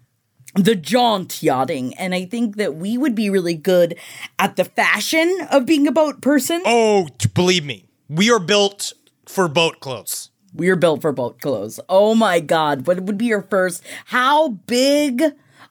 The 0.54 0.74
jaunt 0.74 1.42
yachting, 1.42 1.94
and 1.94 2.14
I 2.14 2.24
think 2.24 2.56
that 2.56 2.74
we 2.74 2.96
would 2.96 3.14
be 3.14 3.28
really 3.28 3.54
good 3.54 3.98
at 4.38 4.56
the 4.56 4.64
fashion 4.64 5.46
of 5.50 5.66
being 5.66 5.86
a 5.86 5.92
boat 5.92 6.22
person. 6.22 6.62
Oh, 6.64 7.08
believe 7.34 7.64
me, 7.64 7.84
we 8.08 8.30
are 8.30 8.40
built 8.40 8.92
for 9.26 9.46
boat 9.46 9.80
clothes. 9.80 10.30
We're 10.54 10.76
built 10.76 11.02
for 11.02 11.12
boat 11.12 11.40
clothes. 11.40 11.78
Oh 11.88 12.14
my 12.14 12.40
god, 12.40 12.86
what 12.86 13.00
would 13.00 13.18
be 13.18 13.26
your 13.26 13.42
first? 13.42 13.84
How 14.06 14.48
big 14.48 15.22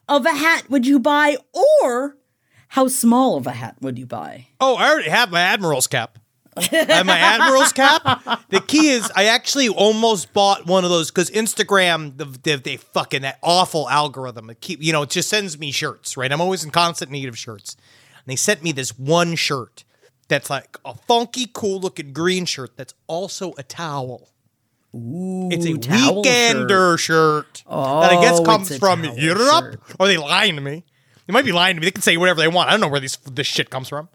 of 0.07 0.25
a 0.25 0.31
hat 0.31 0.69
would 0.69 0.85
you 0.85 0.99
buy, 0.99 1.37
or 1.81 2.17
how 2.69 2.87
small 2.87 3.37
of 3.37 3.47
a 3.47 3.51
hat 3.51 3.77
would 3.81 3.97
you 3.97 4.05
buy? 4.05 4.47
Oh, 4.61 4.75
I 4.75 4.91
already 4.91 5.09
have 5.09 5.31
my 5.31 5.41
admiral's 5.41 5.87
cap. 5.87 6.19
I 6.57 6.93
have 6.93 7.05
my 7.05 7.17
admiral's 7.17 7.71
cap. 7.73 8.01
The 8.49 8.59
key 8.61 8.89
is, 8.89 9.11
I 9.15 9.25
actually 9.25 9.69
almost 9.69 10.33
bought 10.33 10.65
one 10.65 10.83
of 10.83 10.89
those 10.89 11.11
because 11.11 11.29
Instagram, 11.31 12.17
the, 12.17 12.25
the, 12.25 12.55
they 12.55 12.77
fucking 12.77 13.21
that 13.23 13.39
awful 13.41 13.89
algorithm. 13.89 14.49
It 14.49 14.61
keep 14.61 14.81
you 14.81 14.91
know, 14.93 15.03
it 15.03 15.09
just 15.09 15.29
sends 15.29 15.57
me 15.59 15.71
shirts. 15.71 16.17
Right, 16.17 16.31
I'm 16.31 16.41
always 16.41 16.63
in 16.63 16.71
constant 16.71 17.11
need 17.11 17.27
of 17.29 17.37
shirts. 17.37 17.75
And 18.15 18.23
they 18.31 18.35
sent 18.35 18.63
me 18.63 18.71
this 18.71 18.97
one 18.97 19.35
shirt 19.35 19.83
that's 20.27 20.49
like 20.49 20.77
a 20.83 20.93
funky, 20.95 21.49
cool 21.53 21.79
looking 21.79 22.11
green 22.13 22.45
shirt 22.45 22.75
that's 22.75 22.93
also 23.07 23.53
a 23.57 23.63
towel. 23.63 24.29
Ooh, 24.95 25.49
It's 25.51 25.65
a 25.65 25.73
weekender 25.73 26.97
shirt, 26.97 27.63
that 27.67 28.11
I 28.11 28.21
guess 28.21 28.39
Oh, 28.39 28.43
comes 28.43 28.75
from 28.77 29.03
Europe. 29.03 29.63
shirt. 29.73 29.81
Or 29.99 30.07
they 30.07 30.17
lying 30.17 30.55
to 30.55 30.61
me. 30.61 30.83
They 31.27 31.33
might 31.33 31.45
be 31.45 31.51
lying 31.51 31.75
to 31.75 31.81
me. 31.81 31.87
They 31.87 31.91
can 31.91 32.01
say 32.01 32.15
whatever 32.17 32.39
they 32.39 32.47
want. 32.47 32.69
I 32.69 32.71
don't 32.71 32.79
know 32.81 32.87
where 32.87 33.01
these 33.01 33.17
this 33.29 33.47
shit 33.47 33.69
comes 33.69 33.89
from. 33.89 34.07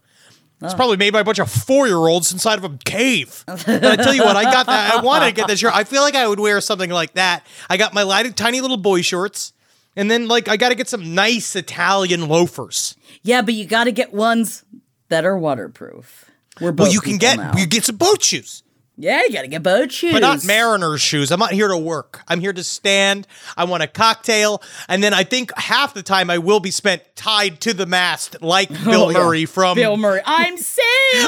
It's 0.63 0.73
oh. 0.73 0.77
probably 0.77 0.97
made 0.97 1.11
by 1.11 1.19
a 1.19 1.23
bunch 1.23 1.39
of 1.39 1.51
four 1.51 1.87
year 1.87 1.97
olds 1.97 2.31
inside 2.31 2.57
of 2.57 2.63
a 2.63 2.77
cave. 2.85 3.43
but 3.47 3.67
I 3.67 3.95
tell 3.97 4.13
you 4.13 4.23
what, 4.23 4.37
I 4.37 4.43
got 4.43 4.65
that. 4.67 4.93
I 4.93 5.01
wanted 5.01 5.25
to 5.25 5.31
get 5.33 5.47
that 5.47 5.59
shirt. 5.59 5.75
I 5.75 5.83
feel 5.83 6.01
like 6.01 6.15
I 6.15 6.27
would 6.27 6.39
wear 6.39 6.61
something 6.61 6.89
like 6.89 7.13
that. 7.13 7.45
I 7.69 7.77
got 7.77 7.93
my 7.93 8.03
light, 8.03 8.35
tiny 8.37 8.61
little 8.61 8.77
boy 8.77 9.01
shorts, 9.01 9.53
and 9.95 10.09
then 10.09 10.27
like 10.27 10.47
I 10.47 10.57
got 10.57 10.69
to 10.69 10.75
get 10.75 10.87
some 10.87 11.13
nice 11.13 11.55
Italian 11.55 12.27
loafers. 12.29 12.95
Yeah, 13.23 13.41
but 13.41 13.53
you 13.53 13.65
got 13.65 13.85
to 13.85 13.91
get 13.91 14.13
ones 14.13 14.63
that 15.09 15.25
are 15.25 15.37
waterproof. 15.37 16.31
We're 16.61 16.71
both 16.71 16.85
Well, 16.85 16.93
you 16.93 17.01
can 17.01 17.17
get 17.17 17.37
now. 17.37 17.57
you 17.57 17.65
get 17.65 17.83
some 17.83 17.97
boat 17.97 18.23
shoes. 18.23 18.62
Yeah, 18.95 19.23
you 19.23 19.31
got 19.31 19.41
to 19.41 19.47
get 19.47 19.63
boat 19.63 19.91
shoes, 19.91 20.13
but 20.13 20.21
not 20.21 20.45
mariner's 20.45 21.01
shoes. 21.01 21.31
I'm 21.31 21.39
not 21.39 21.51
here 21.51 21.67
to 21.67 21.77
work. 21.77 22.21
I'm 22.27 22.39
here 22.39 22.53
to 22.53 22.63
stand. 22.63 23.27
I 23.57 23.63
want 23.63 23.81
a 23.81 23.87
cocktail, 23.87 24.61
and 24.87 25.03
then 25.03 25.13
I 25.13 25.23
think 25.23 25.51
half 25.57 25.93
the 25.93 26.03
time 26.03 26.29
I 26.29 26.37
will 26.37 26.59
be 26.59 26.69
spent 26.69 27.01
tied 27.15 27.59
to 27.61 27.73
the 27.73 27.85
mast 27.85 28.41
like 28.41 28.69
oh, 28.71 28.85
Bill 28.85 29.03
Oh, 29.03 29.09
yeah. 29.09 29.17
Murray 29.17 29.45
from 29.45 29.75
Bill 29.75 29.97
Murray. 29.97 30.21
I'm 30.25 30.57
sailing. 30.57 30.83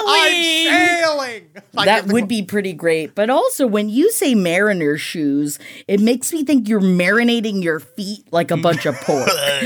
I'm 0.08 0.32
sailing. 0.32 1.48
I 1.76 1.86
That 1.86 2.08
would 2.08 2.28
be 2.28 2.44
pretty 2.44 2.74
great. 2.74 3.16
But 3.16 3.30
also, 3.30 3.66
when 3.68 3.90
you 3.90 4.12
say 4.12 4.36
mariner's 4.36 5.02
shoes, 5.02 5.58
it 5.88 6.00
makes 6.00 6.32
me 6.32 6.44
think 6.44 6.70
you're 6.70 6.82
marinating 6.82 7.64
your 7.64 7.80
feet 7.80 8.32
like 8.32 8.52
a 8.52 8.58
bunch 8.58 8.86
of 8.86 8.96
pork. 9.02 9.28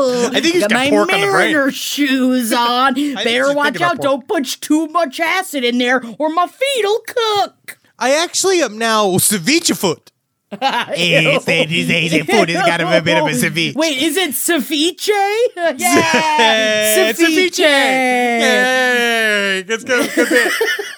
oh, 0.00 0.30
I 0.32 0.40
think 0.40 0.54
he's 0.54 0.62
got 0.62 0.70
got 0.70 0.76
my 0.76 0.90
pork 0.90 1.12
on 1.12 1.20
the 1.20 1.26
brain. 1.26 1.70
shoes 1.70 2.52
on. 2.52 2.94
Better 2.94 3.52
watch 3.54 3.80
out. 3.80 4.00
Don't 4.00 4.26
put 4.26 4.44
too 4.60 4.86
much 4.88 5.20
acid 5.20 5.64
in 5.64 5.78
there 5.78 6.02
or 6.18 6.28
my 6.30 6.46
feet'll 6.46 7.00
cook. 7.06 7.78
I 7.98 8.12
actually 8.14 8.62
am 8.62 8.78
now 8.78 9.06
ceviche 9.18 9.76
foot. 9.76 10.10
Hey, 10.50 11.38
say- 11.42 11.66
say- 11.66 12.08
say 12.08 12.22
foot 12.22 12.48
has 12.48 12.66
got 12.66 12.80
a 12.80 13.00
bit 13.02 13.18
of 13.18 13.26
a 13.26 13.30
ceviche. 13.30 13.74
Wait, 13.76 14.02
is 14.02 14.16
it 14.16 14.30
ceviche? 14.30 15.08
yeah, 15.78 17.08
It's 17.10 17.22
ceviche. 17.22 17.58
Yay! 17.60 19.62
Good 19.62 19.86
bit. 19.86 20.52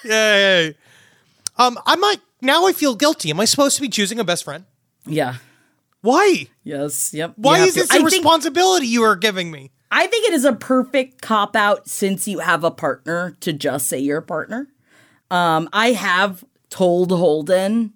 Yay! 0.05 0.75
Um, 1.57 1.77
I 1.85 1.95
might 1.97 2.19
now. 2.41 2.65
I 2.65 2.73
feel 2.73 2.95
guilty. 2.95 3.29
Am 3.29 3.39
I 3.39 3.45
supposed 3.45 3.75
to 3.75 3.81
be 3.83 3.89
choosing 3.89 4.19
a 4.19 4.23
best 4.23 4.43
friend? 4.43 4.65
Yeah. 5.05 5.35
Why? 6.03 6.47
Yes. 6.63 7.13
Yep. 7.13 7.33
Why 7.37 7.59
is 7.61 7.73
to- 7.73 7.79
this 7.79 7.91
I 7.91 7.95
a 7.95 7.99
think- 7.99 8.11
responsibility 8.11 8.87
you 8.87 9.03
are 9.03 9.15
giving 9.15 9.49
me? 9.49 9.71
I 9.89 10.05
think 10.07 10.27
it 10.27 10.33
is 10.33 10.43
a 10.45 10.53
perfect 10.53 11.21
cop 11.21 11.55
out 11.55 11.87
since 11.87 12.27
you 12.27 12.39
have 12.39 12.63
a 12.63 12.71
partner 12.71 13.35
to 13.41 13.53
just 13.53 13.87
say 13.87 13.99
you're 13.99 14.17
a 14.19 14.21
partner. 14.23 14.67
Um, 15.31 15.69
I 15.71 15.93
have 15.93 16.43
told 16.69 17.11
Holden 17.11 17.93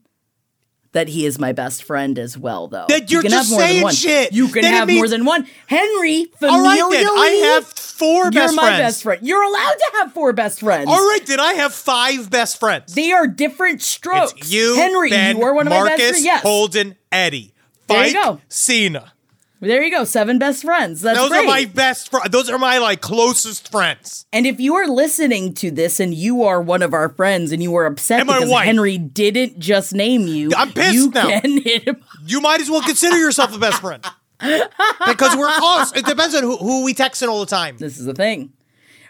that 0.93 1.09
he 1.09 1.25
is 1.25 1.37
my 1.37 1.51
best 1.51 1.83
friend 1.83 2.17
as 2.17 2.37
well, 2.37 2.67
though. 2.67 2.85
That 2.87 3.11
you're 3.11 3.19
you 3.23 3.29
can 3.29 3.31
just 3.31 3.49
have 3.49 3.51
more 3.51 3.59
saying 3.59 3.75
than 3.77 3.83
one. 3.83 3.93
shit. 3.93 4.31
You 4.31 4.47
can 4.47 4.61
Then 4.61 4.73
have 4.73 4.89
more 4.89 5.07
than 5.07 5.25
one. 5.25 5.47
Henry, 5.67 6.27
familially, 6.39 6.51
All 6.51 6.89
right, 6.89 6.89
then. 6.91 7.07
I 7.07 7.51
have 7.55 7.65
four 7.67 8.25
best 8.25 8.33
you're 8.35 8.43
best 8.43 8.55
my 8.55 8.61
friends. 8.63 8.79
best 8.79 9.03
friend. 9.03 9.27
You're 9.27 9.43
allowed 9.43 9.73
to 9.73 9.91
have 9.95 10.13
four 10.13 10.33
best 10.33 10.59
friends. 10.61 10.87
All 10.87 10.95
right, 11.09 11.25
then 11.25 11.39
I 11.39 11.53
have 11.53 11.73
five 11.73 12.29
best 12.29 12.59
friends. 12.59 12.93
They 12.93 13.11
are 13.11 13.27
different 13.27 13.81
strokes. 13.81 14.33
It's 14.37 14.51
you, 14.53 14.75
Henry, 14.75 15.09
ben, 15.09 15.37
you 15.37 15.43
are 15.43 15.53
one 15.53 15.67
of 15.67 15.71
Marcus, 15.71 15.89
my 15.91 15.97
best 15.97 16.09
friends. 16.09 16.25
Yes. 16.25 16.41
Holden, 16.43 16.95
Eddie, 17.11 17.53
There 17.87 18.07
you 18.07 18.13
go. 18.13 18.41
Cena. 18.49 19.13
There 19.59 19.81
you 19.81 19.89
go. 19.89 20.03
Seven 20.03 20.37
best 20.37 20.63
friends. 20.63 21.01
That's 21.01 21.17
Those 21.17 21.29
great. 21.29 21.39
are 21.45 21.47
my 21.47 21.65
best 21.65 22.11
friends. 22.11 22.29
Those 22.29 22.49
are 22.49 22.59
my 22.59 22.77
like 22.77 23.01
closest 23.01 23.71
friends. 23.71 24.27
And 24.31 24.45
if 24.45 24.59
you 24.59 24.75
are 24.75 24.85
listening 24.87 25.55
to 25.55 25.71
this 25.71 25.99
and 25.99 26.13
you 26.13 26.43
are 26.43 26.61
one 26.61 26.83
of 26.83 26.93
our 26.93 27.09
friends 27.09 27.51
and 27.51 27.63
you 27.63 27.75
are 27.75 27.87
upset 27.87 28.19
And 28.19 28.27
because 28.27 28.49
wife. 28.49 28.65
Henry 28.65 28.99
didn't 28.99 29.57
just 29.57 29.93
name 29.95 30.27
you, 30.27 30.51
I'm 30.55 30.71
pissed 30.73 30.93
you 30.93 31.09
now. 31.09 31.39
can 31.39 31.59
hit 31.63 31.87
him. 31.87 32.03
You 32.23 32.39
might 32.39 32.61
as 32.61 32.69
well 32.69 32.83
consider 32.83 33.17
yourself 33.17 33.55
a 33.55 33.57
best 33.57 33.81
friend 33.81 34.05
because 34.39 35.35
we're 35.35 35.51
close. 35.57 35.91
It 35.95 36.05
depends 36.05 36.35
on 36.35 36.43
who, 36.43 36.57
who 36.57 36.83
we 36.83 36.93
texting 36.93 37.27
all 37.27 37.39
the 37.39 37.47
time. 37.47 37.77
This 37.77 37.97
is 37.97 38.05
the 38.05 38.13
thing. 38.13 38.53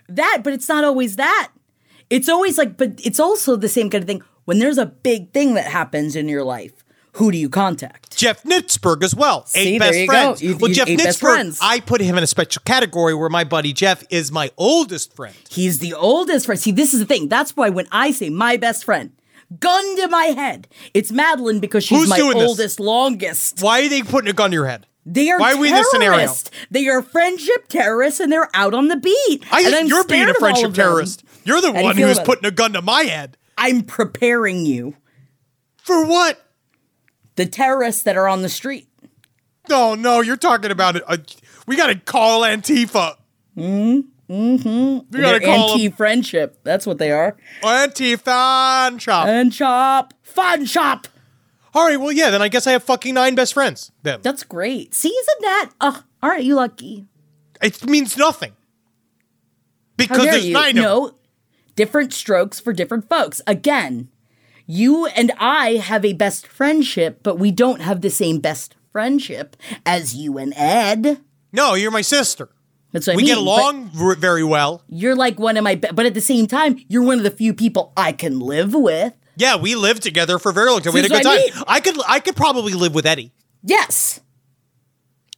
That, 0.08 0.40
but 0.46 0.54
it's 0.54 0.70
not 0.70 0.86
always 0.86 1.18
that. 1.18 1.50
It's 2.10 2.30
always 2.30 2.58
like, 2.58 2.78
but 2.78 2.94
it's 3.06 3.20
also 3.20 3.58
the 3.58 3.68
same 3.68 3.90
kind 3.90 4.02
of 4.02 4.08
thing. 4.08 4.24
When 4.46 4.60
there's 4.60 4.78
a 4.78 4.86
big 4.86 5.34
thing 5.34 5.56
that 5.56 5.66
happens 5.66 6.16
in 6.16 6.30
your 6.30 6.46
life, 6.46 6.86
who 7.18 7.32
do 7.32 7.38
you 7.38 7.50
contact? 7.50 8.16
Jeff 8.18 8.44
Nitzberg 8.44 9.04
as 9.04 9.14
well. 9.16 9.46
See, 9.46 9.76
eight 9.76 9.80
best 9.80 10.06
friends. 10.06 10.42
You- 10.42 10.58
well, 10.58 10.70
you- 10.70 10.76
Jeff 10.76 10.88
Nitzberg. 10.88 11.58
I 11.62 11.80
put 11.80 12.02
him 12.02 12.18
in 12.18 12.24
a 12.24 12.28
special 12.28 12.62
category 12.66 13.14
where 13.14 13.30
my 13.30 13.44
buddy 13.44 13.74
Jeff 13.74 14.04
is 14.10 14.32
my 14.32 14.52
oldest 14.58 15.16
friend. 15.16 15.36
He's 15.50 15.80
the 15.80 15.94
oldest 15.94 16.46
friend. 16.46 16.60
See, 16.60 16.72
this 16.72 16.94
is 16.94 17.00
the 17.00 17.06
thing. 17.06 17.28
That's 17.28 17.56
why 17.56 17.70
when 17.70 17.88
I 17.92 18.12
say 18.12 18.30
my 18.30 18.58
best 18.58 18.86
friend, 18.86 19.12
gun 19.60 19.96
to 19.98 20.08
my 20.08 20.26
head, 20.26 20.68
it's 20.94 21.12
Madeline 21.12 21.60
because 21.60 21.84
she's 21.84 22.00
Who's 22.00 22.10
my 22.10 22.18
doing 22.18 22.38
this? 22.38 22.48
oldest, 22.50 22.80
longest. 22.80 23.62
Why 23.62 23.86
are 23.86 23.90
they 23.90 24.02
putting 24.02 24.30
a 24.30 24.34
gun 24.34 24.52
to 24.52 24.56
your 24.56 24.68
head? 24.68 24.86
They 25.06 25.30
are 25.30 25.40
Why 25.40 25.54
are 25.54 25.58
we 25.58 25.70
in 25.70 25.74
this 25.76 25.90
scenario? 25.90 26.30
They 26.70 26.88
are 26.90 27.02
friendship 27.02 27.70
terrorists, 27.70 28.20
and 28.20 28.30
they're 28.32 28.50
out 28.54 28.74
on 28.74 28.90
the 28.90 28.98
beat. 28.98 29.44
I 29.52 29.64
think 29.64 29.90
you're 29.90 30.04
being 30.04 30.28
a 30.30 30.34
friendship 30.34 30.74
terrorist. 30.74 31.24
You're 31.46 31.62
the 31.62 31.72
How 31.72 31.82
one 31.82 31.96
who's 31.98 32.20
putting 32.20 32.46
a 32.46 32.52
gun 32.52 32.74
to 32.74 32.82
my 32.82 33.04
head. 33.04 33.38
I'm 33.58 33.84
preparing 33.84 34.66
you. 34.66 34.96
For 35.78 36.06
what? 36.06 36.44
The 37.38 37.46
terrorists 37.46 38.04
that 38.04 38.18
are 38.18 38.28
on 38.28 38.42
the 38.42 38.50
street. 38.50 38.90
No, 39.70 39.96
no, 39.96 40.22
you're 40.22 40.38
talking 40.38 40.72
about 40.72 40.96
it. 40.98 41.04
Uh, 41.08 41.18
we 41.66 41.76
got 41.78 41.88
to 41.88 41.96
call 41.96 42.42
Antifa. 42.42 43.16
Mm-hmm. 43.56 44.34
Mm-hmm. 44.34 44.98
We 45.10 45.22
got 45.22 45.34
to 45.34 45.40
call 45.40 45.72
anti-friendship. 45.74 46.60
That's 46.64 46.86
what 46.86 46.98
they 46.98 47.12
are. 47.12 47.38
Antifa 47.64 48.88
and 48.88 49.02
shop. 49.02 49.28
And 49.28 49.54
shop, 49.54 50.14
fun 50.22 50.66
shop. 50.66 51.08
All 51.74 51.86
right, 51.86 52.00
well, 52.00 52.12
yeah, 52.12 52.30
then 52.30 52.42
I 52.42 52.48
guess 52.48 52.68
I 52.68 52.72
have 52.72 52.84
fucking 52.84 53.14
nine 53.14 53.36
best 53.36 53.54
friends. 53.54 53.92
Then 54.04 54.20
That's 54.22 54.44
great. 54.44 54.94
See, 54.94 55.10
isn't 55.10 55.42
that? 55.42 55.70
Uh, 55.80 56.02
aren't 56.22 56.44
you 56.44 56.56
lucky? 56.56 57.06
it 57.62 57.86
means 57.86 58.18
nothing 58.18 58.54
because 59.96 60.24
there's 60.24 60.46
you? 60.46 60.54
nine 60.54 60.78
of 60.78 60.84
no, 60.84 61.12
different 61.76 62.14
strokes 62.14 62.60
for 62.60 62.74
different 62.74 63.10
folks. 63.10 63.42
Again, 63.48 64.10
you 64.68 65.06
and 65.08 65.32
I 65.40 65.76
have 65.78 66.06
a 66.06 66.14
best 66.14 66.46
friendship, 66.46 67.22
but 67.24 67.40
we 67.40 67.52
don't 67.52 67.82
have 67.82 68.02
the 68.02 68.10
same 68.10 68.40
best 68.40 68.76
friendship 68.92 69.56
as 69.86 70.16
you 70.16 70.38
and 70.38 70.54
Ed. 70.56 71.22
No, 71.54 71.74
you're 71.74 71.92
my 71.92 72.02
sister. 72.02 72.50
That's 72.92 73.08
what 73.08 73.14
I 73.14 73.16
We 73.18 73.24
mean. 73.24 73.28
get 73.30 73.38
along 73.38 73.92
r- 74.00 74.16
very 74.16 74.44
well. 74.44 74.84
You're 74.90 75.16
like 75.16 75.40
one 75.40 75.58
of 75.58 75.64
my, 75.64 75.76
be- 75.76 75.90
but 75.94 76.06
at 76.06 76.14
the 76.14 76.22
same 76.22 76.48
time, 76.48 76.80
you're 76.88 77.04
one 77.04 77.18
of 77.18 77.24
the 77.24 77.32
few 77.32 77.54
people 77.54 77.92
I 77.98 78.12
can 78.12 78.40
live 78.40 78.74
with. 78.74 79.14
Yeah, 79.36 79.56
we 79.58 79.76
lived 79.76 80.02
together 80.04 80.40
for 80.40 80.50
a 80.50 80.54
very 80.54 80.70
long 80.72 80.82
time. 80.82 80.94
We 80.94 81.02
had 81.02 81.06
a 81.12 81.14
good 81.14 81.24
that's 81.24 81.52
time. 81.54 81.64
I 81.68 81.76
I 81.76 81.80
could, 81.80 81.96
I 82.08 82.20
could 82.20 82.36
probably 82.36 82.74
live 82.74 82.96
with 82.96 83.06
Eddie. 83.06 83.34
Yes. 83.64 84.20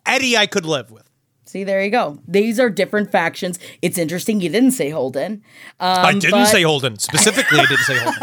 Eddie, 0.05 0.37
I 0.37 0.45
could 0.45 0.65
live 0.65 0.89
with. 0.91 1.08
See, 1.49 1.63
there 1.63 1.83
you 1.83 1.89
go. 1.89 2.19
These 2.27 2.59
are 2.59 2.69
different 2.69 3.11
factions. 3.11 3.57
It's 3.81 3.97
interesting 3.97 4.39
you 4.39 4.49
didn't 4.49 4.69
say 4.73 4.91
Holden. 4.91 5.41
Um, 5.79 6.05
I 6.05 6.13
didn't 6.13 6.29
but- 6.29 6.45
say 6.45 6.61
Holden 6.61 6.99
specifically. 6.99 7.57
I 7.59 7.65
didn't 7.65 7.85
say 7.85 7.97
Holden. 7.97 8.17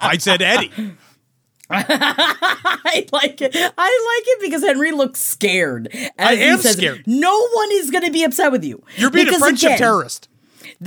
I 0.00 0.16
said 0.18 0.42
Eddie. 0.42 0.72
I 1.70 3.06
like 3.12 3.40
it. 3.40 3.54
I 3.54 4.16
like 4.18 4.26
it 4.26 4.40
because 4.40 4.62
Henry 4.64 4.90
looks 4.90 5.20
scared. 5.20 5.86
As 5.94 6.10
I 6.18 6.34
he 6.34 6.42
am 6.42 6.58
says, 6.58 6.76
scared. 6.76 7.04
No 7.06 7.46
one 7.52 7.68
is 7.74 7.92
going 7.92 8.04
to 8.04 8.10
be 8.10 8.24
upset 8.24 8.50
with 8.50 8.64
you. 8.64 8.82
You're 8.96 9.10
being 9.12 9.26
Because 9.26 9.40
a 9.40 9.44
friendship 9.44 9.68
again, 9.68 9.78
terrorist. 9.78 10.28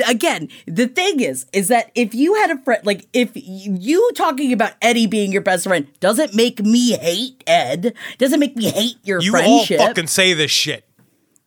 Again, 0.07 0.49
the 0.65 0.87
thing 0.87 1.19
is, 1.19 1.45
is 1.53 1.67
that 1.67 1.91
if 1.93 2.15
you 2.15 2.33
had 2.35 2.49
a 2.51 2.57
friend, 2.63 2.83
like 2.85 3.07
if 3.13 3.31
you 3.35 4.09
talking 4.15 4.51
about 4.51 4.73
Eddie 4.81 5.05
being 5.07 5.31
your 5.31 5.41
best 5.43 5.65
friend 5.65 5.87
doesn't 5.99 6.33
make 6.33 6.61
me 6.63 6.93
hate 6.97 7.43
Ed, 7.45 7.93
doesn't 8.17 8.39
make 8.39 8.55
me 8.55 8.71
hate 8.71 8.95
your 9.03 9.21
You 9.21 9.31
friendship. 9.31 9.79
all 9.79 9.87
fucking 9.87 10.07
say 10.07 10.33
this 10.33 10.49
shit. 10.51 10.83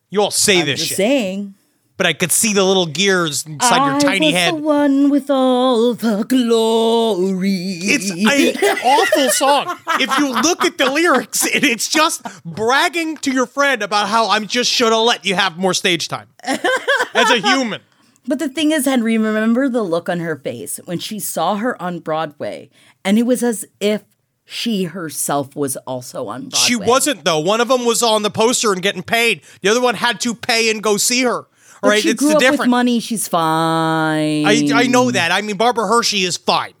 You 0.09 0.21
all 0.21 0.31
say 0.31 0.61
this 0.61 0.79
just 0.79 0.89
shit. 0.91 0.97
saying. 0.97 1.53
But 1.97 2.05
I 2.05 2.13
could 2.13 2.31
see 2.31 2.53
the 2.53 2.63
little 2.63 2.85
gears 2.85 3.43
inside 3.47 3.91
your 3.91 3.99
tiny 3.99 4.27
was 4.27 4.35
head. 4.35 4.53
the 4.53 4.57
one 4.59 5.09
with 5.09 5.29
all 5.31 5.95
the 5.95 6.23
glory. 6.25 7.79
It's 7.81 8.11
an 8.11 8.77
awful 8.85 9.29
song. 9.31 9.77
If 9.99 10.17
you 10.19 10.31
look 10.41 10.63
at 10.63 10.77
the 10.77 10.91
lyrics, 10.91 11.45
it, 11.45 11.63
it's 11.63 11.89
just 11.89 12.21
bragging 12.45 13.17
to 13.17 13.31
your 13.31 13.47
friend 13.47 13.81
about 13.81 14.09
how 14.09 14.29
I'm 14.29 14.47
just 14.47 14.71
should 14.71 14.91
have 14.91 15.01
let 15.01 15.25
you 15.25 15.33
have 15.35 15.57
more 15.57 15.73
stage 15.73 16.07
time 16.07 16.27
as 16.43 17.29
a 17.31 17.39
human. 17.41 17.81
But 18.27 18.39
the 18.39 18.49
thing 18.49 18.71
is, 18.71 18.85
Henry, 18.85 19.17
remember 19.17 19.69
the 19.69 19.83
look 19.83 20.09
on 20.09 20.19
her 20.19 20.35
face 20.35 20.79
when 20.85 20.99
she 20.99 21.19
saw 21.19 21.55
her 21.55 21.81
on 21.81 21.99
Broadway, 21.99 22.69
and 23.05 23.17
it 23.17 23.23
was 23.23 23.41
as 23.43 23.65
if 23.79 24.03
she 24.43 24.83
herself 24.85 25.55
was 25.55 25.75
also 25.87 26.27
on 26.27 26.43
Broadway. 26.49 26.59
She 26.59 26.75
wasn't 26.75 27.23
though. 27.25 27.39
One 27.39 27.61
of 27.61 27.67
them 27.67 27.85
was 27.85 28.01
on 28.03 28.23
the 28.23 28.29
poster 28.29 28.71
and 28.73 28.81
getting 28.81 29.03
paid. 29.03 29.41
The 29.61 29.69
other 29.69 29.81
one 29.81 29.95
had 29.95 30.19
to 30.21 30.33
pay 30.35 30.69
and 30.69 30.81
go 30.83 30.97
see 30.97 31.23
her. 31.23 31.47
Right? 31.83 32.01
she 32.01 32.09
it's 32.09 32.19
grew 32.19 32.29
the 32.29 32.35
up 32.37 32.41
with 32.41 32.51
difference. 32.51 32.69
money. 32.71 32.99
She's 32.99 33.27
fine. 33.27 34.45
I, 34.45 34.69
I 34.73 34.87
know 34.87 35.11
that. 35.11 35.31
I 35.31 35.41
mean, 35.41 35.57
Barbara 35.57 35.87
Hershey 35.87 36.23
is 36.23 36.35
fine. 36.35 36.73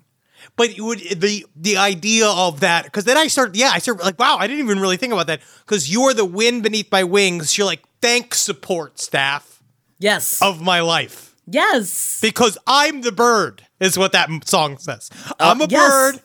But 0.55 0.71
would 0.79 0.99
the 0.99 1.45
the 1.55 1.77
idea 1.77 2.27
of 2.27 2.61
that 2.61 2.85
because 2.85 3.03
then 3.03 3.15
I 3.15 3.27
started 3.27 3.55
yeah 3.55 3.69
I 3.73 3.77
started 3.77 4.03
like 4.03 4.17
wow 4.17 4.37
I 4.39 4.47
didn't 4.47 4.63
even 4.63 4.79
really 4.79 4.97
think 4.97 5.13
about 5.13 5.27
that 5.27 5.41
because 5.63 5.87
you're 5.91 6.15
the 6.15 6.25
wind 6.25 6.63
beneath 6.63 6.91
my 6.91 7.03
wings 7.03 7.55
you're 7.59 7.67
like 7.67 7.83
thanks 8.01 8.39
support 8.39 8.99
staff 8.99 9.61
Yes. 9.99 10.41
of 10.41 10.59
my 10.59 10.79
life 10.81 11.26
yes. 11.47 12.19
because 12.21 12.57
I'm 12.67 13.01
the 13.01 13.11
bird 13.11 13.63
is 13.79 13.97
what 13.97 14.11
that 14.11 14.29
song 14.45 14.77
says 14.77 15.09
I'm 15.39 15.61
a 15.61 15.63
Uh, 15.63 15.67
yes. 15.69 15.89
bird 15.89 16.21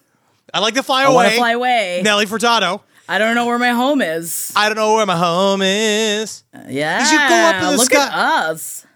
I 0.55 0.59
like 0.61 0.75
to 0.75 0.83
fly 0.83 1.05
I 1.05 1.12
away 1.12 1.37
fly 1.37 1.53
away. 1.53 2.01
Nelly 2.05 2.27
Furtado 2.27 2.81
I 3.09 3.18
don't 3.18 3.35
know 3.35 3.47
where 3.47 3.59
my 3.59 3.70
home 3.70 4.01
is. 4.01 4.53
I 4.55 4.68
don't 4.68 4.77
know 4.77 4.95
where 4.95 5.07
my 5.07 5.16
home 5.16 5.61
is 5.62 6.45
Yeah. 6.68 7.05
should 7.05 7.29
go 7.29 7.35
up 7.35 7.55
in 7.62 7.70
the 7.73 7.77
Look 7.77 7.87
sky. 7.93 8.07
at 8.07 8.12
us. 8.14 8.87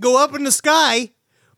go 0.00 0.22
up 0.22 0.34
in 0.34 0.44
the 0.44 0.52
sky 0.52 1.10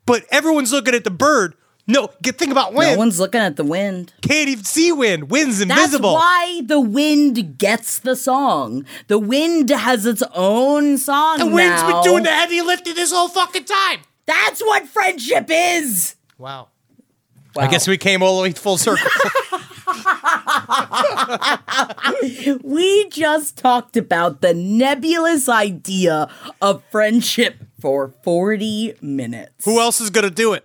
but 0.06 0.24
everyone's 0.30 0.72
looking 0.72 0.94
at 0.94 1.04
the 1.04 1.10
bird 1.10 1.54
no 1.90 2.10
get 2.22 2.38
think 2.38 2.52
about 2.52 2.72
wind. 2.72 2.92
No 2.92 2.98
one's 2.98 3.18
looking 3.18 3.40
at 3.40 3.56
the 3.56 3.64
wind. 3.64 4.12
can't 4.22 4.48
even 4.48 4.64
see 4.64 4.92
wind 4.92 5.30
wind's 5.30 5.60
invisible. 5.60 6.14
That's 6.14 6.22
why 6.22 6.62
the 6.64 6.80
wind 6.80 7.58
gets 7.58 7.98
the 7.98 8.16
song. 8.16 8.84
The 9.08 9.18
wind 9.18 9.70
has 9.70 10.06
its 10.06 10.22
own 10.34 10.98
song. 10.98 11.38
The 11.38 11.46
wind's 11.46 11.82
now. 11.82 12.02
been 12.02 12.10
doing 12.10 12.22
the 12.24 12.30
heavy 12.30 12.60
lifting 12.60 12.94
this 12.94 13.12
whole 13.12 13.28
fucking 13.28 13.64
time. 13.64 14.00
That's 14.26 14.60
what 14.60 14.86
friendship 14.88 15.46
is. 15.50 16.14
Wow. 16.38 16.68
I 17.56 17.66
guess 17.66 17.88
we 17.88 17.98
came 17.98 18.22
all 18.22 18.36
the 18.36 18.42
way 18.42 18.52
full 18.52 18.78
circle. 18.78 19.10
We 22.62 23.08
just 23.08 23.56
talked 23.56 23.96
about 23.96 24.40
the 24.40 24.54
nebulous 24.54 25.48
idea 25.48 26.28
of 26.60 26.82
friendship 26.90 27.64
for 27.80 28.14
40 28.22 28.94
minutes. 29.00 29.64
Who 29.64 29.80
else 29.80 30.00
is 30.00 30.10
going 30.10 30.28
to 30.28 30.30
do 30.30 30.52
it? 30.52 30.64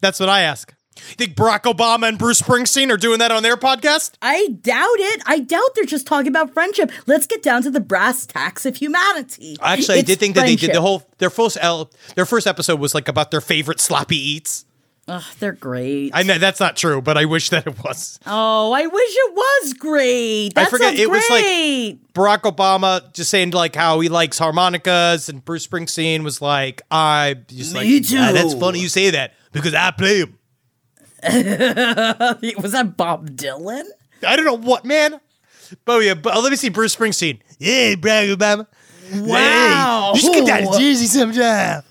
That's 0.00 0.20
what 0.20 0.28
I 0.28 0.42
ask. 0.42 0.74
You 0.96 1.14
think 1.14 1.34
Barack 1.34 1.62
Obama 1.62 2.08
and 2.08 2.18
Bruce 2.18 2.42
Springsteen 2.42 2.90
are 2.90 2.96
doing 2.98 3.20
that 3.20 3.30
on 3.30 3.42
their 3.42 3.56
podcast? 3.56 4.12
I 4.20 4.48
doubt 4.60 4.88
it. 4.98 5.22
I 5.24 5.38
doubt 5.38 5.70
they're 5.74 5.84
just 5.84 6.06
talking 6.06 6.28
about 6.28 6.52
friendship. 6.52 6.90
Let's 7.06 7.26
get 7.26 7.42
down 7.42 7.62
to 7.62 7.70
the 7.70 7.80
brass 7.80 8.26
tacks 8.26 8.66
of 8.66 8.76
humanity. 8.76 9.56
Actually, 9.62 9.98
I 9.98 10.02
did 10.02 10.18
think 10.18 10.34
that 10.34 10.42
they 10.42 10.56
did 10.56 10.60
friendship. 10.60 10.74
the 10.74 10.80
whole 10.82 11.02
their 11.18 11.30
first 11.30 11.56
el- 11.60 11.90
their 12.16 12.26
first 12.26 12.46
episode 12.46 12.80
was 12.80 12.94
like 12.94 13.08
about 13.08 13.30
their 13.30 13.40
favorite 13.40 13.80
sloppy 13.80 14.16
eats. 14.18 14.66
Ugh, 15.08 15.22
they're 15.38 15.52
great. 15.52 16.10
I 16.14 16.22
know 16.22 16.38
that's 16.38 16.60
not 16.60 16.76
true, 16.76 17.00
but 17.00 17.16
I 17.16 17.24
wish 17.24 17.48
that 17.50 17.66
it 17.66 17.82
was. 17.82 18.20
oh, 18.26 18.72
I 18.72 18.86
wish 18.86 19.10
it 19.16 19.34
was 19.34 19.72
great. 19.74 20.54
That 20.54 20.68
forget, 20.70 20.88
sounds 20.90 21.00
it 21.00 21.10
was 21.10 21.24
like- 21.30 22.12
Barack 22.12 22.42
Obama 22.42 23.12
just 23.14 23.30
saying 23.30 23.50
like 23.52 23.74
how 23.74 24.00
he 24.00 24.08
likes 24.08 24.38
harmonicas, 24.38 25.28
and 25.28 25.42
Bruce 25.44 25.66
Springsteen 25.66 26.22
was 26.24 26.42
like, 26.42 26.82
"I 26.90 27.36
just 27.48 27.74
like 27.74 27.86
Me 27.86 28.02
"Ah, 28.18 28.32
that's 28.32 28.54
funny 28.54 28.80
you 28.80 28.88
say 28.88 29.10
that 29.10 29.32
because 29.52 29.74
I 29.74 29.90
play 29.92 30.20
him. 30.20 30.38
was 31.22 32.72
that 32.72 32.94
Bob 32.96 33.30
Dylan? 33.30 33.84
I 34.26 34.36
don't 34.36 34.44
know 34.44 34.56
what, 34.56 34.84
man. 34.84 35.20
Oh 35.86 35.98
yeah, 36.00 36.14
but 36.14 36.40
let 36.42 36.50
me 36.50 36.56
see 36.56 36.68
Bruce 36.68 36.96
Springsteen. 36.96 37.40
Yeah, 37.58 37.94
Barack 37.94 38.34
Obama. 38.34 38.66
Wow. 39.12 40.12
Hey, 40.14 40.20
you 40.20 40.34
should 40.34 40.46
get 40.46 40.60
to 40.72 40.78
Jersey 40.78 41.06
sometime. 41.06 41.82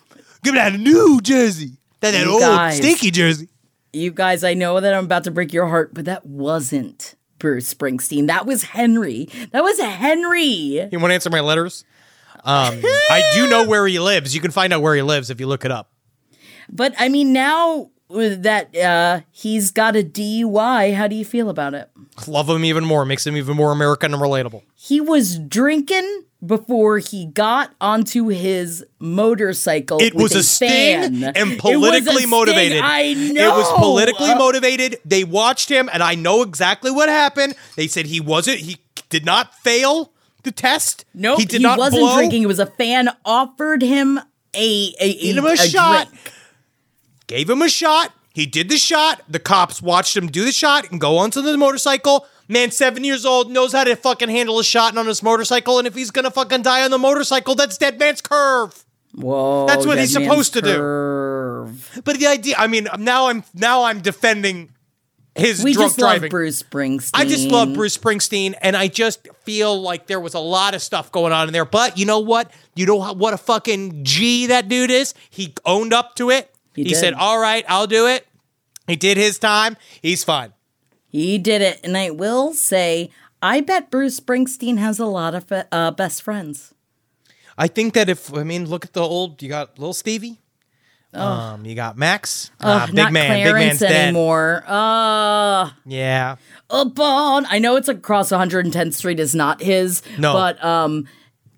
Get 0.43 0.55
down 0.55 0.71
to 0.73 0.77
New 0.77 1.19
Jersey. 1.21 1.73
That 1.99 2.11
that 2.11 2.25
You 2.25 2.31
old 2.31 2.41
guys. 2.41 2.77
stinky 2.77 3.11
Jersey. 3.11 3.49
You 3.91 4.11
guys, 4.11 4.43
I 4.43 4.53
know 4.53 4.79
that 4.79 4.93
I'm 4.93 5.05
about 5.05 5.23
to 5.25 5.31
break 5.31 5.51
your 5.51 5.67
heart, 5.67 5.93
but 5.93 6.05
that 6.05 6.25
wasn't 6.25 7.15
Bruce 7.39 7.73
Springsteen. 7.73 8.27
That 8.27 8.45
was 8.45 8.63
Henry. 8.63 9.27
That 9.51 9.63
was 9.63 9.79
Henry. 9.79 10.45
You 10.91 10.99
want 10.99 11.09
to 11.11 11.13
answer 11.15 11.29
my 11.29 11.39
letters? 11.39 11.83
Um, 12.43 12.79
I 12.83 13.31
do 13.35 13.49
know 13.49 13.67
where 13.67 13.85
he 13.87 13.99
lives. 13.99 14.33
You 14.33 14.41
can 14.41 14.51
find 14.51 14.71
out 14.71 14.81
where 14.81 14.95
he 14.95 15.01
lives 15.01 15.29
if 15.29 15.39
you 15.39 15.47
look 15.47 15.65
it 15.65 15.71
up. 15.71 15.91
But 16.71 16.93
I 16.99 17.09
mean, 17.09 17.33
now 17.33 17.89
that 18.09 18.75
uh, 18.75 19.21
he's 19.31 19.71
got 19.71 19.95
a 19.95 20.03
DUI, 20.03 20.93
how 20.95 21.07
do 21.07 21.15
you 21.15 21.25
feel 21.25 21.49
about 21.49 21.73
it? 21.73 21.89
Love 22.27 22.49
him 22.49 22.65
even 22.65 22.83
more. 22.85 23.05
Makes 23.05 23.25
him 23.27 23.37
even 23.37 23.55
more 23.55 23.71
American 23.71 24.13
and 24.13 24.21
relatable. 24.21 24.63
He 24.75 24.99
was 24.99 25.37
drinking 25.39 26.23
before 26.45 26.97
he 26.99 27.25
got 27.27 27.73
onto 27.81 28.27
his 28.29 28.85
motorcycle. 28.99 30.01
It 30.01 30.15
was 30.15 30.31
a 30.33 30.43
fan. 30.65 31.13
sting 31.15 31.23
It 31.23 31.37
and 31.37 31.49
was 31.49 31.57
a 31.57 31.61
politically 31.61 32.15
sting, 32.17 32.29
motivated. 32.29 32.81
I 32.83 33.13
know. 33.13 33.53
It 33.53 33.57
was 33.57 33.71
politically 33.77 34.31
Uh, 34.31 34.37
motivated. 34.37 34.97
They 35.05 35.23
watched 35.23 35.69
him, 35.69 35.89
and 35.91 36.01
I 36.01 36.15
know 36.15 36.41
exactly 36.41 36.91
what 36.91 37.09
happened. 37.09 37.55
They 37.75 37.87
said 37.87 38.05
he 38.07 38.19
wasn't. 38.19 38.59
He 38.59 38.77
did 39.09 39.25
not 39.25 39.53
fail 39.55 40.13
the 40.43 40.51
test. 40.51 41.05
Nope, 41.13 41.37
he 41.39 41.43
he, 41.43 41.47
did 41.47 41.61
not 41.61 41.77
wasn't 41.77 42.01
blow. 42.01 42.15
drinking. 42.15 42.43
It 42.43 42.47
was 42.47 42.59
a 42.59 42.65
fan 42.65 43.09
offered 43.25 43.81
him 43.81 44.19
a 44.55 44.93
a, 44.99 45.13
Gave 45.13 45.37
him 45.37 45.45
a, 45.45 45.49
a 45.49 45.57
shot. 45.57 46.07
drink. 46.09 46.33
Gave 47.29 47.47
him 47.47 47.61
a 47.61 47.69
shot. 47.69 48.11
He 48.33 48.47
did 48.47 48.69
the 48.69 48.77
shot. 48.77 49.21
The 49.29 49.37
cops 49.37 49.83
watched 49.83 50.17
him 50.17 50.27
do 50.27 50.43
the 50.43 50.51
shot 50.51 50.89
and 50.91 50.99
go 50.99 51.17
onto 51.19 51.43
the 51.43 51.55
motorcycle. 51.57 52.25
Man, 52.47 52.71
seven 52.71 53.03
years 53.03 53.23
old, 53.23 53.51
knows 53.51 53.71
how 53.71 53.83
to 53.83 53.95
fucking 53.95 54.29
handle 54.29 54.57
a 54.57 54.63
shot 54.63 54.97
on 54.97 55.05
his 55.05 55.21
motorcycle. 55.21 55.77
And 55.77 55.85
if 55.87 55.93
he's 55.93 56.09
gonna 56.09 56.31
fucking 56.31 56.63
die 56.63 56.83
on 56.83 56.89
the 56.89 56.97
motorcycle, 56.97 57.53
that's 57.53 57.77
dead 57.77 57.99
man's 57.99 58.21
curve. 58.21 58.83
Whoa, 59.13 59.67
That's 59.67 59.85
what 59.85 59.99
he's 59.99 60.11
supposed 60.11 60.53
to 60.53 60.61
do. 60.61 61.73
But 62.03 62.17
the 62.19 62.25
idea, 62.25 62.55
I 62.57 62.65
mean, 62.65 62.87
now 62.97 63.27
I'm 63.27 63.43
now 63.53 63.83
I'm 63.83 64.01
defending 64.01 64.71
his 65.35 65.63
We 65.63 65.73
drunk 65.73 65.89
just 65.89 65.99
driving. 65.99 66.23
love 66.23 66.31
Bruce 66.31 66.63
Springsteen. 66.63 67.11
I 67.13 67.25
just 67.25 67.47
love 67.49 67.73
Bruce 67.75 67.95
Springsteen, 67.95 68.55
and 68.59 68.75
I 68.75 68.87
just 68.87 69.27
feel 69.43 69.79
like 69.79 70.07
there 70.07 70.19
was 70.19 70.33
a 70.33 70.39
lot 70.39 70.73
of 70.73 70.81
stuff 70.81 71.11
going 71.11 71.31
on 71.31 71.47
in 71.47 71.53
there. 71.53 71.65
But 71.65 71.97
you 71.99 72.05
know 72.07 72.19
what? 72.19 72.51
You 72.75 72.87
know 72.87 73.13
what 73.13 73.35
a 73.35 73.37
fucking 73.37 74.03
G 74.03 74.47
that 74.47 74.67
dude 74.67 74.89
is? 74.89 75.13
He 75.29 75.53
owned 75.65 75.93
up 75.93 76.15
to 76.15 76.31
it. 76.31 76.51
He 76.83 76.89
He, 76.89 76.95
said, 76.95 77.13
All 77.13 77.39
right, 77.39 77.63
I'll 77.67 77.87
do 77.87 78.07
it. 78.07 78.25
He 78.87 78.95
did 78.95 79.17
his 79.17 79.37
time. 79.39 79.77
He's 80.01 80.23
fine. 80.23 80.53
He 81.07 81.37
did 81.37 81.61
it, 81.61 81.79
and 81.83 81.97
I 81.97 82.09
will 82.11 82.53
say, 82.53 83.09
I 83.41 83.61
bet 83.61 83.89
Bruce 83.89 84.19
Springsteen 84.19 84.77
has 84.77 84.99
a 84.99 85.05
lot 85.05 85.33
of 85.35 85.51
uh, 85.71 85.91
best 85.91 86.21
friends. 86.21 86.73
I 87.57 87.67
think 87.67 87.93
that 87.95 88.09
if, 88.09 88.33
I 88.33 88.43
mean, 88.43 88.65
look 88.69 88.85
at 88.85 88.93
the 88.93 89.01
old, 89.01 89.41
you 89.41 89.49
got 89.49 89.77
little 89.79 89.93
Stevie. 89.93 90.39
Um, 91.13 91.65
you 91.65 91.73
got 91.73 91.97
Max. 91.97 92.51
Ugh, 92.61 92.87
big 92.89 92.95
not 92.95 93.11
man. 93.11 93.37
Big 93.37 93.43
Clarence 93.49 93.65
man's 93.65 93.79
dead. 93.79 93.91
anymore. 94.09 94.63
Uh, 94.67 95.71
Yeah. 95.85 96.35
up 96.69 96.99
on. 96.99 97.47
I 97.47 97.57
know 97.57 97.75
it's 97.77 97.87
across 97.89 98.29
110th 98.31 98.93
Street 98.93 99.19
is 99.19 99.33
not 99.33 99.59
his. 99.61 100.03
No. 100.19 100.33
but 100.33 100.63
um, 100.63 101.07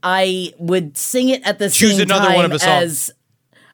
I 0.01 0.53
would 0.57 0.95
sing 0.97 1.28
it 1.30 1.41
at 1.45 1.59
the 1.59 1.69
Choose 1.69 1.97
same 1.97 2.03
another 2.03 2.28
time 2.28 2.36
one 2.38 2.51
of 2.53 2.61
songs. 2.61 2.84
as 2.84 3.11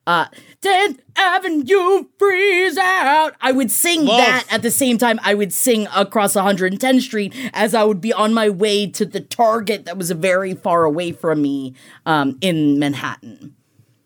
uh, 0.07 0.25
10th 0.61 0.99
Avenue 1.15 2.05
freeze 2.17 2.77
out. 2.77 3.35
I 3.41 3.51
would 3.51 3.71
sing 3.71 4.05
Love. 4.05 4.17
that 4.17 4.45
at 4.49 4.61
the 4.61 4.71
same 4.71 4.97
time. 4.97 5.19
I 5.23 5.33
would 5.33 5.53
sing 5.53 5.87
across 5.95 6.33
110th 6.33 7.01
Street 7.01 7.33
as 7.53 7.73
I 7.73 7.83
would 7.83 8.01
be 8.01 8.13
on 8.13 8.33
my 8.33 8.49
way 8.49 8.87
to 8.91 9.05
the 9.05 9.19
Target 9.19 9.85
that 9.85 9.97
was 9.97 10.11
very 10.11 10.53
far 10.53 10.83
away 10.83 11.11
from 11.11 11.41
me 11.41 11.73
um, 12.05 12.37
in 12.41 12.79
Manhattan. 12.79 13.55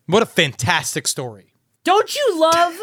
What 0.07 0.23
a 0.23 0.25
fantastic 0.25 1.07
story. 1.07 1.53
Don't 1.83 2.15
you 2.15 2.39
love? 2.39 2.79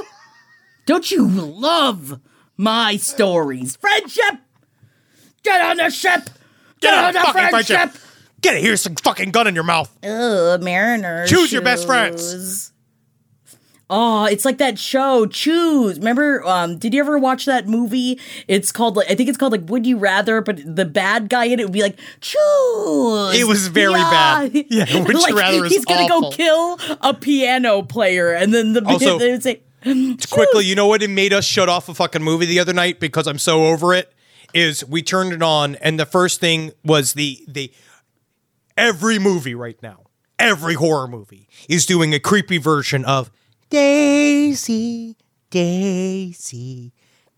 don't 0.87 1.11
you 1.11 1.29
love 1.29 2.21
my 2.57 2.97
stories? 2.97 3.77
Friendship. 3.77 4.41
Get 5.43 5.61
on 5.61 5.77
the 5.77 5.91
ship. 5.91 6.31
Get, 6.81 6.95
on 6.95 7.13
the 7.13 7.21
fucking 7.21 7.49
friendship. 7.51 8.03
Get 8.41 8.57
it. 8.57 8.63
Here's 8.63 8.81
some 8.81 8.97
fucking 8.97 9.31
gun 9.31 9.47
in 9.47 9.55
your 9.55 9.65
mouth. 9.65 9.95
Ugh, 10.03 10.63
Mariner. 10.63 11.27
Choose 11.27 11.53
your 11.53 11.63
best 11.63 11.87
friends. 11.87 12.73
Oh, 13.91 14.27
it's 14.27 14.45
like 14.45 14.59
that 14.59 14.79
show, 14.79 15.25
Choose. 15.27 15.99
Remember, 15.99 16.45
um, 16.47 16.77
did 16.77 16.93
you 16.93 17.01
ever 17.01 17.19
watch 17.19 17.47
that 17.47 17.67
movie? 17.67 18.21
It's 18.47 18.71
called 18.71 18.97
like 18.97 19.11
I 19.11 19.15
think 19.15 19.31
it's 19.31 19.39
called 19.39 19.53
like 19.53 19.69
Would 19.71 19.87
You 19.87 19.97
Rather, 19.97 20.43
but 20.43 20.61
the 20.65 20.85
bad 20.85 21.31
guy 21.31 21.45
in 21.47 21.59
it 21.59 21.65
would 21.65 21.73
be 21.73 21.81
like, 21.83 21.99
choose. 22.21 23.35
It 23.41 23.47
was 23.49 23.69
very 23.69 23.95
bad. 23.95 24.53
Yeah, 24.69 24.85
Would 25.03 25.09
You 25.15 25.21
Like, 25.21 25.35
Rather 25.35 25.65
is 25.65 25.73
He's 25.73 25.85
gonna 25.87 26.03
awful. 26.13 26.31
go 26.31 26.37
kill 26.37 26.79
a 27.01 27.15
piano 27.15 27.83
player, 27.83 28.33
and 28.33 28.53
then 28.53 28.75
the 28.75 28.85
Also- 28.87 29.19
they 29.19 29.31
would 29.31 29.43
say, 29.43 29.63
quickly, 30.31 30.67
you 30.67 30.75
know 30.75 30.87
what 30.87 31.03
it 31.03 31.09
made 31.09 31.33
us 31.33 31.45
shut 31.47 31.69
off 31.71 31.89
a 31.89 31.95
fucking 31.95 32.23
movie 32.23 32.45
the 32.47 32.61
other 32.61 32.75
night 32.75 33.01
because 33.01 33.27
I'm 33.27 33.39
so 33.39 33.67
over 33.69 33.95
it 33.95 34.13
is 34.53 34.85
we 34.85 35.03
turned 35.03 35.33
it 35.33 35.43
on 35.43 35.77
and 35.77 35.99
the 36.01 36.07
first 36.07 36.41
thing 36.41 36.73
was 36.85 37.13
the 37.15 37.39
the 37.49 37.73
every 38.77 39.19
movie 39.19 39.55
right 39.55 39.81
now, 39.83 40.01
every 40.39 40.75
horror 40.75 41.09
movie 41.09 41.49
is 41.69 41.87
doing 41.87 42.13
a 42.15 42.21
creepy 42.21 42.59
version 42.59 43.05
of 43.05 43.31
Daisy, 43.71 45.17
Daisy, 45.51 46.93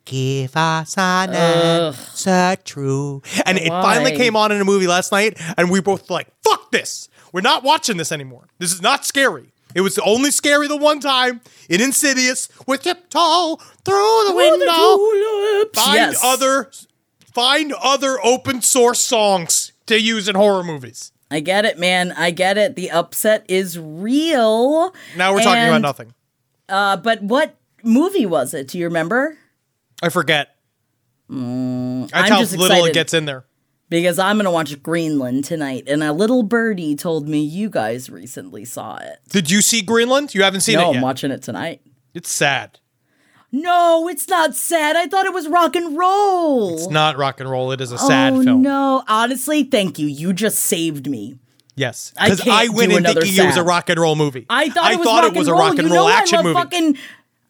give 0.04 0.56
us 0.56 0.96
an 0.96 1.30
answer 1.34 2.56
true. 2.64 3.22
And 3.44 3.58
it 3.58 3.68
finally 3.68 4.16
came 4.16 4.36
on 4.36 4.52
in 4.52 4.60
a 4.60 4.64
movie 4.64 4.86
last 4.86 5.12
night 5.12 5.36
and 5.56 5.70
we 5.70 5.80
both 5.80 6.08
like, 6.10 6.28
fuck 6.42 6.70
this. 6.70 7.08
We're 7.32 7.40
not 7.40 7.62
watching 7.62 7.96
this 7.96 8.12
anymore. 8.12 8.48
This 8.58 8.72
is 8.72 8.80
not 8.82 9.04
scary. 9.04 9.52
It 9.74 9.82
was 9.82 9.98
only 10.00 10.30
scary 10.30 10.66
the 10.66 10.76
one 10.76 10.98
time 11.00 11.40
in 11.68 11.80
Insidious 11.80 12.48
with 12.66 12.82
tiptoe 12.82 13.56
through 13.84 14.24
the 14.28 14.34
window. 14.34 15.70
Find 15.74 15.94
Yes. 15.94 16.20
other 16.24 16.70
find 17.32 17.72
other 17.80 18.18
open 18.24 18.60
source 18.62 19.00
songs 19.00 19.72
to 19.86 20.00
use 20.00 20.28
in 20.28 20.34
horror 20.34 20.64
movies. 20.64 21.12
I 21.30 21.38
get 21.38 21.64
it, 21.64 21.78
man. 21.78 22.10
I 22.12 22.32
get 22.32 22.58
it. 22.58 22.74
The 22.74 22.90
upset 22.90 23.44
is 23.48 23.78
real. 23.78 24.92
Now 25.16 25.32
we're 25.32 25.42
talking 25.42 25.68
about 25.68 25.82
nothing. 25.82 26.12
Uh, 26.70 26.96
but 26.96 27.22
what 27.22 27.56
movie 27.82 28.26
was 28.26 28.54
it? 28.54 28.68
Do 28.68 28.78
you 28.78 28.84
remember? 28.86 29.36
I 30.02 30.08
forget. 30.08 30.56
That's 31.28 32.12
I'm 32.12 32.30
how 32.30 32.40
just 32.40 32.56
little 32.56 32.84
it 32.84 32.94
gets 32.94 33.14
in 33.14 33.24
there. 33.24 33.44
Because 33.88 34.20
I'm 34.20 34.36
gonna 34.36 34.52
watch 34.52 34.80
Greenland 34.84 35.44
tonight, 35.44 35.84
and 35.88 36.02
a 36.02 36.12
little 36.12 36.44
birdie 36.44 36.94
told 36.94 37.28
me 37.28 37.40
you 37.40 37.68
guys 37.68 38.08
recently 38.08 38.64
saw 38.64 38.98
it. 38.98 39.18
Did 39.30 39.50
you 39.50 39.60
see 39.62 39.82
Greenland? 39.82 40.32
You 40.32 40.44
haven't 40.44 40.60
seen 40.60 40.76
no, 40.76 40.92
it 40.92 40.96
I'm 40.96 41.02
watching 41.02 41.32
it 41.32 41.42
tonight. 41.42 41.82
It's 42.14 42.30
sad. 42.30 42.78
No, 43.50 44.08
it's 44.08 44.28
not 44.28 44.54
sad. 44.54 44.94
I 44.94 45.08
thought 45.08 45.26
it 45.26 45.34
was 45.34 45.48
rock 45.48 45.74
and 45.74 45.98
roll. 45.98 46.74
It's 46.74 46.88
not 46.88 47.18
rock 47.18 47.40
and 47.40 47.50
roll. 47.50 47.72
It 47.72 47.80
is 47.80 47.90
a 47.90 47.98
sad 47.98 48.34
oh, 48.34 48.44
film. 48.44 48.62
No, 48.62 49.02
honestly, 49.08 49.64
thank 49.64 49.98
you. 49.98 50.06
You 50.06 50.32
just 50.32 50.60
saved 50.60 51.10
me. 51.10 51.39
Yes, 51.80 52.12
because 52.20 52.42
can't 52.42 52.50
I, 52.50 52.68
went 52.68 52.92
in 52.92 53.02
thinking 53.04 53.36
it 53.42 53.46
was 53.46 53.56
a 53.56 53.62
rock 53.64 53.88
and 53.88 53.98
roll 53.98 54.14
movie. 54.14 54.44
I 54.50 54.68
thought 54.68 54.92
it 54.92 54.98
was, 54.98 55.06
rock, 55.06 55.24
it 55.24 55.34
was 55.38 55.48
and 55.48 55.56
a 55.56 55.58
rock 55.58 55.78
and 55.78 55.88
you 55.88 55.94
roll 55.94 56.08
know 56.08 56.12
action 56.12 56.38
I 56.38 56.42
movie. 56.42 56.54
Fucking 56.54 56.98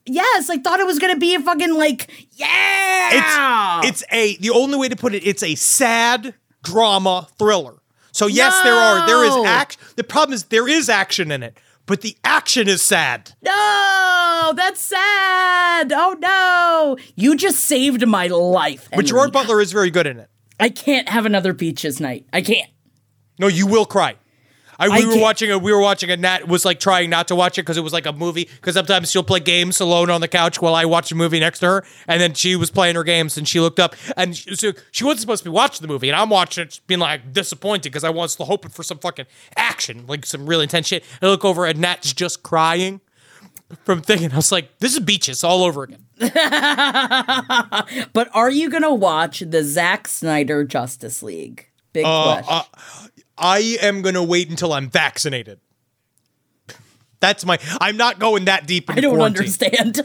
yes, 0.06 0.48
I 0.48 0.58
thought 0.58 0.78
it 0.78 0.86
was 0.86 1.00
gonna 1.00 1.16
be 1.16 1.34
a 1.34 1.40
fucking 1.40 1.74
like 1.74 2.08
yeah. 2.36 3.80
It's 3.82 4.02
it's 4.02 4.12
a 4.12 4.36
the 4.36 4.50
only 4.50 4.78
way 4.78 4.88
to 4.88 4.94
put 4.94 5.14
it. 5.14 5.26
It's 5.26 5.42
a 5.42 5.56
sad 5.56 6.34
drama 6.62 7.26
thriller. 7.38 7.74
So 8.12 8.28
yes, 8.28 8.60
there 8.62 8.74
are 8.74 9.04
there 9.08 9.24
is 9.24 9.34
No. 9.34 9.44
act. 9.46 9.78
The 9.96 10.04
problem 10.04 10.34
is 10.34 10.44
there 10.44 10.68
is 10.68 10.88
action 10.88 11.32
in 11.32 11.42
it, 11.42 11.58
but 11.86 12.00
the 12.02 12.16
action 12.22 12.68
is 12.68 12.82
sad. 12.82 13.32
no, 13.42 14.52
that's 14.54 14.80
sad. 14.80 15.92
Oh 15.92 16.16
no, 16.20 16.96
you 17.16 17.36
just 17.36 17.58
saved 17.64 18.06
my 18.06 18.28
life. 18.28 18.84
But 18.90 18.96
Henry. 18.96 19.08
Gerard 19.08 19.32
Butler 19.32 19.60
is 19.60 19.72
very 19.72 19.90
good 19.90 20.06
in 20.06 20.18
it. 20.20 20.30
I 20.60 20.68
can't 20.68 21.08
have 21.08 21.26
another 21.26 21.52
beaches 21.52 22.00
night. 22.00 22.26
I 22.32 22.42
can't. 22.42 22.70
No, 23.40 23.46
you 23.48 23.66
will 23.66 23.86
cry. 23.86 24.14
I, 24.78 24.88
we 24.88 24.94
I 24.94 24.98
were 25.00 25.04
can't- 25.12 25.20
watching 25.20 25.50
a 25.50 25.58
we 25.58 25.72
were 25.74 25.80
watching 25.80 26.10
a 26.10 26.16
Nat 26.16 26.48
was 26.48 26.64
like 26.64 26.80
trying 26.80 27.10
not 27.10 27.28
to 27.28 27.34
watch 27.34 27.58
it 27.58 27.62
because 27.62 27.76
it 27.76 27.82
was 27.82 27.92
like 27.92 28.06
a 28.06 28.12
movie 28.12 28.44
because 28.56 28.74
sometimes 28.74 29.10
she'll 29.10 29.22
play 29.22 29.40
games 29.40 29.78
alone 29.78 30.08
on 30.08 30.22
the 30.22 30.28
couch 30.28 30.62
while 30.62 30.74
I 30.74 30.86
watch 30.86 31.12
a 31.12 31.14
movie 31.14 31.38
next 31.38 31.58
to 31.58 31.66
her 31.66 31.84
and 32.08 32.18
then 32.18 32.32
she 32.32 32.56
was 32.56 32.70
playing 32.70 32.94
her 32.94 33.04
games 33.04 33.36
and 33.36 33.46
she 33.46 33.60
looked 33.60 33.78
up 33.78 33.94
and 34.16 34.34
she, 34.34 34.54
so 34.54 34.72
she 34.90 35.04
wasn't 35.04 35.20
supposed 35.20 35.42
to 35.44 35.50
be 35.50 35.52
watching 35.54 35.82
the 35.82 35.88
movie 35.92 36.08
and 36.08 36.16
I'm 36.16 36.30
watching 36.30 36.64
it 36.64 36.80
being 36.86 37.00
like 37.00 37.30
disappointed 37.30 37.90
because 37.90 38.04
I 38.04 38.10
was 38.10 38.36
hoping 38.36 38.70
for 38.70 38.82
some 38.82 38.96
fucking 38.98 39.26
action 39.54 40.06
like 40.06 40.24
some 40.24 40.46
real 40.46 40.62
intense 40.62 40.86
shit. 40.86 41.04
I 41.20 41.26
look 41.26 41.44
over 41.44 41.66
and 41.66 41.78
Nat's 41.78 42.14
just 42.14 42.42
crying 42.42 43.02
from 43.84 44.00
thinking 44.00 44.32
I 44.32 44.36
was 44.36 44.50
like 44.50 44.78
this 44.78 44.94
is 44.94 45.00
beaches 45.00 45.44
all 45.44 45.62
over 45.62 45.82
again. 45.82 46.06
But 48.14 48.28
are 48.32 48.50
you 48.50 48.70
gonna 48.70 48.94
watch 48.94 49.40
the 49.40 49.62
Zack 49.62 50.08
Snyder 50.08 50.64
Justice 50.64 51.22
League? 51.22 51.66
Big 51.92 52.04
question. 52.04 52.46
uh, 52.48 52.62
I 53.40 53.78
am 53.80 54.02
gonna 54.02 54.22
wait 54.22 54.50
until 54.50 54.72
I'm 54.72 54.90
vaccinated. 54.90 55.60
That's 57.20 57.44
my. 57.44 57.58
I'm 57.80 57.98
not 57.98 58.18
going 58.18 58.46
that 58.46 58.66
deep. 58.66 58.88
Into 58.88 58.98
I 58.98 59.02
don't 59.02 59.16
quarantine. 59.16 59.40
understand. 59.40 60.00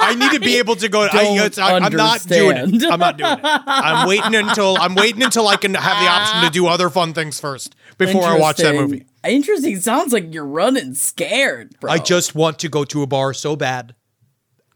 I 0.00 0.14
need 0.18 0.32
to 0.32 0.40
be 0.40 0.56
able 0.58 0.76
to 0.76 0.88
go. 0.88 1.02
I, 1.02 1.08
Don't 1.08 1.36
it's- 1.36 1.58
I, 1.58 1.76
am 1.76 1.92
not 1.92 2.26
doing 2.26 2.56
it. 2.56 2.84
I'm 2.90 2.98
not 2.98 3.18
doing 3.18 3.32
it. 3.32 3.40
I'm 3.42 4.08
waiting 4.08 4.34
until 4.34 4.76
I'm 4.80 4.94
waiting 4.94 5.22
until 5.22 5.46
I 5.46 5.56
can 5.56 5.74
have 5.74 6.02
the 6.02 6.08
option 6.08 6.42
to 6.44 6.50
do 6.50 6.66
other 6.66 6.88
fun 6.88 7.12
things 7.12 7.38
first 7.38 7.76
before 7.98 8.24
I 8.24 8.38
watch 8.38 8.56
that 8.58 8.74
movie. 8.74 9.04
Interesting. 9.22 9.78
Sounds 9.78 10.12
like 10.14 10.32
you're 10.32 10.46
running 10.46 10.94
scared, 10.94 11.78
bro. 11.80 11.92
I 11.92 11.98
just 11.98 12.34
want 12.34 12.58
to 12.60 12.70
go 12.70 12.84
to 12.84 13.02
a 13.02 13.06
bar 13.06 13.34
so 13.34 13.56
bad. 13.56 13.94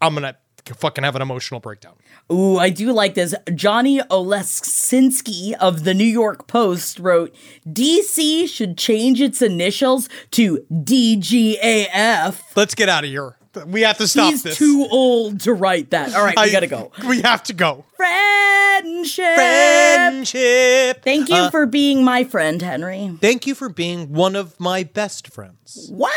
I'm 0.02 0.12
gonna 0.12 0.36
fucking 0.74 1.04
have 1.04 1.16
an 1.16 1.22
emotional 1.22 1.60
breakdown. 1.60 1.94
Ooh, 2.32 2.58
I 2.58 2.70
do 2.70 2.92
like 2.92 3.14
this. 3.14 3.34
Johnny 3.54 4.00
Oleksinski 4.00 5.52
of 5.54 5.84
the 5.84 5.94
New 5.94 6.04
York 6.04 6.46
Post 6.46 6.98
wrote 6.98 7.34
DC 7.66 8.48
should 8.48 8.76
change 8.78 9.20
its 9.20 9.42
initials 9.42 10.08
to 10.32 10.64
DGAF. 10.72 12.40
Let's 12.56 12.74
get 12.74 12.88
out 12.88 13.04
of 13.04 13.10
here. 13.10 13.34
We 13.66 13.80
have 13.82 13.98
to 13.98 14.06
stop 14.06 14.30
He's 14.30 14.42
this. 14.44 14.56
too 14.56 14.86
old 14.90 15.40
to 15.40 15.52
write 15.52 15.90
that. 15.90 16.14
All 16.14 16.22
right, 16.22 16.36
we 16.36 16.42
I- 16.42 16.50
gotta 16.52 16.66
go. 16.68 16.92
We 17.08 17.22
have 17.22 17.42
to 17.44 17.52
go. 17.54 17.84
Friendship. 17.96 19.34
Friendship. 19.34 21.02
Thank 21.02 21.28
you 21.28 21.34
Uh, 21.34 21.50
for 21.50 21.66
being 21.66 22.04
my 22.04 22.22
friend, 22.24 22.62
Henry. 22.62 23.16
Thank 23.20 23.46
you 23.48 23.54
for 23.56 23.68
being 23.68 24.12
one 24.12 24.36
of 24.36 24.60
my 24.60 24.84
best 24.84 25.28
friends. 25.32 25.88
Wow. 25.90 26.08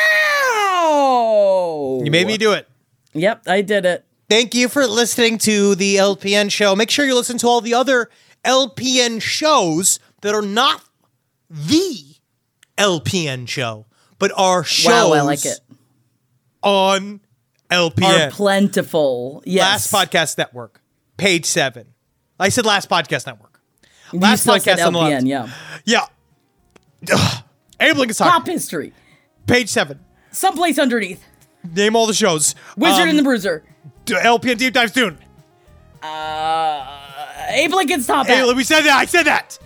You 2.03 2.11
made 2.11 2.27
me 2.27 2.37
do 2.37 2.51
it. 2.51 2.67
Yep, 3.13 3.43
I 3.47 3.61
did 3.61 3.85
it. 3.85 4.05
Thank 4.31 4.55
you 4.55 4.69
for 4.69 4.87
listening 4.87 5.39
to 5.39 5.75
the 5.75 5.97
LPN 5.97 6.49
show. 6.49 6.73
Make 6.73 6.89
sure 6.89 7.05
you 7.05 7.15
listen 7.15 7.37
to 7.39 7.47
all 7.47 7.59
the 7.59 7.73
other 7.73 8.09
LPN 8.45 9.21
shows 9.21 9.99
that 10.21 10.33
are 10.33 10.41
not 10.41 10.81
the 11.49 11.97
LPN 12.77 13.45
show, 13.45 13.87
but 14.19 14.31
are 14.37 14.63
shows 14.63 14.89
Wow, 14.89 15.11
I 15.15 15.21
like 15.23 15.45
it. 15.45 15.59
on 16.63 17.19
LPN. 17.69 18.27
Are 18.29 18.31
plentiful. 18.31 19.43
Yes. 19.45 19.91
Last 19.91 20.09
Podcast 20.09 20.37
Network, 20.37 20.81
page 21.17 21.43
seven. 21.45 21.87
I 22.39 22.47
said 22.47 22.65
Last 22.65 22.89
Podcast 22.89 23.25
Network. 23.27 23.59
Last 24.13 24.47
podcast 24.47 24.85
on 24.87 24.93
the 24.93 24.99
left. 24.99 25.25
LPN, 25.25 25.27
yeah. 25.27 25.49
Yeah. 25.83 26.05
Ugh. 27.13 27.43
Abe 27.81 27.97
Lincoln's 27.97 28.17
Pop 28.19 28.47
history. 28.47 28.93
Page 29.45 29.67
seven. 29.67 29.99
Someplace 30.31 30.79
underneath. 30.79 31.21
Name 31.75 31.97
all 31.97 32.07
the 32.07 32.13
shows. 32.13 32.55
Wizard 32.77 33.01
Um, 33.03 33.09
and 33.09 33.19
the 33.19 33.23
Bruiser. 33.23 33.65
LPN 34.05 34.57
Deep 34.57 34.73
Dives 34.73 34.93
soon. 34.93 35.17
Uh, 36.01 36.97
Abe 37.49 37.71
Lincoln's 37.73 38.07
top 38.07 38.27
Hey, 38.27 38.51
we 38.53 38.63
said 38.63 38.81
that. 38.81 38.97
I 38.97 39.05
said 39.05 39.23
that. 39.23 39.59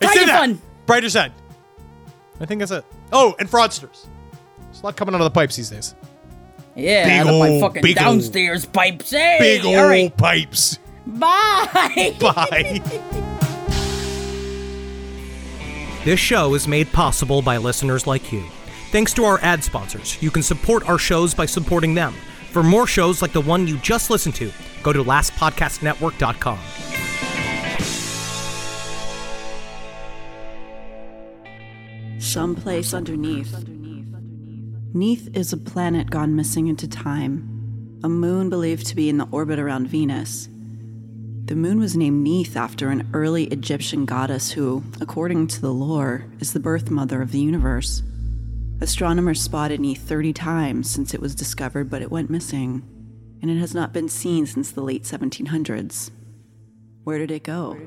I 0.00 0.04
Kind 0.04 0.14
said 0.14 0.22
of 0.22 0.28
that. 0.28 0.38
fun. 0.38 0.62
Brighter 0.86 1.10
side. 1.10 1.32
I 2.40 2.46
think 2.46 2.60
that's 2.60 2.70
it. 2.70 2.84
Oh, 3.12 3.34
and 3.38 3.50
fraudsters. 3.50 4.06
There's 4.66 4.80
a 4.82 4.86
lot 4.86 4.96
coming 4.96 5.14
out 5.14 5.20
of 5.20 5.24
the 5.24 5.30
pipes 5.30 5.56
these 5.56 5.70
days. 5.70 5.94
Yeah, 6.76 7.04
Big 7.06 7.20
out 7.20 7.34
of 7.34 7.38
my 7.40 7.60
fucking 7.60 7.82
big 7.82 7.98
ol' 7.98 8.04
downstairs 8.04 8.64
pipes. 8.64 9.10
Hey, 9.10 9.36
Big 9.40 9.64
all 9.66 9.76
old 9.76 9.88
right. 9.90 10.16
pipes. 10.16 10.78
Bye. 11.06 12.14
Bye. 12.20 12.80
This 16.04 16.18
show 16.20 16.54
is 16.54 16.66
made 16.66 16.90
possible 16.92 17.42
by 17.42 17.58
listeners 17.58 18.06
like 18.06 18.32
you. 18.32 18.44
Thanks 18.90 19.12
to 19.14 19.24
our 19.24 19.38
ad 19.40 19.62
sponsors, 19.62 20.20
you 20.22 20.30
can 20.30 20.42
support 20.42 20.88
our 20.88 20.98
shows 20.98 21.34
by 21.34 21.46
supporting 21.46 21.94
them. 21.94 22.14
For 22.50 22.62
more 22.64 22.86
shows 22.86 23.22
like 23.22 23.32
the 23.32 23.40
one 23.40 23.68
you 23.68 23.76
just 23.78 24.10
listened 24.10 24.34
to, 24.36 24.50
go 24.82 24.92
to 24.92 25.04
lastpodcastnetwork.com. 25.04 26.58
Someplace 32.18 32.92
underneath. 32.92 33.64
Neith 34.92 35.28
is 35.32 35.52
a 35.52 35.56
planet 35.56 36.10
gone 36.10 36.34
missing 36.34 36.66
into 36.66 36.88
time, 36.88 38.00
a 38.02 38.08
moon 38.08 38.50
believed 38.50 38.86
to 38.86 38.96
be 38.96 39.08
in 39.08 39.18
the 39.18 39.28
orbit 39.30 39.60
around 39.60 39.86
Venus. 39.86 40.48
The 41.44 41.54
moon 41.54 41.78
was 41.78 41.96
named 41.96 42.24
Neith 42.24 42.56
after 42.56 42.88
an 42.88 43.08
early 43.12 43.44
Egyptian 43.44 44.04
goddess 44.04 44.50
who, 44.50 44.82
according 45.00 45.46
to 45.48 45.60
the 45.60 45.72
lore, 45.72 46.26
is 46.40 46.52
the 46.52 46.60
birth 46.60 46.90
mother 46.90 47.22
of 47.22 47.30
the 47.30 47.38
universe. 47.38 48.02
Astronomers 48.82 49.42
spotted 49.42 49.78
Neith 49.78 50.00
30 50.08 50.32
times 50.32 50.90
since 50.90 51.12
it 51.12 51.20
was 51.20 51.34
discovered, 51.34 51.90
but 51.90 52.00
it 52.00 52.10
went 52.10 52.30
missing, 52.30 52.82
and 53.42 53.50
it 53.50 53.58
has 53.58 53.74
not 53.74 53.92
been 53.92 54.08
seen 54.08 54.46
since 54.46 54.70
the 54.70 54.80
late 54.80 55.02
1700s. 55.02 56.10
Where 57.04 57.18
did 57.18 57.30
it 57.30 57.44
go? 57.44 57.78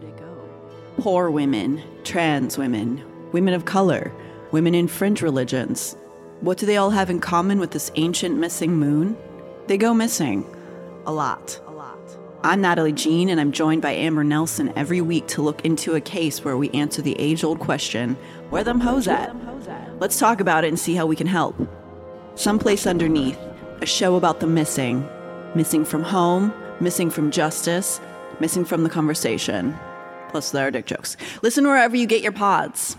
Poor 0.98 1.32
women, 1.32 1.82
trans 2.04 2.60
women, 2.60 3.04
women 3.32 3.56
of 3.56 3.66
color, 3.66 4.14
women 4.52 4.76
in 4.76 4.88
fringe 4.88 5.24
religions. 5.24 5.98
What 6.42 6.60
do 6.60 6.68
they 6.68 6.78
all 6.78 6.92
have 6.92 7.10
in 7.10 7.20
common 7.20 7.58
with 7.58 7.72
this 7.72 7.92
ancient 7.96 8.38
missing 8.38 8.76
moon? 8.76 9.18
They 9.66 9.80
go 9.80 9.96
missing. 9.96 10.46
A 11.08 11.12
lot. 11.12 11.60
A 11.66 11.72
lot. 11.72 11.98
I'm 12.44 12.62
Natalie 12.62 12.94
Jean, 12.94 13.30
and 13.30 13.42
I'm 13.42 13.52
joined 13.52 13.82
by 13.82 13.94
Amber 13.94 14.24
Nelson 14.24 14.72
every 14.76 15.02
week 15.02 15.26
to 15.30 15.42
look 15.42 15.66
into 15.66 15.96
a 15.96 16.02
case 16.02 16.46
where 16.46 16.56
we 16.56 16.70
answer 16.70 17.02
the 17.02 17.20
age 17.20 17.44
old 17.44 17.60
question 17.60 18.16
where 18.52 18.64
them 18.64 18.80
hoes 18.80 19.08
at? 19.08 19.36
Let's 20.04 20.20
talk 20.20 20.42
about 20.42 20.66
it 20.66 20.68
and 20.68 20.78
see 20.78 20.96
how 20.96 21.06
we 21.06 21.16
can 21.16 21.28
help. 21.28 21.56
Someplace 22.36 22.86
Underneath, 22.86 23.40
a 23.80 23.86
show 23.86 24.18
about 24.18 24.42
the 24.42 24.48
missing. 24.48 25.08
Missing 25.56 25.86
from 25.86 26.04
home, 26.04 26.54
missing 26.82 27.10
from 27.10 27.32
justice, 27.32 28.02
missing 28.42 28.66
from 28.66 28.84
the 28.84 28.90
conversation. 28.90 29.74
Plus, 30.28 30.52
there 30.52 30.68
are 30.68 30.72
dick 30.72 30.88
jokes. 30.88 31.16
Listen 31.42 31.66
wherever 31.66 31.96
you 31.96 32.06
get 32.06 32.22
your 32.22 32.34
pods. 32.34 32.98